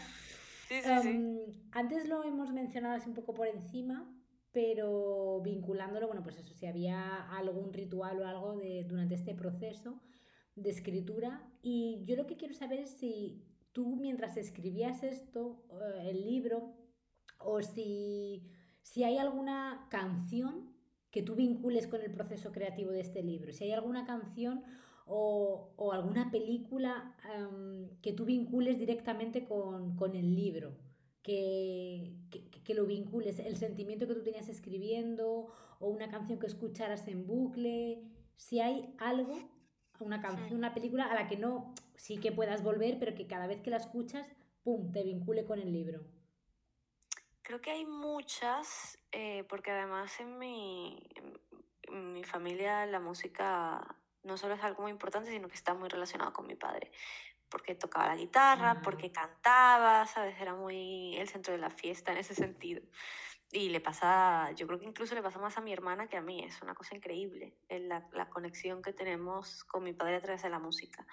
Sí, 0.68 0.82
sí, 0.82 0.90
um, 0.90 1.02
sí. 1.02 1.70
Antes 1.72 2.08
lo 2.08 2.24
hemos 2.24 2.52
mencionado 2.52 2.96
así 2.96 3.10
un 3.10 3.16
poco 3.16 3.34
por 3.34 3.48
encima, 3.48 4.08
pero 4.52 5.42
vinculándolo, 5.44 6.08
bueno, 6.08 6.24
pues 6.24 6.38
eso, 6.38 6.54
si 6.54 6.66
había 6.66 7.30
algún 7.38 7.72
ritual 7.74 8.20
o 8.20 8.28
algo 8.28 8.58
de, 8.58 8.84
durante 8.84 9.16
este 9.16 9.34
proceso 9.34 10.02
de 10.56 10.70
escritura. 10.70 11.48
Y 11.62 12.04
yo 12.06 12.16
lo 12.16 12.28
que 12.28 12.38
quiero 12.38 12.54
saber 12.54 12.80
es 12.80 12.90
si 12.90 13.46
tú 13.72 13.96
mientras 13.96 14.38
escribías 14.38 15.04
esto, 15.04 15.64
eh, 15.72 16.10
el 16.10 16.26
libro, 16.26 16.74
o 17.40 17.62
si, 17.62 18.44
si 18.82 19.04
hay 19.04 19.18
alguna 19.18 19.88
canción 19.90 20.76
que 21.12 21.24
tú 21.24 21.36
vincules 21.36 21.88
con 21.88 22.02
el 22.02 22.12
proceso 22.12 22.52
creativo 22.52 22.92
de 22.92 23.02
este 23.02 23.24
libro, 23.24 23.52
si 23.54 23.66
hay 23.66 23.72
alguna 23.72 24.06
canción 24.06 24.64
o, 25.06 25.74
o 25.76 25.92
alguna 25.92 26.32
película 26.32 27.18
um, 27.38 27.90
que 28.02 28.14
tú 28.14 28.26
vincules 28.26 28.78
directamente 28.78 29.46
con, 29.46 29.96
con 29.96 30.16
el 30.16 30.36
libro 30.36 30.78
que, 31.24 32.14
que, 32.30 32.50
que, 32.64 32.74
lo 32.74 32.86
vincules, 32.86 33.40
el 33.40 33.58
sentimiento 33.58 34.08
que 34.08 34.16
tú 34.16 34.24
tenías 34.24 34.50
escribiendo 34.50 35.54
o 35.80 35.88
una 35.88 36.10
canción 36.10 36.40
que 36.40 36.48
escucharas 36.48 37.08
en 37.08 37.28
bucle, 37.28 38.04
si 38.36 38.60
hay 38.60 38.94
algo, 38.98 39.38
una 40.00 40.22
canción, 40.22 40.58
una 40.58 40.74
película 40.74 41.06
a 41.06 41.16
la 41.16 41.28
que 41.28 41.38
no, 41.38 41.74
sí 41.96 42.18
que 42.18 42.32
puedas 42.32 42.64
volver, 42.64 42.98
pero 43.00 43.14
que 43.14 43.28
cada 43.28 43.48
vez 43.48 43.62
que 43.62 43.70
la 43.70 43.78
escuchas 43.78 44.28
¡pum!, 44.64 44.92
te 44.92 45.04
vincule 45.04 45.46
con 45.46 45.60
el 45.60 45.72
libro. 45.72 46.02
Creo 47.44 47.62
que 47.62 47.72
hay 47.72 47.86
muchas, 47.86 48.98
eh, 49.12 49.44
porque 49.50 49.72
además 49.72 50.20
en 50.20 50.38
mi, 50.38 51.08
en 51.84 52.14
mi 52.14 52.24
familia 52.24 52.86
la 52.86 53.00
música 53.00 53.96
no 54.24 54.38
solo 54.38 54.54
es 54.54 54.64
algo 54.64 54.84
muy 54.84 54.92
importante, 54.92 55.32
sino 55.32 55.48
que 55.48 55.56
está 55.56 55.74
muy 55.74 55.90
relacionado 55.90 56.32
con 56.34 56.48
mi 56.48 56.56
padre 56.56 56.92
porque 57.52 57.76
tocaba 57.76 58.08
la 58.08 58.16
guitarra, 58.16 58.72
Ah. 58.72 58.82
porque 58.82 59.12
cantaba, 59.12 60.08
¿sabes? 60.08 60.40
Era 60.42 60.56
muy 60.56 61.16
el 61.18 61.28
centro 61.28 61.52
de 61.54 61.60
la 61.60 61.70
fiesta 61.70 62.12
en 62.14 62.18
ese 62.18 62.34
sentido. 62.34 62.82
Y 63.52 63.68
le 63.70 63.82
pasa, 63.82 64.50
yo 64.54 64.66
creo 64.66 64.80
que 64.80 64.86
incluso 64.86 65.14
le 65.14 65.22
pasa 65.22 65.38
más 65.38 65.58
a 65.58 65.62
mi 65.62 65.74
hermana 65.74 66.08
que 66.08 66.16
a 66.16 66.22
mí, 66.22 66.42
es 66.44 66.62
una 66.62 66.74
cosa 66.74 66.96
increíble, 66.96 67.58
la, 67.70 68.08
la 68.14 68.30
conexión 68.30 68.82
que 68.82 68.94
tenemos 68.94 69.66
con 69.66 69.84
mi 69.84 69.92
padre 69.94 70.16
a 70.16 70.22
través 70.22 70.42
de 70.42 70.50
la 70.50 70.58
música. 70.60 71.06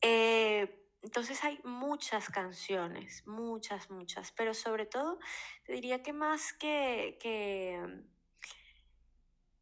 Eh, 0.00 0.82
entonces 1.02 1.44
hay 1.44 1.60
muchas 1.64 2.30
canciones, 2.30 3.26
muchas, 3.26 3.90
muchas, 3.90 4.32
pero 4.32 4.54
sobre 4.54 4.86
todo 4.86 5.18
te 5.64 5.72
diría 5.74 6.02
que 6.02 6.14
más 6.14 6.54
que, 6.54 7.18
que, 7.20 7.78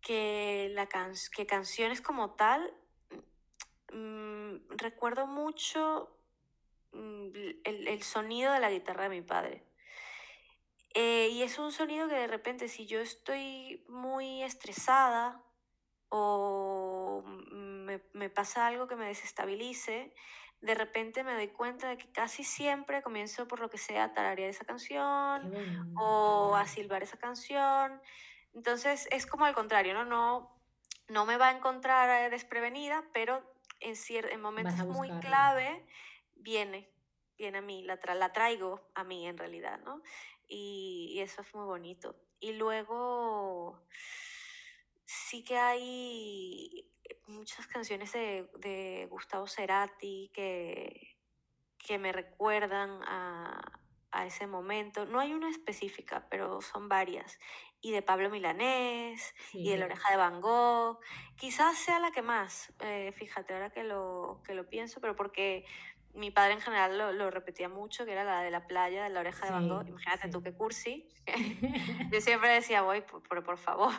que, 0.01 0.71
la 0.73 0.87
can- 0.87 1.15
que 1.35 1.47
canciones 1.47 2.01
como 2.01 2.35
tal, 2.35 2.73
mm, 3.95 4.76
recuerdo 4.76 5.26
mucho 5.26 6.16
mm, 6.92 7.28
el, 7.64 7.88
el 7.88 8.03
sonido 8.03 8.53
de 8.53 8.61
la 8.61 8.70
guitarra 8.70 9.05
de 9.05 9.09
mi 9.09 9.22
padre. 9.22 9.64
Eh, 10.95 11.28
y 11.32 11.42
es 11.42 11.59
un 11.59 11.72
sonido 11.72 12.09
que 12.09 12.14
de 12.14 12.28
repente 12.28 12.68
si 12.68 12.86
yo 12.86 13.01
estoy 13.01 13.84
muy 13.88 14.45
estresada 14.45 15.42
o 16.09 17.24
me, 17.26 18.01
me 18.12 18.30
pasa 18.30 18.68
algo 18.68 18.86
que 18.86 18.95
me 18.95 19.07
desestabilice, 19.07 20.14
de 20.61 20.74
repente 20.74 21.24
me 21.24 21.34
doy 21.34 21.49
cuenta 21.49 21.88
de 21.88 21.99
que 21.99 22.11
casi 22.12 22.45
siempre 22.45 23.03
comienzo 23.03 23.49
por 23.49 23.61
lo 23.61 23.68
que 23.68 23.76
sea 23.76 24.05
a 24.05 24.12
tararear 24.14 24.49
esa 24.49 24.64
canción 24.64 25.53
o 25.97 26.55
a 26.57 26.66
silbar 26.66 27.03
esa 27.03 27.18
canción. 27.18 28.01
Entonces 28.55 29.09
es 29.11 29.26
como 29.26 29.45
al 29.45 29.55
contrario, 29.55 29.95
¿no? 29.95 30.05
No, 30.05 30.57
no 31.09 31.26
me 31.26 31.36
va 31.36 31.49
a 31.49 31.57
encontrar 31.57 32.09
eh, 32.09 32.30
desprevenida, 32.30 33.05
pero 33.12 33.42
en, 33.81 33.95
en 34.31 34.41
momentos 34.41 34.75
muy 34.89 35.09
clave 35.20 35.87
viene, 36.37 36.91
viene 37.39 37.59
a 37.59 37.62
mí, 37.62 37.83
la, 37.83 38.01
tra- 38.01 38.14
la 38.14 38.33
traigo 38.33 38.91
a 38.95 39.05
mí 39.05 39.27
en 39.27 39.37
realidad, 39.39 39.79
¿no? 39.85 40.03
Y, 40.47 41.12
y 41.14 41.20
eso 41.20 41.43
es 41.43 41.55
muy 41.55 41.64
bonito. 41.66 42.16
Y 42.41 42.53
luego 42.53 43.87
sí 45.05 45.45
que 45.45 45.57
hay 45.57 46.91
muchas 47.27 47.66
canciones 47.66 48.12
de, 48.12 48.51
de 48.59 49.07
Gustavo 49.11 49.47
Cerati 49.47 50.31
que, 50.35 51.18
que 51.79 51.99
me 51.99 52.12
recuerdan 52.12 53.03
a, 53.05 53.81
a 54.11 54.27
ese 54.27 54.47
momento. 54.47 55.07
No 55.07 55.20
hay 55.20 55.33
una 55.33 55.51
específica, 55.51 56.27
pero 56.31 56.61
son 56.61 56.89
varias. 56.89 57.39
Y 57.85 57.91
de 57.93 58.01
Pablo 58.01 58.30
Milanés, 58.30 59.35
Sí, 59.51 59.59
y 59.61 59.68
de 59.70 59.76
La 59.76 59.85
pero- 59.87 59.95
Oreja 59.95 60.11
de 60.11 60.16
Van 60.16 60.41
Gogh. 60.41 61.01
Quizás 61.37 61.76
sea 61.76 61.99
la 62.01 62.11
que 62.12 62.22
más, 62.22 62.72
eh, 62.80 63.12
fíjate, 63.14 63.53
ahora 63.53 63.68
que 63.70 63.85
lo, 63.85 64.41
que 64.47 64.55
lo 64.55 64.66
pienso, 64.70 65.01
pero 65.03 65.14
porque 65.14 65.66
mi 66.14 66.30
padre 66.30 66.55
en 66.55 66.61
general 66.62 66.97
lo, 66.97 67.12
lo 67.12 67.30
repetía 67.30 67.68
mucho, 67.68 68.07
que 68.07 68.12
era 68.12 68.24
la 68.24 68.41
de 68.43 68.51
la 68.51 68.66
playa, 68.66 69.03
de 69.05 69.11
La 69.11 69.20
Oreja 69.20 69.45
de 69.47 69.53
Van 69.53 69.68
Gogh. 69.68 69.87
Imagínate 69.87 70.28
sí. 70.28 70.30
tú 70.30 70.43
qué 70.43 70.55
cursi. 70.55 71.07
Yo 72.11 72.20
siempre 72.22 72.49
decía, 72.55 72.80
voy, 72.80 73.03
por, 73.03 73.22
por, 73.22 73.45
por 73.45 73.59
favor. 73.59 73.93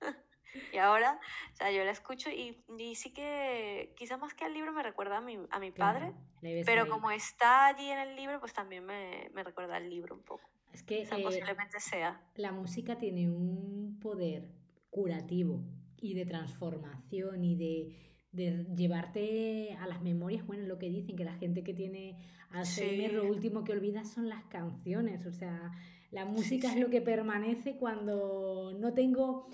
y 0.72 0.78
ahora, 0.78 1.20
o 1.52 1.56
sea, 1.56 1.70
yo 1.70 1.84
la 1.84 1.90
escucho 1.90 2.30
y, 2.30 2.64
y 2.78 2.94
sí 2.94 3.12
que 3.12 3.92
quizás 3.98 4.18
más 4.18 4.32
que 4.32 4.46
al 4.46 4.54
libro 4.54 4.72
me 4.72 4.82
recuerda 4.82 5.18
a 5.18 5.20
mi, 5.20 5.38
a 5.50 5.58
mi 5.58 5.70
padre, 5.72 6.12
Claro, 6.40 6.62
pero 6.64 6.82
ahí. 6.84 6.88
como 6.88 7.10
está 7.10 7.66
allí 7.66 7.90
en 7.90 7.98
el 7.98 8.16
libro, 8.16 8.40
pues 8.40 8.54
también 8.54 8.86
me, 8.86 9.28
me 9.34 9.42
recuerda 9.44 9.76
al 9.76 9.90
libro 9.90 10.14
un 10.14 10.22
poco. 10.22 10.48
Es 10.76 10.82
que 10.82 11.04
O 11.04 11.06
sea, 11.06 11.18
eh, 11.18 11.22
posiblemente 11.22 11.80
sea. 11.80 12.20
la 12.34 12.52
música 12.52 12.98
tiene 12.98 13.30
un 13.30 13.98
poder 13.98 14.50
curativo 14.90 15.64
y 15.96 16.12
de 16.12 16.26
transformación 16.26 17.42
y 17.44 17.56
de, 17.56 17.96
de 18.30 18.66
llevarte 18.76 19.72
a 19.80 19.86
las 19.86 20.02
memorias. 20.02 20.46
Bueno, 20.46 20.66
lo 20.66 20.78
que 20.78 20.90
dicen, 20.90 21.16
que 21.16 21.24
la 21.24 21.32
gente 21.32 21.64
que 21.64 21.72
tiene 21.72 22.18
Alzheimer 22.50 23.08
Sí. 23.10 23.16
lo 23.16 23.24
último 23.24 23.64
que 23.64 23.72
olvida 23.72 24.04
son 24.04 24.28
las 24.28 24.44
canciones. 24.44 25.24
O 25.24 25.32
sea, 25.32 25.72
la 26.10 26.26
música 26.26 26.68
es 26.68 26.74
sí. 26.74 26.80
lo 26.80 26.90
que 26.90 27.00
permanece 27.00 27.76
cuando 27.78 28.74
no 28.78 28.92
tengo, 28.92 29.48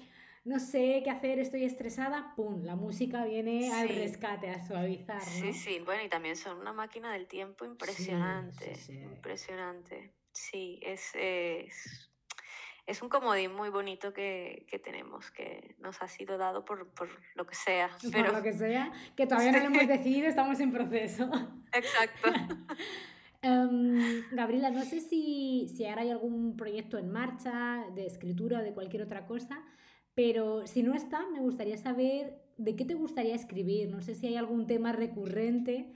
no 0.45 0.59
sé 0.59 1.03
qué 1.05 1.11
hacer, 1.11 1.39
estoy 1.39 1.63
estresada, 1.63 2.33
¡pum! 2.35 2.65
La 2.65 2.75
música 2.75 3.25
viene 3.25 3.73
al 3.73 3.89
rescate, 3.91 4.51
a 4.51 4.67
suavizar, 4.67 5.19
¿no? 5.19 5.23
Sí, 5.23 5.53
sí, 5.53 5.79
bueno, 5.85 6.03
y 6.03 6.09
también 6.09 6.35
son 6.35 6.59
una 6.59 6.73
máquina 6.73 7.13
del 7.13 7.29
tiempo 7.29 7.65
impresionante, 7.65 8.75
sí. 8.75 8.99
impresionante. 8.99 10.11
Sí, 10.33 10.81
es, 10.83 11.11
es, 11.15 12.11
es 12.87 13.03
un 13.03 13.09
comodín 13.09 13.55
muy 13.55 13.69
bonito 13.69 14.13
que, 14.13 14.67
que 14.69 14.79
tenemos, 14.79 15.31
que 15.31 15.77
nos 15.79 16.01
ha 16.03 16.09
sido 16.09 16.39
dado 16.39 16.65
por, 16.65 16.93
por 16.95 17.09
lo 17.35 17.47
que 17.47 17.55
sea, 17.55 17.91
Por 18.01 18.11
pero 18.11 18.33
lo 18.33 18.43
que 18.43 18.53
sea, 18.53 18.93
que 19.17 19.27
todavía 19.29 19.53
no 19.53 19.59
lo 19.59 19.67
hemos 19.67 19.87
decidido, 19.87 20.29
estamos 20.29 20.59
en 20.61 20.73
proceso. 20.73 21.31
exacto. 21.73 22.33
Em, 23.45 24.23
Gabriela, 24.31 24.71
no 24.71 24.85
sé 24.85 25.01
si, 25.01 25.69
si 25.75 25.85
ahora 25.85 26.03
hay 26.03 26.11
algún 26.11 26.57
proyecto 26.57 26.97
en 26.97 27.11
marcha 27.11 27.85
de 27.93 28.07
escritura 28.07 28.61
o 28.61 28.63
de 28.63 28.73
cualquier 28.73 29.03
otra 29.03 29.27
cosa, 29.27 29.61
pero 30.15 30.65
si 30.69 30.85
no 30.85 30.95
está, 30.95 31.27
me 31.29 31.41
gustaría 31.41 31.77
saber 31.77 32.41
de 32.57 32.77
qué 32.77 32.85
te 32.85 32.95
gustaría 32.95 33.35
escribir. 33.35 33.91
No 33.91 34.01
sé 34.01 34.15
si 34.15 34.29
hay 34.29 34.37
algún 34.37 34.69
tema 34.69 34.93
recurrente. 34.93 35.93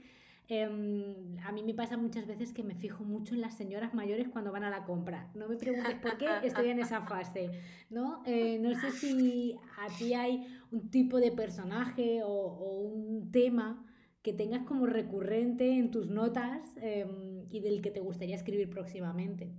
Em, 0.49 1.37
a 1.43 1.51
mí 1.51 1.61
me 1.61 1.73
pasa 1.73 1.97
muchas 1.97 2.25
veces 2.25 2.53
que 2.53 2.63
me 2.63 2.73
fijo 2.73 3.03
mucho 3.03 3.35
en 3.35 3.41
las 3.41 3.57
señoras 3.57 3.93
mayores 3.93 4.29
cuando 4.29 4.51
van 4.53 4.63
a 4.63 4.69
la 4.69 4.85
compra. 4.85 5.29
No 5.35 5.49
me 5.49 5.57
preguntes 5.57 5.95
por 5.95 6.17
qué, 6.17 6.27
estoy 6.43 6.69
en 6.69 6.79
esa 6.79 7.01
fase, 7.01 7.49
¿no? 7.89 8.23
Eh, 8.25 8.57
no 8.59 8.73
sé 8.79 8.91
si 8.91 9.57
a 9.77 9.87
ti 9.97 10.13
hay 10.13 10.47
un 10.71 10.89
tipo 10.89 11.19
de 11.19 11.33
personaje 11.33 12.21
o, 12.23 12.47
un 12.79 13.29
tema 13.31 13.85
que 14.21 14.31
tengas 14.31 14.63
como 14.65 14.85
recurrente 14.85 15.69
en 15.77 15.91
tus 15.91 16.07
notas 16.07 16.77
em, 16.77 17.45
y 17.49 17.59
del 17.59 17.81
que 17.81 17.91
te 17.91 17.99
gustaría 17.99 18.35
escribir 18.35 18.69
próximamente. 18.69 19.51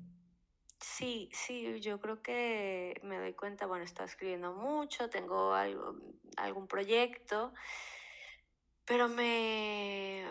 Sí, 0.80 1.28
sí, 1.32 1.80
yo 1.80 2.00
creo 2.00 2.22
que 2.22 2.98
me 3.02 3.18
doy 3.18 3.34
cuenta, 3.34 3.66
bueno, 3.66 3.84
estoy 3.84 4.06
escribiendo 4.06 4.54
mucho, 4.54 5.10
tengo 5.10 5.52
algo, 5.52 5.96
algún 6.36 6.66
proyecto, 6.66 7.52
pero 8.84 9.08
me 9.08 10.24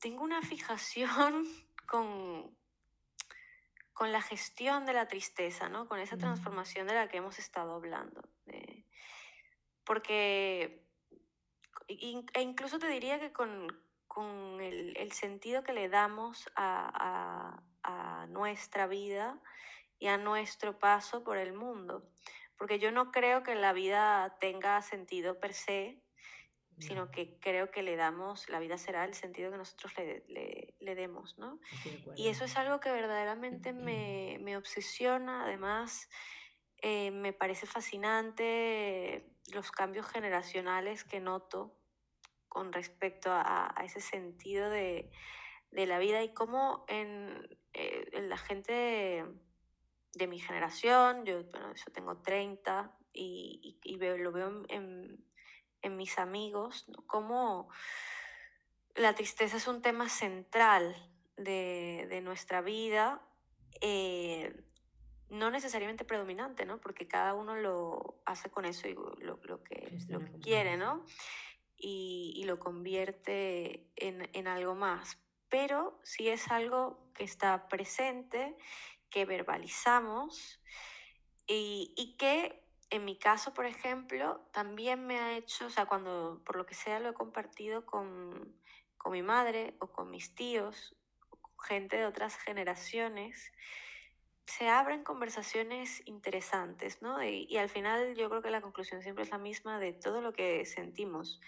tengo 0.00 0.22
una 0.24 0.42
fijación 0.42 1.44
con, 1.88 2.56
con 3.92 4.12
la 4.12 4.22
gestión 4.22 4.84
de 4.86 4.92
la 4.92 5.08
tristeza, 5.08 5.68
¿no? 5.68 5.86
Con 5.88 5.98
esa 6.00 6.16
Mm. 6.16 6.20
transformación 6.20 6.86
de 6.86 6.94
la 6.94 7.08
que 7.08 7.18
hemos 7.18 7.38
estado 7.38 7.74
hablando. 7.74 8.22
porque, 9.84 10.86
e 11.88 12.40
incluso 12.42 12.78
te 12.78 12.88
diría 12.88 13.18
que 13.18 13.32
con, 13.32 13.66
con 14.06 14.60
el, 14.60 14.96
el 14.96 15.12
sentido 15.12 15.62
que 15.64 15.72
le 15.72 15.88
damos 15.88 16.48
a, 16.54 16.90
a- 16.94 17.62
a 18.22 18.26
nuestra 18.26 18.86
vida 18.86 19.40
y 19.98 20.06
a 20.06 20.16
nuestro 20.18 20.78
paso 20.78 21.24
por 21.24 21.36
el 21.36 21.52
mundo. 21.52 22.08
Porque 22.56 22.78
yo 22.78 22.92
no 22.92 23.10
creo 23.10 23.42
que 23.42 23.54
la 23.56 23.72
vida 23.72 24.36
tenga 24.40 24.80
sentido 24.82 25.40
per 25.40 25.52
se, 25.52 26.01
sino 26.78 27.04
No, 27.06 27.10
que 27.10 27.38
creo 27.40 27.70
que 27.70 27.82
le 27.82 27.96
damos, 27.96 28.48
la 28.48 28.58
vida 28.58 28.76
será 28.78 29.04
el 29.04 29.14
sentido 29.14 29.50
que 29.50 29.56
nosotros 29.58 29.92
le, 29.98 30.24
le- 30.28 30.74
le 30.80 30.94
demos, 30.94 31.38
¿no? 31.38 31.58
Y 32.16 32.28
eso 32.28 32.44
es 32.44 32.56
algo 32.56 32.80
que 32.80 32.90
verdaderamente 32.90 33.72
me, 33.72 34.38
me 34.40 34.56
obsesiona, 34.56 35.44
además 35.44 36.08
eh, 36.82 37.10
me 37.10 37.32
parece 37.32 37.66
fascinante 37.66 39.28
los 39.52 39.70
cambios 39.70 40.06
generacionales 40.06 41.04
que 41.04 41.20
noto 41.20 41.78
con 42.48 42.72
respecto 42.72 43.30
a, 43.30 43.72
a 43.74 43.84
ese 43.84 44.00
sentido 44.00 44.68
de, 44.70 45.10
de 45.70 45.86
la 45.86 45.98
vida 45.98 46.22
y 46.22 46.34
cómo 46.34 46.84
en, 46.88 47.48
eh, 47.72 48.08
en 48.12 48.28
la 48.28 48.36
gente 48.36 48.72
de, 48.72 49.26
de 50.14 50.26
mi 50.26 50.38
generación, 50.38 51.24
yo, 51.24 51.44
bueno, 51.44 51.72
yo 51.74 51.92
tengo 51.92 52.20
30 52.20 52.96
y, 53.12 53.78
y- 53.84 53.92
y 53.94 53.96
veo- 53.96 54.18
lo 54.18 54.32
veo 54.32 54.48
en, 54.48 54.66
en- 54.68 55.31
en 55.82 55.96
mis 55.96 56.18
amigos, 56.18 56.88
¿no? 56.88 57.04
cómo 57.06 57.68
la 58.94 59.14
tristeza 59.14 59.56
es 59.56 59.66
un 59.66 59.82
tema 59.82 60.08
central 60.08 60.94
de, 61.36 62.06
de 62.08 62.20
nuestra 62.20 62.60
vida, 62.60 63.22
eh, 63.80 64.54
no 65.28 65.50
necesariamente 65.50 66.04
predominante, 66.04 66.66
¿no? 66.66 66.78
Porque 66.78 67.08
cada 67.08 67.32
uno 67.32 67.56
lo 67.56 68.20
hace 68.26 68.50
con 68.50 68.66
eso 68.66 68.86
y 68.86 68.94
lo, 68.94 69.38
lo 69.42 69.64
que, 69.64 69.98
lo 70.08 70.20
que 70.20 70.38
quiere. 70.40 70.76
¿no? 70.76 71.04
Y, 71.76 72.34
y 72.36 72.44
lo 72.44 72.58
convierte 72.58 73.90
en, 73.96 74.28
en 74.34 74.46
algo 74.46 74.74
más. 74.74 75.18
Pero 75.48 75.98
sí 76.02 76.28
es 76.28 76.48
algo 76.48 77.10
que 77.14 77.24
está 77.24 77.68
presente, 77.68 78.56
que 79.08 79.24
verbalizamos 79.24 80.60
y, 81.46 81.94
y 81.96 82.16
que 82.18 82.61
en 82.92 83.06
mi 83.06 83.16
caso, 83.16 83.54
por 83.54 83.64
ejemplo, 83.64 84.46
también 84.52 85.06
me 85.06 85.18
ha 85.18 85.34
hecho, 85.34 85.66
o 85.66 85.70
sea, 85.70 85.86
cuando 85.86 86.42
por 86.44 86.56
lo 86.56 86.66
que 86.66 86.74
sea 86.74 87.00
lo 87.00 87.08
he 87.08 87.14
compartido 87.14 87.86
con, 87.86 88.54
con 88.98 89.12
mi 89.12 89.22
madre 89.22 89.74
o 89.80 89.90
con 89.90 90.10
mis 90.10 90.34
tíos, 90.34 90.94
gente 91.66 91.96
de 91.96 92.04
otras 92.04 92.36
generaciones, 92.36 93.50
se 94.44 94.68
abren 94.68 95.04
conversaciones 95.04 96.06
interesantes, 96.06 97.00
¿no? 97.00 97.22
Y, 97.24 97.56
al 97.56 97.70
final 97.70 98.14
yo 98.14 98.28
creo 98.28 98.42
que 98.42 98.50
la 98.50 98.60
conclusión 98.60 99.00
siempre 99.02 99.24
es 99.24 99.30
la 99.30 99.38
misma 99.38 99.78
de 99.78 99.94
todo 99.94 100.20
lo 100.20 100.34
que 100.34 100.66
sentimos. 100.66 101.40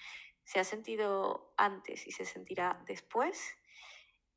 Se 0.45 0.61
ha 0.61 0.65
sentido 0.65 1.53
antes 1.59 2.07
y 2.07 2.13
se 2.13 2.25
sentirá 2.25 2.83
después. 2.87 3.55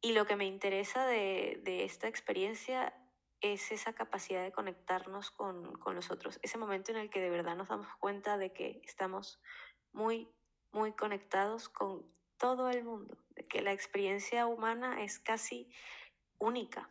Y 0.01 0.11
lo 0.11 0.25
que 0.25 0.35
me 0.35 0.45
interesa 0.45 1.07
de, 1.07 1.61
de 1.63 1.85
esta 1.85 2.09
experiencia 2.09 2.93
es 3.41 3.71
esa 3.71 3.93
capacidad 3.93 4.43
de 4.43 4.51
conectarnos 4.51 5.31
con, 5.31 5.73
con 5.79 5.95
los 5.95 6.11
otros, 6.11 6.39
ese 6.41 6.57
momento 6.57 6.91
en 6.91 6.97
el 6.97 7.09
que 7.09 7.21
de 7.21 7.29
verdad 7.29 7.55
nos 7.55 7.69
damos 7.69 7.87
cuenta 7.99 8.37
de 8.37 8.51
que 8.51 8.81
estamos 8.83 9.39
muy, 9.91 10.27
muy 10.71 10.93
conectados 10.93 11.69
con 11.69 12.05
todo 12.37 12.69
el 12.69 12.83
mundo, 12.83 13.17
de 13.35 13.47
que 13.47 13.61
la 13.61 13.73
experiencia 13.73 14.47
humana 14.47 15.03
es 15.03 15.19
casi 15.19 15.69
única 16.39 16.89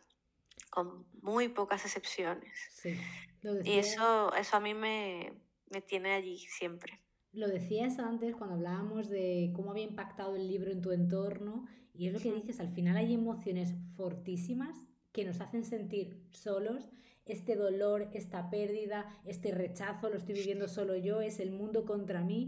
con 0.69 1.05
muy 1.21 1.49
pocas 1.49 1.85
excepciones. 1.85 2.53
Sí, 2.71 2.95
lo 3.41 3.55
decía, 3.55 3.73
y 3.73 3.79
eso, 3.79 4.33
eso 4.33 4.57
a 4.57 4.59
mí 4.59 4.73
me, 4.73 5.33
me 5.69 5.81
tiene 5.81 6.13
allí 6.13 6.37
siempre. 6.37 7.01
Lo 7.31 7.47
decías 7.47 7.99
antes 7.99 8.35
cuando 8.35 8.55
hablábamos 8.55 9.09
de 9.09 9.51
cómo 9.55 9.71
había 9.71 9.83
impactado 9.83 10.35
el 10.35 10.47
libro 10.47 10.71
en 10.71 10.81
tu 10.81 10.91
entorno 10.91 11.67
y 11.93 12.07
es 12.07 12.13
lo 12.13 12.19
que 12.19 12.31
dices, 12.31 12.59
al 12.59 12.69
final 12.69 12.97
hay 12.97 13.13
emociones 13.13 13.73
fortísimas 13.95 14.86
que 15.17 15.25
nos 15.25 15.41
hacen 15.41 15.63
sentir 15.65 16.21
solos, 16.29 16.89
este 17.25 17.55
dolor, 17.55 18.07
esta 18.13 18.51
pérdida, 18.51 19.07
este 19.25 19.51
rechazo, 19.51 20.09
lo 20.11 20.17
estoy 20.17 20.35
viviendo 20.35 20.67
solo 20.67 20.95
yo, 20.95 21.21
es 21.21 21.39
el 21.39 21.49
mundo 21.51 21.85
contra 21.85 22.21
mí 22.23 22.43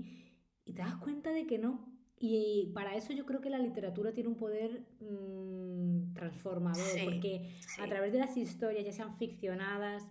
y 0.66 0.74
te 0.74 0.84
das 0.84 0.96
cuenta 0.98 1.32
de 1.32 1.48
que 1.48 1.58
no, 1.58 1.92
y 2.20 2.72
para 2.76 2.96
eso 2.96 3.12
yo 3.12 3.26
creo 3.26 3.42
que 3.42 3.50
la 3.50 3.58
literatura 3.58 4.14
tiene 4.14 4.30
un 4.30 4.36
poder 4.36 4.86
mmm, 5.00 6.14
transformador, 6.14 6.86
Sí, 6.86 7.02
porque 7.06 7.50
a 7.80 7.88
través 7.88 8.14
de 8.14 8.20
las 8.20 8.38
historias, 8.38 8.86
ya 8.86 8.92
sean 8.94 9.18
ficcionadas, 9.18 10.04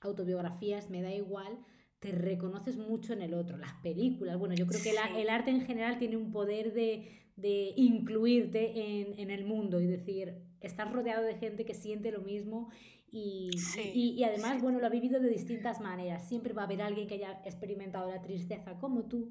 autobiografías, 0.00 0.90
me 0.90 1.00
da 1.00 1.12
igual, 1.14 1.58
te 2.00 2.10
reconoces 2.10 2.76
mucho 2.76 3.12
en 3.12 3.22
el 3.22 3.34
otro. 3.34 3.56
Las 3.56 3.74
películas, 3.82 4.36
bueno, 4.36 4.54
yo 4.56 4.66
creo 4.66 4.82
que 4.82 4.92
la- 4.92 5.16
el 5.16 5.28
arte 5.30 5.50
en 5.52 5.60
general 5.60 5.98
tiene 5.98 6.16
un 6.16 6.32
poder 6.32 6.72
de, 6.74 7.08
de 7.36 7.72
incluirte 7.76 9.00
en, 9.00 9.18
en 9.18 9.30
el 9.30 9.44
mundo 9.44 9.80
y 9.80 9.86
decir, 9.86 10.42
estás 10.66 10.92
rodeado 10.92 11.22
de 11.24 11.34
gente 11.34 11.64
que 11.64 11.74
siente 11.74 12.10
lo 12.12 12.20
mismo 12.20 12.70
y, 13.10 13.50
sí, 13.58 13.90
y- 13.94 14.10
y 14.18 14.24
además, 14.24 14.56
sí, 14.56 14.62
bueno, 14.62 14.78
lo 14.80 14.86
ha 14.86 14.90
vivido 14.90 15.20
de 15.20 15.28
distintas 15.28 15.80
maneras. 15.80 16.26
Siempre 16.26 16.52
va 16.54 16.62
a 16.62 16.64
haber 16.64 16.80
alguien 16.82 17.06
que 17.08 17.14
haya 17.14 17.42
experimentado 17.44 18.08
la 18.10 18.22
tristeza 18.22 18.78
como 18.78 19.02
tú 19.04 19.30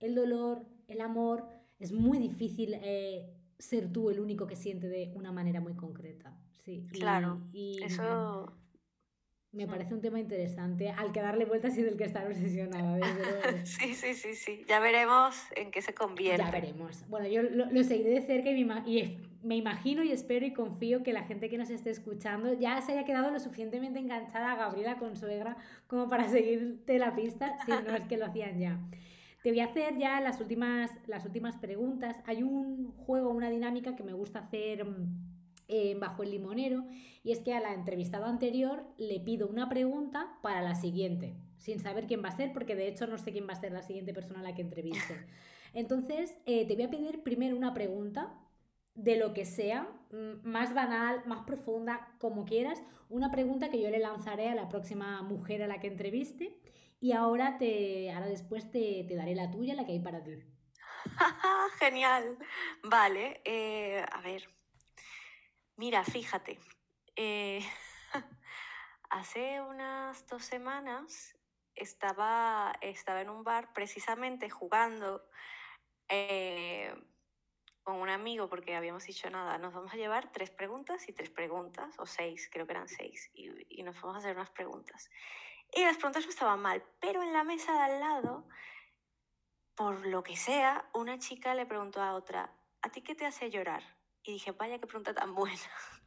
el 0.00 0.14
dolor, 0.16 0.64
el 0.88 1.00
amor, 1.00 1.46
es 1.78 1.92
muy 1.92 2.18
difícil 2.18 2.74
eh, 2.82 3.32
ser 3.58 3.92
tú 3.92 4.10
el 4.10 4.18
único 4.18 4.46
que 4.48 4.56
siente 4.56 4.88
de 4.88 5.12
una 5.14 5.30
manera 5.30 5.60
muy 5.60 5.74
concreta. 5.74 6.36
Sí, 6.64 6.86
claro. 6.90 7.40
y, 7.52 7.78
y 7.80 7.82
Eso, 7.84 8.52
me 9.52 9.66
parece 9.66 9.92
un 9.94 10.00
tema 10.00 10.18
interesante 10.18 10.88
al 10.90 11.12
que 11.12 11.20
darle 11.20 11.44
vueltas 11.44 11.76
y 11.76 11.82
del 11.82 11.96
que 11.96 12.04
estar 12.04 12.26
obsesionada, 12.26 12.98
sí, 13.64 13.94
sí, 13.94 14.14
sí, 14.14 14.34
sí. 14.34 14.64
Ya 14.66 14.80
veremos 14.80 15.36
en 15.54 15.70
qué 15.70 15.82
se 15.82 15.92
Ya 15.92 15.98
convierte. 15.98 16.50
veremos. 16.50 17.04
Bueno, 17.08 17.28
yo 17.28 17.42
lo, 17.42 17.66
lo 17.70 17.84
seguiré 17.84 18.10
de 18.10 18.22
cerca 18.22 18.50
y, 18.50 18.64
ima- 18.64 18.82
y 18.86 19.18
me 19.42 19.56
imagino 19.56 20.02
y 20.02 20.12
espero 20.12 20.46
y 20.46 20.52
confío 20.52 21.02
que 21.02 21.12
la 21.12 21.24
gente 21.24 21.48
que 21.48 21.58
nos 21.58 21.70
esté 21.70 21.90
escuchando 21.90 22.52
ya 22.54 22.80
se 22.80 22.92
haya 22.92 23.04
quedado 23.04 23.30
lo 23.30 23.38
suficientemente 23.38 23.98
enganchada 23.98 24.52
a 24.52 24.56
Gabriela 24.56 24.98
Consuegra 24.98 25.56
como 25.86 26.08
para 26.08 26.28
seguirte 26.28 26.98
la 26.98 27.14
pista, 27.14 27.58
si 27.64 27.70
no 27.70 27.94
es 27.96 28.04
que 28.04 28.16
lo 28.16 28.26
hacían 28.26 28.58
ya. 28.58 28.80
Te 29.42 29.50
voy 29.50 29.60
a 29.60 29.64
hacer 29.64 29.98
ya 29.98 30.20
las 30.20 30.40
últimas, 30.40 30.90
las 31.06 31.24
últimas 31.24 31.56
preguntas. 31.56 32.16
Hay 32.26 32.44
un 32.44 32.92
juego, 32.92 33.30
una 33.30 33.50
dinámica 33.50 33.96
que 33.96 34.04
me 34.04 34.12
gusta 34.12 34.38
hacer 34.38 34.84
mm, 34.84 35.32
eh, 35.66 35.96
bajo 35.98 36.22
el 36.22 36.30
limonero 36.30 36.84
y 37.24 37.32
es 37.32 37.40
que 37.40 37.52
a 37.52 37.60
la 37.60 37.74
entrevistada 37.74 38.28
anterior 38.28 38.84
le 38.98 39.18
pido 39.18 39.48
una 39.48 39.68
pregunta 39.68 40.38
para 40.42 40.62
la 40.62 40.76
siguiente, 40.76 41.34
sin 41.56 41.80
saber 41.80 42.06
quién 42.06 42.22
va 42.22 42.28
a 42.28 42.36
ser, 42.36 42.52
porque 42.52 42.76
de 42.76 42.86
hecho 42.86 43.08
no 43.08 43.18
sé 43.18 43.32
quién 43.32 43.48
va 43.48 43.54
a 43.54 43.60
ser 43.60 43.72
la 43.72 43.82
siguiente 43.82 44.14
persona 44.14 44.40
a 44.40 44.42
la 44.44 44.54
que 44.54 44.62
entreviste. 44.62 45.14
Entonces, 45.74 46.36
eh, 46.46 46.66
te 46.66 46.74
voy 46.74 46.84
a 46.84 46.90
pedir 46.90 47.22
primero 47.22 47.56
una 47.56 47.74
pregunta 47.74 48.38
de 48.94 49.16
lo 49.16 49.32
que 49.32 49.44
sea, 49.44 49.88
más 50.42 50.74
banal, 50.74 51.22
más 51.26 51.44
profunda, 51.44 52.14
como 52.18 52.44
quieras, 52.44 52.82
una 53.08 53.30
pregunta 53.30 53.70
que 53.70 53.80
yo 53.80 53.90
le 53.90 53.98
lanzaré 53.98 54.48
a 54.48 54.54
la 54.54 54.68
próxima 54.68 55.22
mujer 55.22 55.62
a 55.62 55.66
la 55.66 55.80
que 55.80 55.86
entreviste 55.86 56.58
y 57.00 57.12
ahora, 57.12 57.58
te, 57.58 58.12
ahora 58.12 58.26
después 58.26 58.70
te, 58.70 59.04
te 59.08 59.14
daré 59.16 59.34
la 59.34 59.50
tuya, 59.50 59.74
la 59.74 59.84
que 59.84 59.92
hay 59.92 60.00
para 60.00 60.22
ti. 60.22 60.44
Genial. 61.80 62.38
Vale, 62.84 63.40
eh, 63.44 64.04
a 64.10 64.20
ver. 64.20 64.48
Mira, 65.76 66.04
fíjate. 66.04 66.58
eh, 67.16 67.60
hace 69.10 69.60
unas 69.60 70.26
dos 70.26 70.44
semanas 70.44 71.36
estaba, 71.74 72.72
estaba 72.80 73.20
en 73.20 73.30
un 73.30 73.44
bar 73.44 73.72
precisamente 73.72 74.48
jugando 74.50 75.22
eh, 76.08 76.94
con 77.82 77.96
un 77.96 78.08
amigo 78.08 78.48
porque 78.48 78.74
habíamos 78.74 79.04
dicho 79.04 79.28
nada, 79.30 79.58
nos 79.58 79.72
vamos 79.72 79.92
a 79.92 79.96
llevar 79.96 80.30
tres 80.32 80.50
preguntas 80.50 81.08
y 81.08 81.12
tres 81.12 81.30
preguntas, 81.30 81.94
o 81.98 82.06
seis, 82.06 82.48
creo 82.52 82.66
que 82.66 82.72
eran 82.72 82.88
seis, 82.88 83.30
y, 83.34 83.50
y 83.68 83.82
nos 83.82 84.00
vamos 84.00 84.16
a 84.16 84.18
hacer 84.18 84.36
unas 84.36 84.50
preguntas. 84.50 85.10
Y 85.74 85.80
las 85.82 85.96
preguntas 85.96 86.24
no 86.24 86.30
estaban 86.30 86.60
mal, 86.60 86.82
pero 87.00 87.22
en 87.22 87.32
la 87.32 87.44
mesa 87.44 87.72
de 87.72 87.80
al 87.80 88.00
lado, 88.00 88.46
por 89.74 90.06
lo 90.06 90.22
que 90.22 90.36
sea, 90.36 90.88
una 90.94 91.18
chica 91.18 91.54
le 91.54 91.66
preguntó 91.66 92.00
a 92.02 92.14
otra, 92.14 92.52
¿a 92.82 92.88
ti 92.90 93.00
qué 93.00 93.14
te 93.14 93.26
hace 93.26 93.50
llorar? 93.50 93.82
Y 94.22 94.34
dije, 94.34 94.52
vaya, 94.52 94.78
qué 94.78 94.86
pregunta 94.86 95.14
tan 95.14 95.34
buena. 95.34 95.58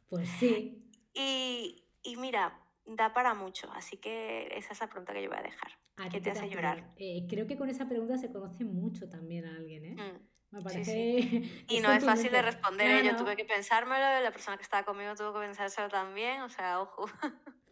Pues 0.08 0.28
sí, 0.38 0.82
Y, 1.18 1.82
y 2.02 2.16
mira, 2.16 2.60
da 2.84 3.14
para 3.14 3.32
mucho, 3.32 3.72
así 3.72 3.96
que 3.96 4.48
esa 4.54 4.74
es 4.74 4.80
la 4.80 4.86
pregunta 4.86 5.14
que 5.14 5.22
yo 5.22 5.30
voy 5.30 5.38
a 5.38 5.42
dejar. 5.42 5.72
¿a 5.96 6.10
¿Qué 6.10 6.20
te 6.20 6.30
hace 6.30 6.50
llorar? 6.50 6.92
Eh, 6.98 7.26
creo 7.26 7.46
que 7.46 7.56
con 7.56 7.70
esa 7.70 7.88
pregunta 7.88 8.18
se 8.18 8.30
conoce 8.30 8.64
mucho 8.64 9.08
también 9.08 9.46
a 9.46 9.56
alguien, 9.56 9.84
¿eh? 9.84 9.94
Mm, 9.94 10.28
Me 10.50 10.60
sí, 10.60 10.64
parece 10.64 10.84
sí. 10.84 11.64
que 11.68 11.74
Y 11.76 11.80
no 11.80 11.92
es 11.92 12.04
fácil 12.04 12.30
de 12.32 12.42
responder, 12.42 12.88
No, 12.88 12.98
¿eh? 12.98 13.04
Yo 13.04 13.12
no. 13.12 13.18
tuve 13.18 13.36
que 13.36 13.44
pensármelo, 13.44 14.22
la 14.22 14.30
persona 14.30 14.56
que 14.56 14.62
estaba 14.62 14.84
conmigo 14.84 15.14
tuvo 15.14 15.32
que 15.34 15.40
pensárselo 15.40 15.88
también, 15.88 16.42
o 16.42 16.48
sea, 16.48 16.80
ojo. 16.80 17.06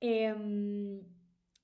Em, 0.00 1.00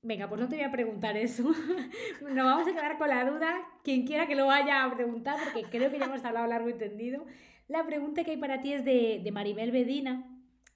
venga, 0.03 0.27
pues 0.29 0.41
no 0.41 0.49
te 0.49 0.57
voy 0.57 0.65
a 0.65 0.71
preguntar 0.71 1.17
eso. 1.17 1.43
Nos 2.23 2.45
vamos 2.47 2.67
a 2.67 2.73
quedar 2.73 2.97
con 2.97 3.09
la 3.09 3.25
duda. 3.29 3.55
Quien 3.85 4.07
quiera 4.07 4.27
que 4.27 4.35
lo 4.35 4.47
vaya 4.47 4.85
a 4.85 4.95
preguntar, 4.95 5.39
porque 5.45 5.69
creo 5.69 5.91
que 5.91 5.99
ya 5.99 6.07
hemos 6.07 6.25
hablado 6.25 6.47
largo 6.47 6.69
y 6.71 6.75
tendido. 6.79 7.27
La 7.69 7.85
pregunta 7.85 8.25
que 8.25 8.31
hay 8.33 8.37
para 8.39 8.63
ti 8.63 8.73
es 8.73 8.85
de, 8.85 9.21
de 9.23 9.31
Maribel 9.33 9.71
Bedina, 9.73 10.27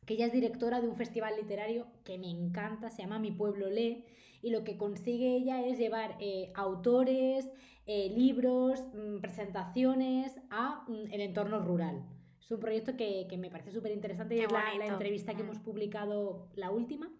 que 0.04 0.14
ella 0.14 0.26
es 0.26 0.32
directora 0.32 0.80
de 0.80 0.88
un 0.88 0.96
festival 0.96 1.36
literario 1.36 1.86
que 2.04 2.18
me 2.18 2.28
encanta, 2.28 2.90
se 2.90 3.02
llama 3.02 3.18
Mi 3.18 3.30
Pueblo 3.32 3.70
Lee, 3.70 4.04
y 4.44 4.50
lo 4.50 4.62
que 4.62 4.76
consigue 4.76 5.34
ella 5.36 5.64
es 5.66 5.78
llevar 5.78 6.16
eh, 6.20 6.52
autores, 6.54 7.50
eh, 7.86 8.10
libros, 8.14 8.78
mm, 8.92 9.20
presentaciones 9.20 10.38
a 10.50 10.84
mm, 10.86 11.12
el 11.12 11.20
entorno 11.22 11.60
rural. 11.60 12.04
Es 12.38 12.50
un 12.50 12.60
proyecto 12.60 12.94
que, 12.94 13.26
que 13.28 13.38
me 13.38 13.50
parece 13.50 13.72
súper 13.72 13.92
interesante 13.92 14.36
y 14.36 14.40
es 14.40 14.52
la, 14.52 14.74
la 14.74 14.86
entrevista 14.86 15.32
que 15.34 15.42
Mm. 15.42 15.46
hemos 15.46 15.58
publicado, 15.60 16.50
la 16.56 16.70
última. 16.70 17.10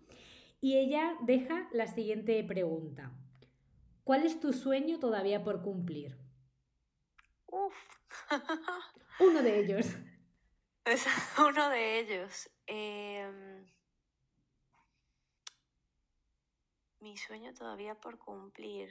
Y 0.60 0.76
ella 0.76 1.16
deja 1.22 1.66
la 1.72 1.86
siguiente 1.86 2.44
pregunta. 2.44 3.10
¿Cuál 4.04 4.24
es 4.26 4.38
tu 4.38 4.52
sueño 4.52 4.98
todavía 4.98 5.42
por 5.42 5.62
cumplir? 5.62 6.18
Uf. 7.46 7.74
Uno 9.20 9.42
de 9.42 9.60
ellos. 9.60 9.86
Es 10.84 11.06
uno 11.38 11.70
de 11.70 12.00
ellos. 12.00 12.50
Em, 12.66 13.64
mi 17.04 17.16
sueño 17.18 17.52
todavía 17.52 17.94
por 18.00 18.18
cumplir. 18.18 18.88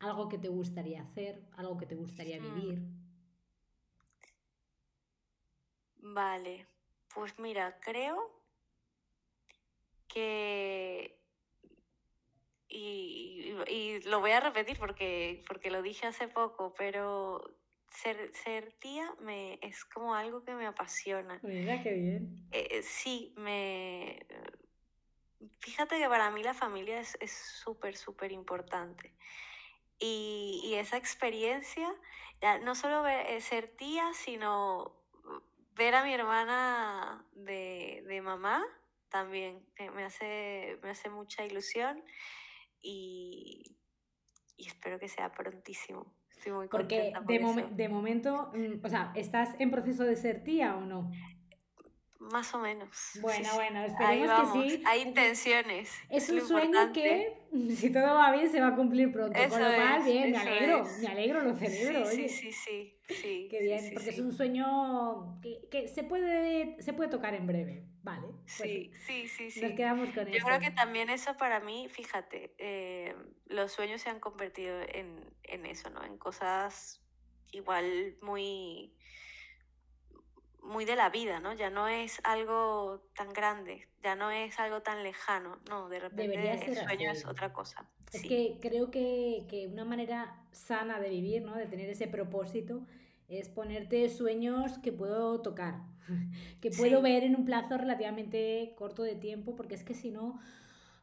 Algo 0.00 0.28
que 0.28 0.36
te 0.38 0.48
gustaría 0.48 1.00
hacer, 1.00 1.46
algo 1.56 1.78
que 1.78 1.86
te 1.86 1.94
gustaría 1.94 2.38
Hmm, 2.38 2.42
vivir. 2.42 2.82
Vale, 6.16 6.66
pues 7.14 7.38
mira, 7.38 7.78
creo 7.80 8.18
que... 10.08 11.18
Y, 12.68 13.54
y- 13.68 13.72
y 13.72 14.00
lo 14.02 14.20
voy 14.20 14.30
a 14.32 14.40
repetir 14.40 14.78
porque, 14.78 15.44
porque 15.46 15.70
lo 15.70 15.82
dije 15.82 16.06
hace 16.06 16.28
poco, 16.28 16.74
pero 16.74 17.42
ser, 17.90 18.32
ser 18.34 18.72
tía 18.80 19.14
me, 19.20 19.58
es 19.62 19.84
como 19.84 20.14
algo 20.14 20.42
que 20.44 20.54
me 20.54 20.66
apasiona. 20.66 21.42
Mira 21.42 21.82
qué 21.82 21.92
bien. 21.92 22.22
Eh, 22.50 22.82
sí, 22.82 23.34
me... 23.36 24.26
Fíjate 25.60 25.98
que 25.98 26.08
para 26.08 26.30
mí 26.30 26.42
la 26.42 26.54
familia 26.54 27.00
es 27.00 27.16
es 27.20 27.32
súper, 27.32 27.96
súper 27.96 28.32
importante. 28.32 29.14
Y, 29.98 30.60
y 30.64 30.74
esa 30.74 30.96
experiencia, 30.96 31.88
ya 32.40 32.58
no 32.58 32.74
solo 32.74 33.02
ve- 33.02 33.36
eh, 33.36 33.40
ser 33.40 33.68
tía, 33.76 34.12
sino 34.14 34.96
ver 35.74 35.94
a 35.94 36.04
mi 36.04 36.12
hermana 36.12 37.24
de, 37.32 38.02
de 38.06 38.20
mamá 38.20 38.64
también, 39.08 39.64
que 39.76 39.90
me 39.90 40.04
hace, 40.04 40.78
me 40.82 40.90
hace 40.90 41.08
mucha 41.08 41.44
ilusión 41.44 42.02
y, 42.80 43.76
y 44.56 44.66
espero 44.66 44.98
que 44.98 45.08
sea 45.08 45.32
prontísimo. 45.32 46.14
Estoy 46.30 46.52
muy 46.52 46.68
Porque 46.68 47.12
contenta 47.12 47.20
por 47.20 47.34
de, 47.34 47.40
momen- 47.42 47.76
de 47.76 47.88
momento, 47.88 48.50
mm, 48.54 48.84
o 48.84 48.88
sea, 48.88 49.12
¿estás 49.14 49.54
en 49.60 49.70
proceso 49.70 50.04
de 50.04 50.16
ser 50.16 50.42
tía 50.42 50.76
o 50.76 50.80
no? 50.80 51.10
Más 52.30 52.54
o 52.54 52.58
menos. 52.58 52.88
sí, 52.96 53.20
Bueno, 53.20 53.48
sí. 53.48 53.54
bueno, 53.56 53.84
esperemos 53.84 54.28
vamos. 54.28 54.64
que 54.64 54.70
sí. 54.70 54.82
Hay 54.86 55.00
Es- 55.00 55.06
intenciones. 55.06 55.90
Es 56.08 56.30
un 56.30 56.40
sueño 56.40 56.66
importante. 56.66 57.02
que, 57.50 57.74
si 57.76 57.90
todo 57.90 58.14
va 58.14 58.30
bien, 58.32 58.48
se 58.50 58.60
va 58.60 58.68
a 58.68 58.74
cumplir 58.76 59.10
pronto. 59.12 59.38
Eso 59.38 59.50
Con 59.50 59.58
lo 59.60 59.74
cual, 59.74 59.98
es, 60.00 60.04
bien, 60.04 60.30
me 60.30 60.38
alegro, 60.38 60.82
es. 60.84 60.98
me 60.98 61.08
alegro, 61.08 61.42
lo 61.42 61.54
celebro, 61.56 62.06
Sí, 62.06 62.18
oye. 62.20 62.28
sí, 62.28 62.52
sí, 62.52 62.52
sí, 62.52 63.14
sí. 63.14 63.48
Qué 63.50 63.58
sí, 63.58 63.64
bien, 63.64 63.80
sí, 63.80 63.90
porque 63.94 64.10
es 64.10 64.16
sí. 64.16 64.22
un 64.22 64.32
sueño 64.32 65.40
que, 65.42 65.68
que 65.70 65.88
se, 65.88 66.04
puede, 66.04 66.80
se 66.80 66.92
puede 66.92 67.10
tocar 67.10 67.34
en 67.34 67.46
breve, 67.46 67.84
¿vale? 68.02 68.28
Pues 68.28 68.46
Sí, 68.46 68.92
sí, 69.06 69.28
sí, 69.28 69.44
Nos 69.60 69.70
sí. 69.70 69.76
quedamos 69.76 70.10
con 70.12 70.26
Yo 70.28 70.36
eso. 70.36 70.46
creo 70.46 70.60
que 70.60 70.70
también 70.70 71.10
eso 71.10 71.36
para 71.36 71.60
mí, 71.60 71.88
fíjate, 71.90 72.54
eh, 72.58 73.14
los 73.46 73.72
sueños 73.72 74.00
se 74.00 74.10
han 74.10 74.20
convertido 74.20 74.80
en, 74.80 75.28
en 75.42 75.66
eso, 75.66 75.90
¿no? 75.90 76.04
En 76.04 76.16
cosas 76.18 77.00
igual 77.50 78.16
muy, 78.22 78.94
muy 80.62 80.84
de 80.84 80.96
la 80.96 81.10
vida, 81.10 81.40
¿no? 81.40 81.52
Ya 81.54 81.70
no 81.70 81.88
es 81.88 82.20
algo 82.24 83.00
tan 83.14 83.32
grande, 83.32 83.88
ya 84.02 84.14
no 84.16 84.30
es 84.30 84.58
algo 84.60 84.82
tan 84.82 85.02
lejano, 85.02 85.60
no, 85.68 85.88
de 85.88 86.00
Debería 86.10 86.54
repente 86.54 86.64
el 86.66 86.76
sueño 86.76 87.10
así. 87.10 87.12
es 87.12 87.26
otra 87.26 87.52
cosa. 87.52 87.90
Es 88.12 88.24
Sí, 88.24 88.26
que 88.26 88.58
creo 88.60 88.90
que, 88.90 89.46
que 89.48 89.66
una 89.68 89.84
manera 89.84 90.46
sana 90.52 91.00
de 91.00 91.08
vivir, 91.10 91.42
¿no? 91.42 91.56
De 91.56 91.66
tener 91.66 91.88
ese 91.90 92.08
propósito, 92.08 92.86
es 93.28 93.48
ponerte 93.48 94.08
sueños 94.10 94.78
que 94.78 94.92
puedo 94.92 95.40
tocar, 95.42 95.82
que 96.60 96.70
puedo 96.70 97.00
Sí. 97.00 97.02
ver 97.02 97.24
en 97.24 97.36
un 97.36 97.44
plazo 97.46 97.78
relativamente 97.78 98.74
corto 98.76 99.02
de 99.02 99.16
tiempo, 99.16 99.56
porque 99.56 99.74
es 99.74 99.84
que 99.84 99.94
si 99.94 100.10
no, 100.10 100.40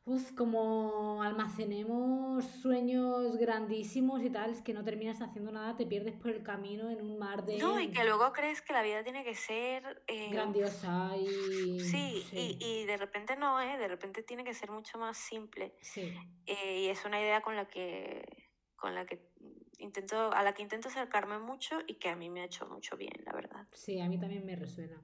uf, 0.10 0.32
como 0.34 1.22
almacenemos 1.22 2.44
sueños 2.44 3.38
grandísimos 3.38 4.24
y 4.24 4.30
tal, 4.30 4.52
es 4.52 4.62
que 4.62 4.74
no 4.74 4.84
terminas 4.84 5.22
haciendo 5.22 5.52
nada, 5.52 5.78
te 5.78 5.86
pierdes 5.86 6.16
por 6.16 6.32
el 6.32 6.42
camino 6.42 6.90
en 6.90 7.02
un 7.02 7.20
mar 7.20 7.46
de 7.46 7.60
No, 7.60 7.80
y 7.80 7.92
que 7.92 8.04
luego 8.04 8.34
crees 8.34 8.62
que 8.62 8.74
la 8.74 8.82
vida 8.82 9.04
tiene 9.04 9.24
que 9.24 9.36
ser 9.36 10.04
eh, 10.08 10.30
grandiosa 10.32 11.16
y... 11.16 11.80
Sí, 11.80 12.24
sí, 12.30 12.58
Y, 12.60 12.66
y 12.66 12.86
de 12.86 12.98
repente 12.98 13.36
no, 13.36 13.62
¿eh? 13.62 13.78
De 13.78 13.88
repente 13.88 14.24
tiene 14.24 14.44
que 14.44 14.54
ser 14.54 14.72
mucho 14.72 14.98
más 14.98 15.18
simple. 15.18 15.76
sí. 15.82 16.14
Eh, 16.48 16.82
y 16.82 16.88
es 16.88 17.06
una 17.06 17.22
idea 17.22 17.42
con 17.42 17.56
la 17.56 17.68
que, 17.68 18.50
con 18.76 18.96
la 18.96 19.06
que 19.06 19.30
intento, 19.78 20.32
a 20.34 20.42
la 20.42 20.54
que 20.56 20.64
intento 20.64 20.88
acercarme 20.88 21.38
mucho 21.38 21.80
y 21.86 21.96
que 22.00 22.10
a 22.10 22.16
mí 22.16 22.30
me 22.32 22.42
ha 22.42 22.46
hecho 22.46 22.66
mucho 22.68 22.98
bien, 22.98 23.14
la 23.24 23.34
verdad. 23.34 23.68
Sí, 23.74 24.00
a 24.00 24.10
mí 24.10 24.20
también 24.20 24.44
me 24.44 24.56
resuena. 24.56 25.00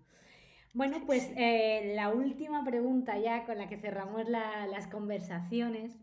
Bueno, 0.75 0.97
pues 1.05 1.31
eh, 1.37 1.93
la 1.95 2.09
última 2.09 2.65
pregunta 2.65 3.17
ya 3.17 3.45
con 3.45 3.57
la 3.57 3.69
que 3.69 3.77
cerramos 3.77 4.27
la- 4.27 4.67
las 4.67 4.87
conversaciones. 4.87 5.97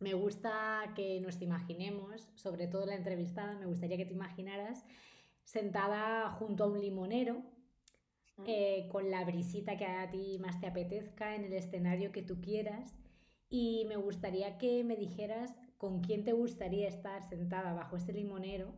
Me 0.00 0.14
gusta 0.14 0.82
que 0.96 1.20
nos 1.20 1.40
imaginemos, 1.40 2.28
sobre 2.34 2.66
todo 2.66 2.86
la 2.86 2.96
entrevistada, 2.96 3.54
me 3.54 3.66
gustaría 3.66 3.96
que 3.96 4.06
te 4.06 4.14
imaginaras 4.14 4.84
sentada 5.44 6.28
junto 6.32 6.64
a 6.64 6.66
un 6.66 6.80
limonero, 6.80 7.44
Mm. 8.36 8.42
eh, 8.48 8.88
con 8.90 9.12
la 9.12 9.24
brisita 9.24 9.76
que 9.76 9.86
a 9.86 10.10
ti 10.10 10.40
más 10.40 10.58
te 10.60 10.66
apetezca, 10.66 11.36
en 11.36 11.44
el 11.44 11.52
escenario 11.52 12.10
que 12.10 12.22
tú 12.22 12.40
quieras. 12.40 12.98
Y 13.48 13.84
me 13.88 13.94
gustaría 13.96 14.58
que 14.58 14.82
me 14.82 14.96
dijeras 14.96 15.54
con 15.78 16.00
quién 16.00 16.24
te 16.24 16.32
gustaría 16.32 16.88
estar 16.88 17.22
sentada 17.28 17.74
bajo 17.74 17.96
ese 17.96 18.12
limonero 18.12 18.74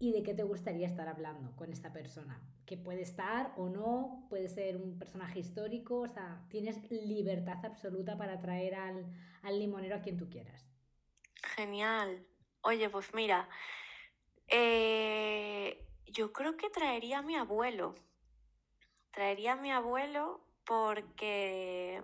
y 0.00 0.12
de 0.12 0.22
qué 0.22 0.32
te 0.32 0.42
gustaría 0.42 0.86
estar 0.86 1.08
hablando 1.08 1.54
con 1.54 1.70
esta 1.70 1.92
persona. 1.92 2.42
Que 2.64 2.78
puede 2.78 3.02
estar 3.02 3.52
o 3.56 3.68
no, 3.68 4.26
puede 4.30 4.48
ser 4.48 4.78
un 4.78 4.98
personaje 4.98 5.38
histórico, 5.38 6.00
o 6.00 6.08
sea, 6.08 6.42
tienes 6.48 6.90
libertad 6.90 7.64
absoluta 7.64 8.16
para 8.16 8.40
traer 8.40 8.74
al, 8.74 9.06
al 9.42 9.58
limonero 9.58 9.96
a 9.96 10.00
quien 10.00 10.16
tú 10.16 10.30
quieras. 10.30 10.66
Genial. 11.54 12.26
Oye, 12.62 12.88
pues 12.88 13.12
mira, 13.12 13.46
eh, 14.48 15.86
yo 16.06 16.32
creo 16.32 16.56
que 16.56 16.70
traería 16.70 17.18
a 17.18 17.22
mi 17.22 17.36
abuelo. 17.36 17.94
Traería 19.10 19.52
a 19.52 19.56
mi 19.56 19.70
abuelo 19.70 20.40
porque 20.64 22.02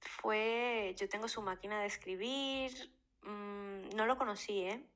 fue, 0.00 0.94
yo 0.98 1.06
tengo 1.08 1.28
su 1.28 1.42
máquina 1.42 1.80
de 1.80 1.86
escribir, 1.86 2.72
mm, 3.24 3.90
no 3.94 4.06
lo 4.06 4.16
conocí, 4.16 4.62
¿eh? 4.62 4.86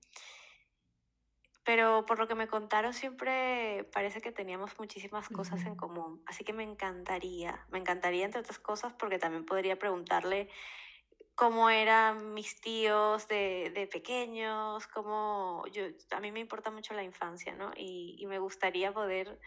Pero 1.65 2.05
por 2.05 2.19
lo 2.19 2.29
que 2.29 2.35
me 2.35 2.47
contaron 2.47 2.93
siempre 2.93 3.89
parece 3.93 4.21
que 4.21 4.33
teníamos 4.33 4.79
muchísimas 4.79 5.29
cosas 5.31 5.65
en 5.65 5.77
común. 5.77 6.23
Así 6.27 6.45
que 6.45 6.53
me 6.53 6.63
encantaría, 6.63 7.67
me 7.71 7.79
encantaría 7.79 8.27
entre 8.27 8.41
otras 8.41 8.59
cosas 8.59 8.93
porque 8.93 9.19
también 9.19 9.47
podría 9.47 9.79
preguntarle 9.79 10.51
cómo 11.35 11.69
eran 11.71 12.33
mis 12.35 12.61
tíos 12.61 13.27
de, 13.29 13.73
de 13.75 13.87
pequeños, 13.87 14.87
cómo 14.89 15.65
yo, 15.73 15.85
a 16.11 16.21
mí 16.21 16.31
me 16.31 16.41
importa 16.41 16.71
mucho 16.71 16.95
la 16.95 17.03
infancia, 17.03 17.55
¿no? 17.55 17.73
Y, 17.77 18.17
y 18.19 18.27
me 18.27 18.39
gustaría 18.39 18.93
poder, 18.93 19.41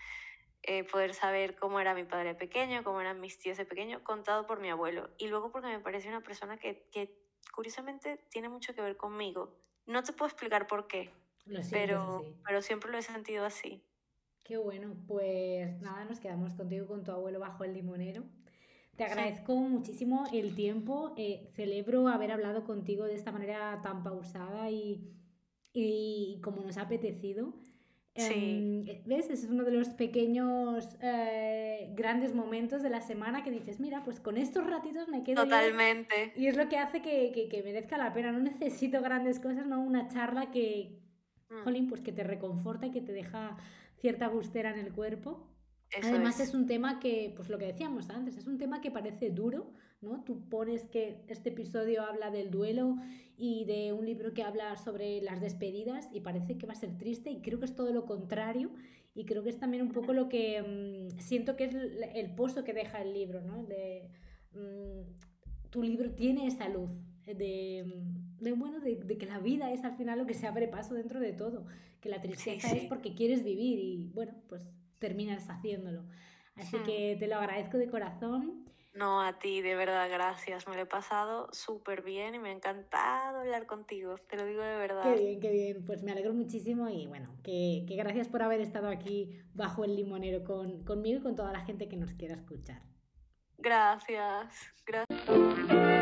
eh, 0.63 0.83
poder 0.83 1.13
saber 1.13 1.55
cómo 1.55 1.79
era 1.79 1.93
mi 1.93 2.03
padre 2.03 2.29
de 2.29 2.35
pequeño, 2.35 2.83
cómo 2.83 2.99
eran 2.99 3.21
mis 3.21 3.39
tíos 3.39 3.57
de 3.57 3.65
pequeño, 3.65 4.03
contado 4.03 4.45
por 4.45 4.59
mi 4.59 4.69
abuelo. 4.69 5.09
Y 5.17 5.27
luego 5.27 5.51
porque 5.51 5.67
me 5.67 5.79
parece 5.79 6.09
una 6.09 6.21
persona 6.21 6.57
que, 6.57 6.89
que 6.91 7.15
curiosamente 7.53 8.17
tiene 8.29 8.49
mucho 8.49 8.75
que 8.75 8.81
ver 8.81 8.97
conmigo. 8.97 9.55
No 9.85 10.03
te 10.03 10.11
puedo 10.11 10.27
explicar 10.27 10.67
por 10.67 10.87
qué, 10.87 11.13
Lo 11.47 11.59
pero, 11.71 12.17
así. 12.17 12.35
pero 12.45 12.61
siempre 12.61 12.91
lo 12.91 12.97
he 12.97 13.01
sentido 13.01 13.45
así. 13.45 13.81
Qué 14.43 14.57
bueno, 14.57 14.95
pues 15.07 15.79
nada, 15.81 16.05
nos 16.05 16.19
quedamos 16.19 16.53
contigo 16.53 16.87
con 16.87 17.03
tu 17.03 17.11
abuelo 17.11 17.39
bajo 17.39 17.63
el 17.63 17.73
limonero. 17.73 18.23
Te 18.95 19.03
agradezco 19.03 19.55
muchísimo 19.55 20.25
el 20.33 20.55
tiempo, 20.55 21.13
eh, 21.17 21.49
celebro 21.55 22.07
haber 22.07 22.31
hablado 22.31 22.63
contigo 22.63 23.03
de 23.05 23.13
esta 23.15 23.31
manera 23.31 23.79
tan 23.83 24.03
pausada 24.03 24.71
y, 24.71 25.11
y 25.73 26.39
como 26.41 26.63
nos 26.63 26.77
ha 26.77 26.83
apetecido. 26.83 27.53
Sí. 28.15 28.83
Em, 28.87 29.03
¿Ves? 29.05 29.25
Ese 29.29 29.45
es 29.45 29.51
uno 29.51 29.63
de 29.63 29.71
los 29.71 29.89
pequeños 29.89 30.97
eh, 31.03 31.91
grandes 31.95 32.33
momentos 32.33 32.81
de 32.81 32.89
la 32.89 33.01
semana 33.01 33.43
que 33.43 33.51
dices, 33.51 33.79
mira, 33.79 34.03
pues 34.03 34.19
con 34.19 34.37
estos 34.37 34.65
ratitos 34.65 35.07
me 35.09 35.23
quedo 35.23 35.43
yo 35.43 35.49
Totalmente. 35.51 36.33
y 36.35 36.47
es 36.47 36.57
lo 36.57 36.67
que 36.67 36.79
hace 36.79 37.03
que, 37.03 37.31
que- 37.31 37.47
que 37.49 37.61
merezca 37.61 37.97
la 37.99 38.13
pena. 38.13 38.31
No 38.31 38.39
necesito 38.39 39.01
grandes 39.03 39.39
cosas, 39.39 39.67
no 39.67 39.79
una 39.81 40.07
charla 40.07 40.49
que, 40.49 40.96
Mm, 41.49 41.63
jolín, 41.63 41.87
pues 41.87 42.01
que 42.01 42.11
te 42.11 42.23
reconforta 42.23 42.87
y 42.87 42.91
que 42.91 43.01
te 43.01 43.11
deja 43.13 43.57
cierta 43.97 44.27
gustera 44.27 44.71
en 44.71 44.85
el 44.85 44.93
cuerpo. 44.93 45.47
Eso 45.91 46.09
Además 46.09 46.39
es. 46.39 46.49
es 46.49 46.53
un 46.53 46.67
tema 46.67 46.99
que, 46.99 47.33
pues 47.35 47.49
lo 47.49 47.57
que 47.57 47.65
decíamos 47.65 48.09
antes, 48.09 48.37
es 48.37 48.47
un 48.47 48.57
tema 48.57 48.81
que 48.81 48.91
parece 48.91 49.29
duro, 49.29 49.71
¿no? 50.01 50.23
Tú 50.23 50.47
pones 50.49 50.85
que 50.87 51.23
este 51.27 51.49
episodio 51.49 52.01
habla 52.03 52.29
del 52.29 52.51
duelo 52.51 52.97
y 53.37 53.63
de 53.65 53.93
un 53.93 54.05
libro 54.05 54.33
que 54.33 54.43
habla 54.43 54.75
sobre 54.75 55.21
las 55.21 55.39
despedidas 55.39 56.09
y 56.11 56.19
parece 56.21 56.57
que 56.57 56.67
va 56.67 56.73
a 56.73 56.75
ser 56.75 56.97
triste 56.97 57.31
y 57.31 57.41
creo 57.41 57.59
que 57.59 57.65
es 57.65 57.75
todo 57.75 57.93
lo 57.93 58.05
contrario 58.05 58.71
y 59.15 59.25
creo 59.25 59.43
que 59.43 59.49
es 59.49 59.59
también 59.59 59.83
un 59.83 59.91
poco 59.91 60.13
lo 60.13 60.27
que 60.27 60.61
mm, 60.61 61.19
siento 61.19 61.55
que 61.55 61.65
es 61.65 61.73
el, 61.73 62.03
el 62.03 62.35
pozo 62.35 62.63
que 62.63 62.73
deja 62.73 63.01
el 63.01 63.13
libro, 63.13 63.41
¿no? 63.41 63.63
De, 63.63 64.09
mm, 64.51 65.69
tu 65.69 65.83
libro 65.83 66.11
tiene 66.11 66.47
esa 66.47 66.67
luz 66.67 66.91
de, 67.35 67.85
de, 68.39 68.51
bueno, 68.53 68.79
de, 68.79 68.95
de 68.95 69.17
que 69.17 69.25
la 69.25 69.39
vida 69.39 69.71
es 69.71 69.83
al 69.83 69.95
final 69.97 70.19
lo 70.19 70.25
que 70.25 70.33
se 70.33 70.47
abre 70.47 70.67
paso 70.67 70.93
dentro 70.95 71.19
de 71.19 71.33
todo, 71.33 71.65
que 72.01 72.09
la 72.09 72.21
tristeza 72.21 72.71
es 72.71 72.81
sí. 72.83 72.85
porque 72.87 73.13
quieres 73.15 73.43
vivir 73.43 73.79
y 73.79 74.09
bueno, 74.13 74.33
pues 74.49 74.63
terminas 74.99 75.49
haciéndolo. 75.49 76.03
Así 76.55 76.77
Hmm. 76.77 76.83
que 76.83 77.17
te 77.19 77.27
lo 77.27 77.35
agradezco 77.37 77.77
de 77.77 77.87
corazón. 77.89 78.63
No, 78.93 79.21
a 79.21 79.37
ti, 79.37 79.61
de 79.61 79.75
verdad, 79.75 80.09
gracias. 80.09 80.67
Me 80.67 80.75
lo 80.75 80.81
he 80.81 80.85
pasado 80.87 81.49
súper 81.51 82.01
bien 82.01 82.33
y 82.33 82.39
me 82.39 82.49
ha 82.49 82.51
encantado 82.51 83.41
hablar 83.41 83.67
contigo. 83.67 84.15
Te 84.27 84.37
lo 84.37 84.45
digo 84.47 84.63
de 84.63 84.71
Qué 84.71 84.77
verdad. 84.79 85.15
bien, 85.15 85.39
qué 85.39 85.51
bien. 85.51 85.85
Pues 85.85 86.01
me 86.01 86.11
alegro 86.11 86.33
muchísimo 86.33 86.89
y 86.89 87.05
bueno, 87.05 87.29
que, 87.43 87.85
que 87.87 87.95
gracias 87.95 88.27
por 88.27 88.41
haber 88.41 88.59
estado 88.59 88.87
aquí 88.87 89.37
bajo 89.53 89.83
el 89.85 89.95
limonero 89.95 90.43
con, 90.43 90.83
conmigo 90.83 91.19
y 91.19 91.21
con 91.21 91.35
toda 91.35 91.51
la 91.53 91.63
gente 91.63 91.87
que 91.87 91.95
nos 91.97 92.13
quiera 92.13 92.33
escuchar. 92.33 92.81
Gracias. 93.59 94.73
Gracias. 94.85 95.96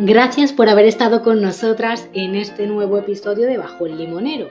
Gracias 0.00 0.52
por 0.52 0.68
haber 0.68 0.86
estado 0.86 1.24
con 1.24 1.42
nosotras 1.42 2.08
en 2.12 2.36
este 2.36 2.68
nuevo 2.68 2.98
episodio 2.98 3.48
de 3.48 3.58
Bajo 3.58 3.84
el 3.84 3.98
Limonero. 3.98 4.48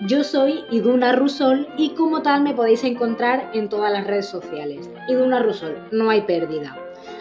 Yo 0.00 0.22
soy 0.22 0.64
Iduna 0.70 1.12
Rusol 1.12 1.66
y 1.78 1.94
como 1.94 2.20
tal 2.20 2.42
me 2.42 2.52
podéis 2.52 2.84
encontrar 2.84 3.50
en 3.54 3.70
todas 3.70 3.90
las 3.90 4.06
redes 4.06 4.26
sociales. 4.26 4.90
Iduna 5.08 5.38
Rusol, 5.42 5.78
no 5.92 6.10
hay 6.10 6.20
pérdida. 6.20 6.76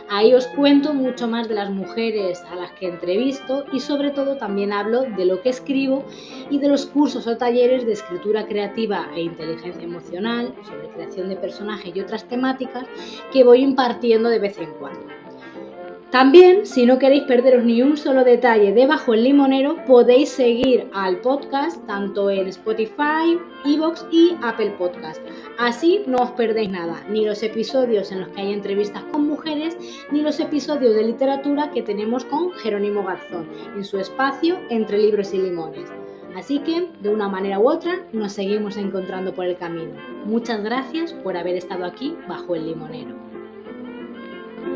Ahí 0.09 0.34
os 0.34 0.47
cuento 0.47 0.93
mucho 0.93 1.30
más 1.30 1.47
de 1.47 1.55
las 1.55 1.69
mujeres 1.69 2.43
a 2.51 2.57
las 2.57 2.74
que 2.74 2.89
entrevisto 2.89 3.63
y 3.72 3.80
sobre 3.80 4.11
todo 4.11 4.36
también 4.36 4.74
hablo 4.74 5.03
de 5.03 5.26
lo 5.26 5.41
que 5.41 5.47
escribo 5.47 6.03
y 6.49 6.59
de 6.59 6.67
los 6.67 6.86
cursos 6.86 7.26
o 7.26 7.38
talleres 7.38 7.86
de 7.86 7.93
escritura 7.93 8.47
creativa 8.47 9.07
e 9.15 9.22
inteligencia 9.22 9.84
emocional, 9.84 10.53
sobre 10.67 10.89
creación 10.89 11.30
de 11.30 11.38
personajes 11.38 11.95
y 11.95 12.01
otras 12.01 12.26
temáticas 12.26 12.84
que 13.32 13.45
voy 13.45 13.61
impartiendo 13.61 14.28
de 14.28 14.39
vez 14.39 14.57
en 14.57 14.74
cuando. 14.74 15.20
También, 16.12 16.66
si 16.66 16.86
no 16.86 16.99
queréis 16.99 17.24
perderos 17.24 17.64
ni 17.64 17.82
un 17.82 17.95
solo 17.95 18.26
detalle 18.26 18.74
de 18.74 18.86
Bajo 18.86 19.14
el 19.14 19.24
Limonero, 19.24 19.78
podéis 19.86 20.28
seguir 20.28 20.89
al 20.93 21.22
podcast 21.22 21.88
tanto 21.88 22.30
en 22.30 22.47
Spotify, 22.47 23.39
Evox 23.64 24.05
y 24.12 24.36
Apple 24.41 24.72
Podcast. 24.78 25.22
Así 25.57 26.03
no 26.07 26.18
os 26.18 26.32
perdéis 26.32 26.70
nada, 26.70 27.01
ni 27.09 27.26
los 27.26 27.41
episodios 27.43 28.12
en 28.12 28.20
los 28.20 28.30
que 28.30 28.41
hay 28.41 28.51
entrevistas 28.51 29.03
con 29.05 29.26
mujeres, 29.26 29.78
ni 30.12 30.20
los 30.20 30.41
episodios 30.41 30.95
de 30.95 31.05
literatura 31.05 31.72
que 31.72 31.82
tenemos 31.82 32.26
con 32.26 32.51
Jerónimo 32.55 33.05
Garzón 33.05 33.47
en 33.74 33.86
su 33.86 33.97
espacio 33.97 34.59
Entre 34.70 34.97
Libros 34.97 35.34
y 35.34 35.38
Limones. 35.38 35.88
Así 36.36 36.59
que, 36.59 36.89
de 36.99 37.07
una 37.07 37.30
manera 37.30 37.57
u 37.57 37.70
otra, 37.70 38.05
nos 38.12 38.34
seguimos 38.34 38.76
encontrando 38.76 39.34
por 39.34 39.45
el 39.45 39.55
camino. 39.55 39.93
Muchas 40.26 40.62
gracias 40.62 41.14
por 41.14 41.38
haber 41.38 41.55
estado 41.55 41.86
aquí 41.86 42.18
bajo 42.28 42.55
el 42.55 42.68
limonero. 42.68 43.16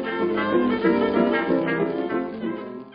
Thank 0.06 1.96
you. 2.00 2.05